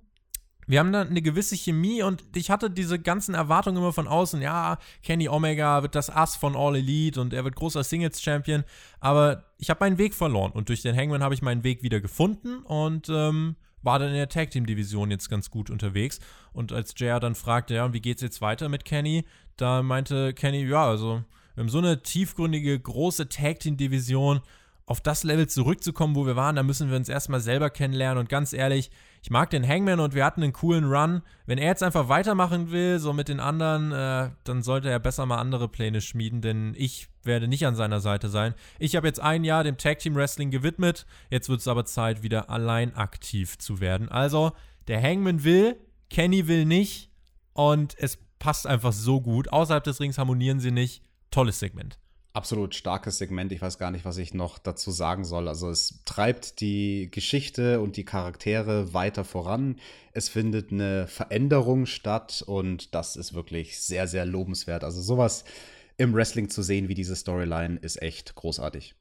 [0.69, 4.39] wir haben da eine gewisse Chemie und ich hatte diese ganzen Erwartungen immer von außen.
[4.39, 8.63] Ja, Kenny Omega wird das Ass von All Elite und er wird großer Singles-Champion.
[8.99, 11.99] Aber ich habe meinen Weg verloren und durch den Hangman habe ich meinen Weg wieder
[11.99, 16.19] gefunden und ähm, war dann in der Tag Team Division jetzt ganz gut unterwegs.
[16.53, 19.25] Und als JR dann fragte, ja, und wie geht's jetzt weiter mit Kenny,
[19.57, 21.23] da meinte Kenny, ja, also
[21.55, 24.41] wir haben so eine tiefgründige, große Tag Team Division
[24.85, 28.19] auf das Level zurückzukommen, wo wir waren, da müssen wir uns erstmal selber kennenlernen.
[28.19, 28.91] Und ganz ehrlich,
[29.21, 31.21] ich mag den Hangman und wir hatten einen coolen Run.
[31.45, 35.25] Wenn er jetzt einfach weitermachen will, so mit den anderen, äh, dann sollte er besser
[35.25, 38.55] mal andere Pläne schmieden, denn ich werde nicht an seiner Seite sein.
[38.79, 41.05] Ich habe jetzt ein Jahr dem Tag Team Wrestling gewidmet.
[41.29, 44.09] Jetzt wird es aber Zeit, wieder allein aktiv zu werden.
[44.09, 44.53] Also,
[44.87, 45.75] der Hangman will,
[46.09, 47.11] Kenny will nicht
[47.53, 49.51] und es passt einfach so gut.
[49.51, 51.03] Außerhalb des Rings harmonieren sie nicht.
[51.29, 51.99] Tolles Segment
[52.33, 53.51] absolut starkes Segment.
[53.51, 55.47] Ich weiß gar nicht, was ich noch dazu sagen soll.
[55.47, 59.77] Also es treibt die Geschichte und die Charaktere weiter voran.
[60.13, 64.83] Es findet eine Veränderung statt und das ist wirklich sehr, sehr lobenswert.
[64.83, 65.43] Also sowas
[65.97, 68.95] im Wrestling zu sehen wie diese Storyline ist echt großartig.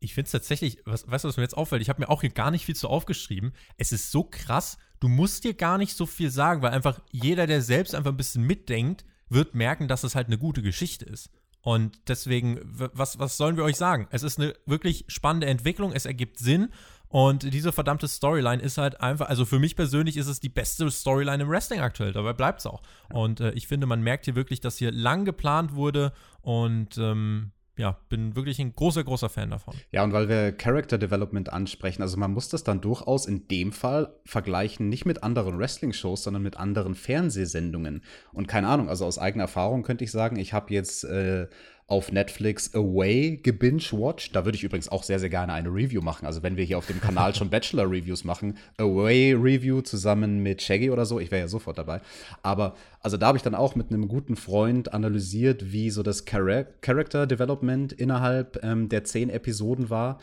[0.00, 1.80] Ich finde es tatsächlich, was, weißt du, was mir jetzt auffällt?
[1.80, 3.54] Ich habe mir auch hier gar nicht viel zu aufgeschrieben.
[3.78, 7.46] Es ist so krass, du musst dir gar nicht so viel sagen, weil einfach jeder,
[7.46, 11.30] der selbst einfach ein bisschen mitdenkt, wird merken, dass es halt eine gute Geschichte ist.
[11.64, 14.06] Und deswegen, was, was sollen wir euch sagen?
[14.10, 16.68] Es ist eine wirklich spannende Entwicklung, es ergibt Sinn.
[17.08, 20.90] Und diese verdammte Storyline ist halt einfach, also für mich persönlich ist es die beste
[20.90, 22.12] Storyline im Wrestling aktuell.
[22.12, 22.82] Dabei bleibt es auch.
[23.10, 26.12] Und äh, ich finde, man merkt hier wirklich, dass hier lang geplant wurde
[26.42, 29.74] und ähm, ja, bin wirklich ein großer, großer Fan davon.
[29.90, 33.72] Ja, und weil wir Character Development ansprechen, also man muss das dann durchaus in dem
[33.72, 38.02] Fall vergleichen, nicht mit anderen Wrestling-Shows, sondern mit anderen Fernsehsendungen.
[38.32, 41.48] Und keine Ahnung, also aus eigener Erfahrung könnte ich sagen, ich habe jetzt äh,
[41.86, 44.34] auf Netflix Away gebinge-watched.
[44.34, 46.26] Da würde ich übrigens auch sehr, sehr gerne eine Review machen.
[46.26, 51.04] Also wenn wir hier auf dem Kanal schon Bachelor-Reviews machen, Away-Review zusammen mit Shaggy oder
[51.04, 52.00] so, ich wäre ja sofort dabei.
[52.42, 56.24] Aber also da habe ich dann auch mit einem guten Freund analysiert, wie so das
[56.24, 60.18] Char Character Development innerhalb ähm, der zehn Episoden war.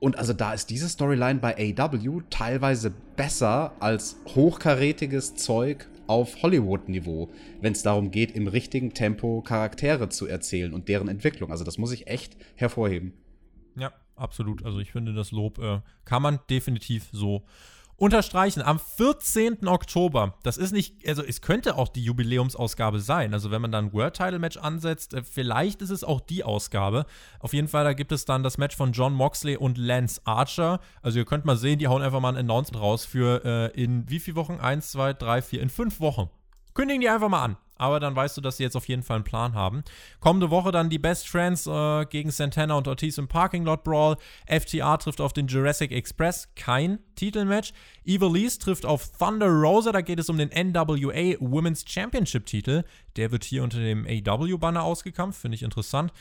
[0.00, 7.30] Und also da ist diese Storyline bei AW teilweise besser als hochkarätiges Zeug auf Hollywood-Niveau,
[7.60, 11.52] wenn es darum geht, im richtigen Tempo Charaktere zu erzählen und deren Entwicklung.
[11.52, 13.12] Also das muss ich echt hervorheben.
[13.76, 14.64] Ja, absolut.
[14.64, 17.44] Also ich finde, das Lob äh, kann man definitiv so
[18.00, 18.62] unterstreichen.
[18.62, 19.68] Am 14.
[19.68, 23.34] Oktober, das ist nicht, also es könnte auch die Jubiläumsausgabe sein.
[23.34, 26.42] Also wenn man dann ein World Title Match ansetzt, äh, vielleicht ist es auch die
[26.42, 27.04] Ausgabe.
[27.40, 30.80] Auf jeden Fall, da gibt es dann das Match von John Moxley und Lance Archer.
[31.02, 34.08] Also ihr könnt mal sehen, die hauen einfach mal ein Announcement raus für äh, in
[34.08, 34.54] wie viele Wochen?
[34.54, 36.30] Eins, zwei, drei, vier, in fünf Wochen.
[36.72, 39.16] Kündigen die einfach mal an aber dann weißt du, dass sie jetzt auf jeden Fall
[39.16, 39.82] einen Plan haben.
[40.20, 44.16] Kommende Woche dann die Best Friends äh, gegen Santana und Ortiz im Parking Lot Brawl.
[44.46, 47.72] FTA trifft auf den Jurassic Express, kein Titelmatch.
[48.04, 52.84] Evil East trifft auf Thunder Rosa, da geht es um den NWA Women's Championship Titel.
[53.16, 56.12] Der wird hier unter dem AW-Banner ausgekampft, finde ich interessant.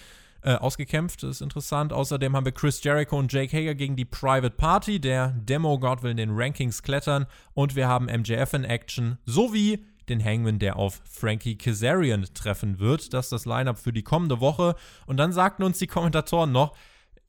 [0.41, 1.91] Äh, ausgekämpft, ist interessant.
[1.91, 5.01] Außerdem haben wir Chris Jericho und Jake Hager gegen die Private Party.
[5.01, 7.25] Der Demo-God will in den Rankings klettern.
[7.53, 13.13] Und wir haben MJF in Action sowie den Hangman, der auf Frankie Kazarian treffen wird.
[13.13, 14.75] Das ist das Lineup für die kommende Woche.
[15.05, 16.75] Und dann sagten uns die Kommentatoren noch,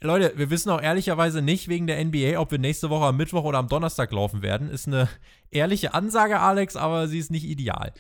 [0.03, 3.45] Leute, wir wissen auch ehrlicherweise nicht wegen der NBA, ob wir nächste Woche am Mittwoch
[3.45, 4.70] oder am Donnerstag laufen werden.
[4.70, 5.11] Ist eine
[5.51, 7.93] ehrliche Ansage, Alex, aber sie ist nicht ideal.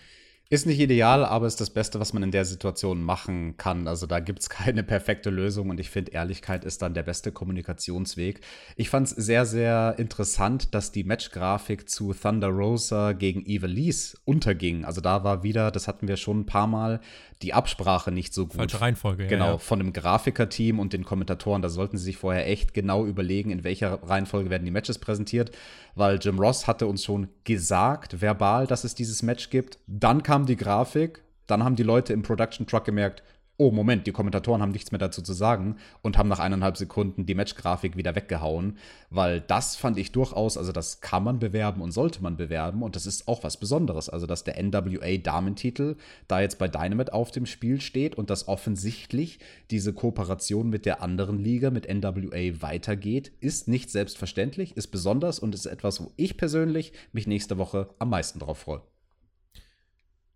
[0.52, 3.86] Ist nicht ideal, aber ist das Beste, was man in der Situation machen kann.
[3.86, 7.30] Also da gibt es keine perfekte Lösung und ich finde, Ehrlichkeit ist dann der beste
[7.30, 8.40] Kommunikationsweg.
[8.74, 14.84] Ich fand es sehr, sehr interessant, dass die Matchgrafik zu Thunder Rosa gegen Evilise unterging.
[14.84, 17.00] Also da war wieder, das hatten wir schon ein paar Mal,
[17.42, 18.56] die Absprache nicht so gut.
[18.56, 19.58] Falsche Reihenfolge, Genau, ja, ja.
[19.58, 21.62] von dem Grafikerteam und den Kommentatoren.
[21.62, 25.50] Da sollten sie sich vorher echt genau überlegen, in welcher Reihenfolge werden die Matches präsentiert.
[25.94, 29.78] Weil Jim Ross hatte uns schon gesagt, verbal, dass es dieses Match gibt.
[29.86, 33.22] Dann kam die Grafik, dann haben die Leute im Production Truck gemerkt,
[33.60, 37.26] oh Moment, die Kommentatoren haben nichts mehr dazu zu sagen und haben nach eineinhalb Sekunden
[37.26, 38.78] die Matchgrafik wieder weggehauen,
[39.10, 42.96] weil das fand ich durchaus, also das kann man bewerben und sollte man bewerben und
[42.96, 45.96] das ist auch was Besonderes, also dass der NWA Damentitel
[46.26, 49.40] da jetzt bei Dynamite auf dem Spiel steht und dass offensichtlich
[49.70, 55.54] diese Kooperation mit der anderen Liga, mit NWA weitergeht, ist nicht selbstverständlich, ist besonders und
[55.54, 58.80] ist etwas, wo ich persönlich mich nächste Woche am meisten drauf freue.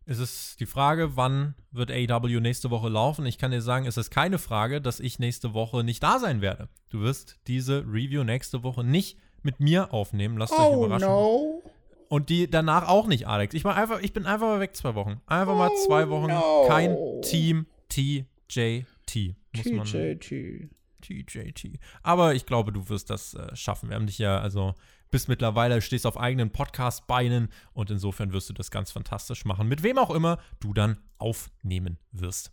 [0.06, 3.24] Es ist die Frage, wann wird AEW nächste Woche laufen?
[3.24, 6.42] Ich kann dir sagen, es ist keine Frage, dass ich nächste Woche nicht da sein
[6.42, 6.68] werde.
[6.90, 10.36] Du wirst diese Review nächste Woche nicht mit mir aufnehmen.
[10.36, 11.08] Lasst oh, euch überraschen.
[11.08, 11.62] No.
[12.08, 13.54] Und die danach auch nicht, Alex.
[13.54, 15.22] Ich, einfach, ich bin einfach mal weg zwei Wochen.
[15.26, 16.28] Einfach oh, mal zwei Wochen.
[16.28, 16.66] No.
[16.68, 19.34] Kein Team TJT.
[19.72, 19.90] Muss.
[19.90, 20.68] TJT.
[21.00, 21.78] TJT.
[22.02, 23.88] Aber ich glaube, du wirst das äh, schaffen.
[23.88, 24.74] Wir haben dich ja also
[25.14, 29.84] bist mittlerweile, stehst auf eigenen Podcast-Beinen und insofern wirst du das ganz fantastisch machen, mit
[29.84, 32.50] wem auch immer du dann aufnehmen wirst.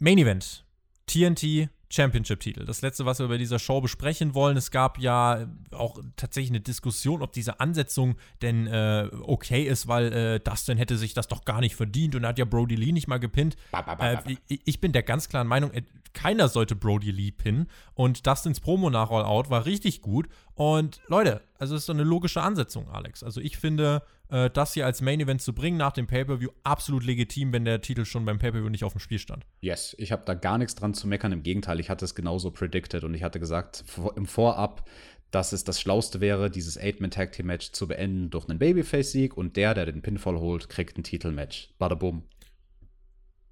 [0.00, 0.64] Main Event.
[1.06, 2.64] TNT Championship-Titel.
[2.64, 4.56] Das letzte, was wir bei dieser Show besprechen wollen.
[4.56, 10.12] Es gab ja auch tatsächlich eine Diskussion, ob diese Ansetzung denn äh, okay ist, weil
[10.12, 13.06] äh, Dustin hätte sich das doch gar nicht verdient und hat ja Brody Lee nicht
[13.06, 13.56] mal gepinnt.
[13.72, 15.82] Äh, ich bin der ganz klaren Meinung, äh,
[16.12, 20.28] keiner sollte Brody Lee pinnen und Dustins Promo nach All Out war richtig gut.
[20.54, 23.22] Und Leute, also ist doch eine logische Ansetzung, Alex.
[23.22, 27.04] Also ich finde, äh, das hier als Main Event zu bringen nach dem Pay-Per-View absolut
[27.04, 29.46] legitim, wenn der Titel schon beim Pay-Per-View nicht auf dem Spiel stand.
[29.60, 31.32] Yes, ich habe da gar nichts dran zu meckern.
[31.32, 33.84] Im Gegenteil, ich hatte es genauso predicted und ich hatte gesagt
[34.16, 34.88] im Vorab,
[35.30, 39.86] dass es das Schlauste wäre, dieses Eight-Man-Tag-Team-Match zu beenden durch einen Babyface-Sieg und der, der
[39.86, 41.70] den Pinfall holt, kriegt ein Titelmatch.
[41.78, 42.22] Bada boom.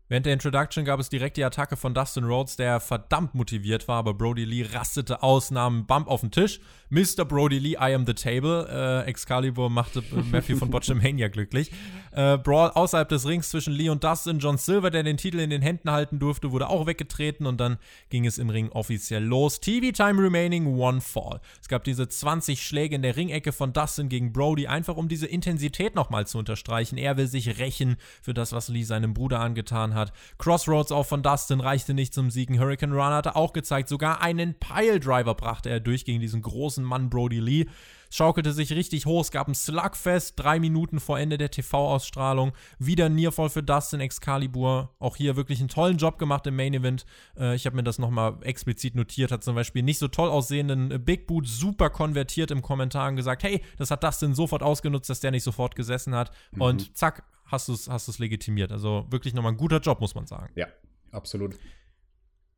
[0.09, 3.97] Während der Introduction gab es direkt die Attacke von Dustin Rhodes, der verdammt motiviert war,
[3.97, 6.61] aber Brody Lee rastete aus, nahm einen Bump auf den Tisch.
[6.91, 7.25] Mr.
[7.25, 8.69] Brody Lee, I am the table.
[8.71, 11.73] Äh, Excalibur machte Matthew von Botchamania glücklich.
[12.13, 14.39] Äh, Brawl außerhalb des Rings zwischen Lee und Dustin.
[14.39, 17.77] John Silver, der den Titel in den Händen halten durfte, wurde auch weggetreten und dann
[18.09, 19.59] ging es im Ring offiziell los.
[19.59, 21.41] TV Time remaining, one fall.
[21.61, 25.27] Es gab diese 20 Schläge in der Ringecke von Dustin gegen Brody, einfach um diese
[25.27, 26.97] Intensität nochmal zu unterstreichen.
[26.97, 30.13] Er will sich rächen für das, was Lee seinem Bruder angetan hat hat.
[30.39, 32.59] Crossroads auch von Dustin reichte nicht zum Siegen.
[32.59, 37.11] Hurricane Run hatte auch gezeigt, sogar einen Piledriver brachte er durch gegen diesen großen Mann
[37.11, 37.67] Brody Lee.
[38.11, 42.53] Schaukelte sich richtig hoch, es gab ein Slugfest, drei Minuten vor Ende der TV-Ausstrahlung.
[42.79, 44.95] Wieder Nearfall für Dustin Excalibur.
[44.99, 47.05] Auch hier wirklich einen tollen Job gemacht im Main Event.
[47.37, 51.05] Äh, ich habe mir das nochmal explizit notiert, hat zum Beispiel nicht so toll aussehenden
[51.05, 55.21] Big Boot super konvertiert im Kommentar und gesagt, hey, das hat Dustin sofort ausgenutzt, dass
[55.21, 56.31] der nicht sofort gesessen hat.
[56.53, 56.61] Mhm.
[56.63, 58.73] Und zack, hast du es hast legitimiert.
[58.73, 60.53] Also wirklich nochmal ein guter Job, muss man sagen.
[60.55, 60.67] Ja,
[61.13, 61.57] absolut.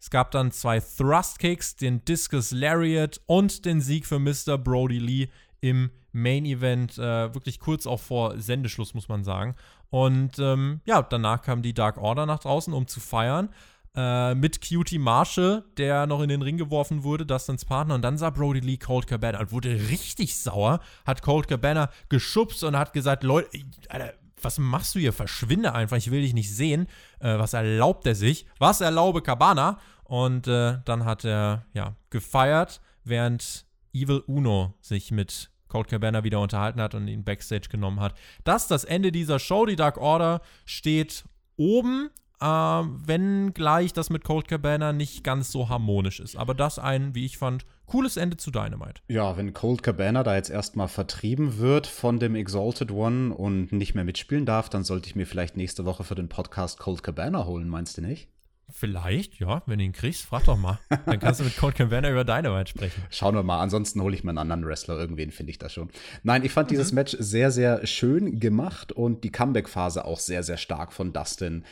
[0.00, 4.56] Es gab dann zwei Thrust Kicks, den Discus Lariat und den Sieg für Mr.
[4.56, 5.28] Brody Lee
[5.60, 6.98] im Main Event.
[6.98, 9.56] Äh, wirklich kurz auch vor Sendeschluss, muss man sagen.
[9.90, 13.48] Und ähm, ja, danach kam die Dark Order nach draußen, um zu feiern.
[13.96, 17.96] Äh, mit Cutie Marshall, der noch in den Ring geworfen wurde, Dustins Partner.
[17.96, 22.62] Und dann sah Brody Lee Cold Cabana und wurde richtig sauer, hat Cold Cabana geschubst
[22.62, 23.48] und hat gesagt: Leute,
[23.88, 25.12] Alter, was machst du hier?
[25.12, 26.86] Verschwinde einfach, ich will dich nicht sehen.
[27.20, 28.46] Äh, was erlaubt er sich?
[28.58, 29.78] Was erlaube Cabana?
[30.04, 36.40] Und äh, dann hat er, ja, gefeiert, während Evil Uno sich mit Cold Cabana wieder
[36.40, 38.14] unterhalten hat und ihn Backstage genommen hat.
[38.44, 39.66] Das ist das Ende dieser Show.
[39.66, 41.24] Die Dark Order steht
[41.56, 42.10] oben
[42.40, 46.36] äh, wenn gleich das mit Cold Cabana nicht ganz so harmonisch ist.
[46.36, 49.00] Aber das ein, wie ich fand, cooles Ende zu Dynamite.
[49.08, 53.94] Ja, wenn Cold Cabana da jetzt erstmal vertrieben wird von dem Exalted One und nicht
[53.94, 57.46] mehr mitspielen darf, dann sollte ich mir vielleicht nächste Woche für den Podcast Cold Cabana
[57.46, 58.28] holen, meinst du nicht?
[58.70, 60.78] Vielleicht, ja, wenn du ihn kriegst, frag doch mal.
[61.06, 63.02] Dann kannst du mit Colt Cabana über Dynamite sprechen.
[63.08, 63.60] Schauen wir mal.
[63.60, 64.98] Ansonsten hole ich mir einen anderen Wrestler.
[64.98, 65.88] Irgendwen finde ich da schon.
[66.22, 66.74] Nein, ich fand mhm.
[66.74, 71.64] dieses Match sehr, sehr schön gemacht und die Comeback-Phase auch sehr, sehr stark von Dustin.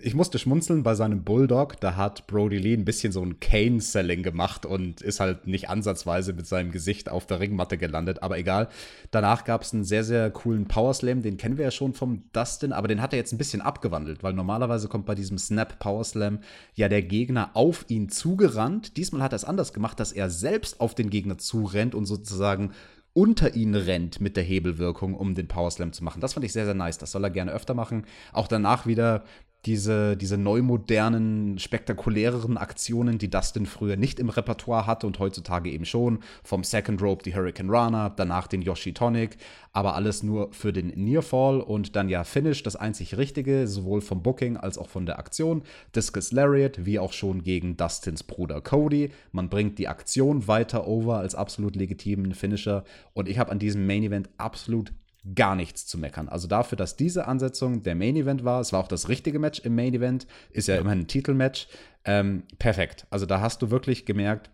[0.00, 1.78] Ich musste schmunzeln bei seinem Bulldog.
[1.80, 6.32] Da hat Brody Lee ein bisschen so ein Kane-Selling gemacht und ist halt nicht ansatzweise
[6.32, 8.22] mit seinem Gesicht auf der Ringmatte gelandet.
[8.22, 8.68] Aber egal.
[9.10, 11.20] Danach gab es einen sehr, sehr coolen Power Slam.
[11.20, 14.22] Den kennen wir ja schon vom Dustin, aber den hat er jetzt ein bisschen abgewandelt,
[14.22, 16.04] weil normalerweise kommt bei diesem Snap Power
[16.74, 18.96] Ja der Gegner auf ihn zugerannt.
[18.96, 22.72] Diesmal hat er es anders gemacht, dass er selbst auf den Gegner zurennt und sozusagen
[23.14, 26.20] unter ihn rennt mit der Hebelwirkung, um den Power Slam zu machen.
[26.20, 26.98] Das fand ich sehr, sehr nice.
[26.98, 28.04] Das soll er gerne öfter machen.
[28.32, 29.24] Auch danach wieder
[29.66, 35.84] diese, diese neumodernen, spektakuläreren Aktionen, die Dustin früher nicht im Repertoire hatte und heutzutage eben
[35.84, 36.20] schon.
[36.44, 39.36] Vom Second Rope die Hurricane Rana, danach den Yoshi Tonic,
[39.72, 44.22] aber alles nur für den Nearfall und dann ja Finish, das einzig Richtige, sowohl vom
[44.22, 45.62] Booking als auch von der Aktion.
[45.94, 49.10] Discus Lariat, wie auch schon gegen Dustins Bruder Cody.
[49.32, 53.86] Man bringt die Aktion weiter over als absolut legitimen Finisher und ich habe an diesem
[53.86, 54.92] Main Event absolut
[55.34, 56.28] gar nichts zu meckern.
[56.28, 59.60] Also dafür, dass diese Ansetzung der Main Event war, es war auch das richtige Match
[59.60, 60.80] im Main Event, ist ja, ja.
[60.80, 61.68] immerhin ein Titelmatch,
[62.04, 63.06] ähm, perfekt.
[63.10, 64.50] Also da hast du wirklich gemerkt,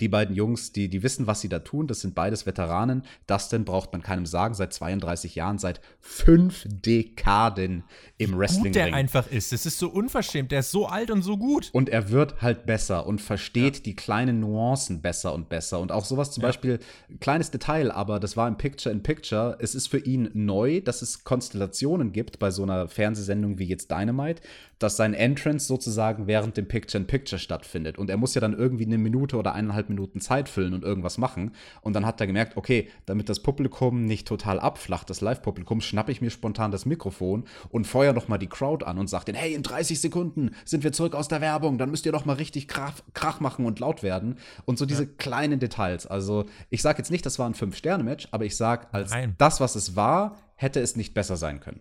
[0.00, 1.86] die beiden Jungs, die, die wissen, was sie da tun.
[1.86, 3.02] Das sind beides Veteranen.
[3.26, 7.84] Dustin braucht man keinem sagen, seit 32 Jahren, seit fünf Dekaden
[8.18, 8.64] im Wrestling.
[8.64, 9.52] Gut der einfach ist.
[9.52, 10.52] Das ist so unverschämt.
[10.52, 11.70] Der ist so alt und so gut.
[11.72, 13.82] Und er wird halt besser und versteht ja.
[13.82, 15.80] die kleinen Nuancen besser und besser.
[15.80, 16.48] Und auch sowas zum ja.
[16.48, 16.78] Beispiel,
[17.20, 19.56] kleines Detail, aber das war im Picture in Picture.
[19.60, 23.90] Es ist für ihn neu, dass es Konstellationen gibt bei so einer Fernsehsendung wie jetzt
[23.90, 24.42] Dynamite,
[24.80, 27.98] dass sein Entrance sozusagen während dem Picture in Picture stattfindet.
[27.98, 31.18] Und er muss ja dann irgendwie eine Minute oder eineinhalb Minuten Zeit füllen und irgendwas
[31.18, 31.52] machen.
[31.82, 36.10] Und dann hat er gemerkt, okay, damit das Publikum nicht total abflacht, das Live-Publikum, schnappe
[36.10, 39.38] ich mir spontan das Mikrofon und feuer noch mal die Crowd an und sage denen,
[39.38, 42.36] hey, in 30 Sekunden sind wir zurück aus der Werbung, dann müsst ihr doch mal
[42.36, 44.38] richtig Krach, Krach machen und laut werden.
[44.64, 45.10] Und so diese ja.
[45.18, 46.06] kleinen Details.
[46.06, 49.34] Also ich sage jetzt nicht, das war ein Fünf-Sterne-Match, aber ich sage, als Nein.
[49.36, 51.80] das, was es war, hätte es nicht besser sein können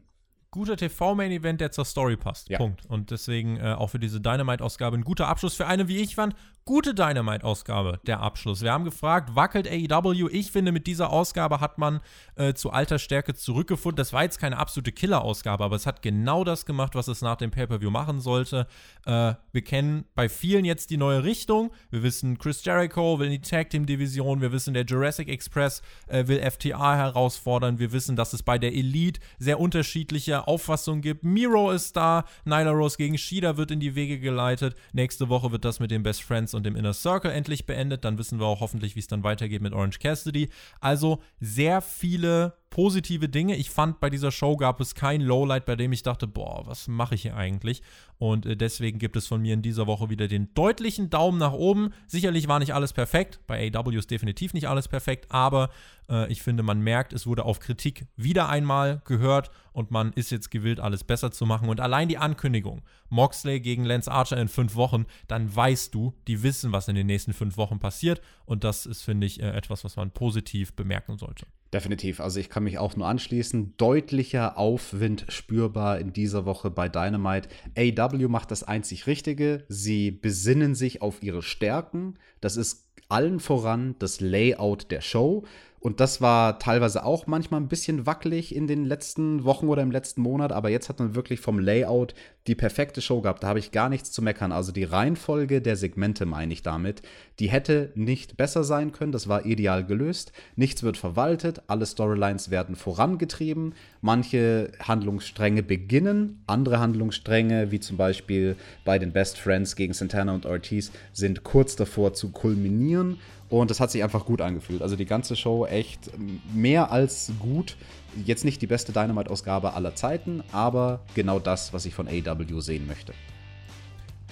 [0.51, 2.49] guter TV-Main-Event, der zur Story passt.
[2.49, 2.57] Ja.
[2.57, 2.85] Punkt.
[2.88, 6.35] Und deswegen äh, auch für diese Dynamite-Ausgabe ein guter Abschluss für eine, wie ich fand,
[6.70, 8.62] gute Dynamite-Ausgabe, der Abschluss.
[8.62, 10.30] Wir haben gefragt, wackelt AEW?
[10.30, 12.00] Ich finde, mit dieser Ausgabe hat man
[12.36, 13.98] äh, zu alter Stärke zurückgefunden.
[13.98, 17.38] Das war jetzt keine absolute Killer-Ausgabe, aber es hat genau das gemacht, was es nach
[17.38, 18.68] dem Pay-Per-View machen sollte.
[19.08, 21.72] Äh, wir kennen bei vielen jetzt die neue Richtung.
[21.90, 24.40] Wir wissen, Chris Jericho will in die Tag-Team-Division.
[24.40, 27.80] Wir wissen, der Jurassic Express äh, will FTA herausfordern.
[27.80, 31.24] Wir wissen, dass es bei der Elite sehr unterschiedliche Auffassungen gibt.
[31.24, 32.26] Miro ist da.
[32.46, 34.76] Nyla Rose gegen Shida wird in die Wege geleitet.
[34.94, 38.06] Nächste Woche wird das mit den Best Friends und dem Inner Circle endlich beendet.
[38.06, 40.49] Dann wissen wir auch hoffentlich, wie es dann weitergeht mit Orange Cassidy.
[40.80, 43.56] Also sehr viele positive Dinge.
[43.56, 46.88] Ich fand, bei dieser Show gab es kein Lowlight, bei dem ich dachte, boah, was
[46.88, 47.82] mache ich hier eigentlich?
[48.18, 51.54] Und äh, deswegen gibt es von mir in dieser Woche wieder den deutlichen Daumen nach
[51.54, 51.94] oben.
[52.08, 53.40] Sicherlich war nicht alles perfekt.
[53.48, 55.70] Bei AW ist definitiv nicht alles perfekt, aber
[56.10, 60.30] äh, ich finde, man merkt, es wurde auf Kritik wieder einmal gehört und man ist
[60.30, 61.70] jetzt gewillt, alles besser zu machen.
[61.70, 66.44] Und allein die Ankündigung, Moxley gegen Lance Archer in fünf Wochen, dann weißt du, die
[66.44, 68.22] wissen, was in den nächsten fünf Wochen passiert.
[68.46, 71.48] Und das ist, finde ich, äh, etwas, was man positiv bemerken sollte.
[71.72, 72.20] Definitiv.
[72.20, 73.76] Also ich kann mich auch nur anschließen.
[73.78, 77.50] Deutlicher Aufwind spürbar in dieser Woche bei Dynamite.
[77.78, 79.66] AW macht das einzig Richtige.
[79.68, 82.18] Sie besinnen sich auf ihre Stärken.
[82.41, 85.46] Das ist allen voran das Layout der Show.
[85.80, 89.91] Und das war teilweise auch manchmal ein bisschen wackelig in den letzten Wochen oder im
[89.91, 92.14] letzten Monat, aber jetzt hat man wirklich vom Layout
[92.47, 93.43] die perfekte Show gehabt.
[93.43, 94.51] Da habe ich gar nichts zu meckern.
[94.51, 97.01] Also die Reihenfolge der Segmente meine ich damit,
[97.39, 99.11] die hätte nicht besser sein können.
[99.11, 100.34] Das war ideal gelöst.
[100.56, 103.76] Nichts wird verwaltet, alle Storylines werden vorangetrieben.
[104.01, 110.45] Manche Handlungsstränge beginnen, andere Handlungsstränge, wie zum Beispiel bei den Best Friends gegen Santana und
[110.45, 113.18] Ortiz, sind kurz davor zu kulminieren.
[113.49, 114.81] Und das hat sich einfach gut angefühlt.
[114.81, 116.11] Also die ganze Show echt
[116.53, 117.77] mehr als gut.
[118.26, 122.85] Jetzt nicht die beste Dynamite-Ausgabe aller Zeiten, aber genau das, was ich von AW sehen
[122.88, 123.13] möchte.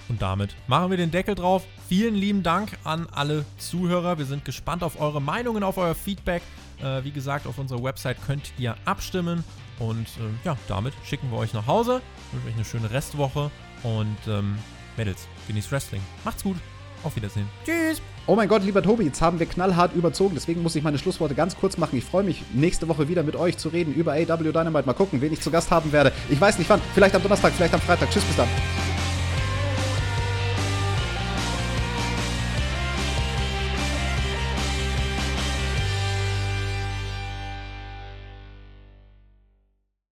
[0.08, 1.64] Und damit machen wir den Deckel drauf.
[1.88, 4.18] Vielen lieben Dank an alle Zuhörer.
[4.18, 6.42] Wir sind gespannt auf eure Meinungen, auf euer Feedback.
[6.82, 9.44] Äh, wie gesagt, auf unserer Website könnt ihr abstimmen.
[9.78, 12.00] Und äh, ja, damit schicken wir euch nach Hause.
[12.28, 13.50] Ich wünsche euch eine schöne Restwoche.
[13.82, 14.56] Und ähm,
[14.96, 16.00] Mädels, genießt Wrestling.
[16.24, 16.56] Macht's gut.
[17.02, 17.48] Auf Wiedersehen.
[17.64, 18.00] Tschüss.
[18.26, 21.34] Oh mein Gott, lieber Tobi, jetzt haben wir knallhart überzogen, deswegen muss ich meine Schlussworte
[21.34, 21.96] ganz kurz machen.
[21.96, 24.86] Ich freue mich, nächste Woche wieder mit euch zu reden über AW Dynamite.
[24.86, 26.12] Mal gucken, wen ich zu Gast haben werde.
[26.28, 28.10] Ich weiß nicht wann, vielleicht am Donnerstag, vielleicht am Freitag.
[28.10, 28.48] Tschüss, bis dann.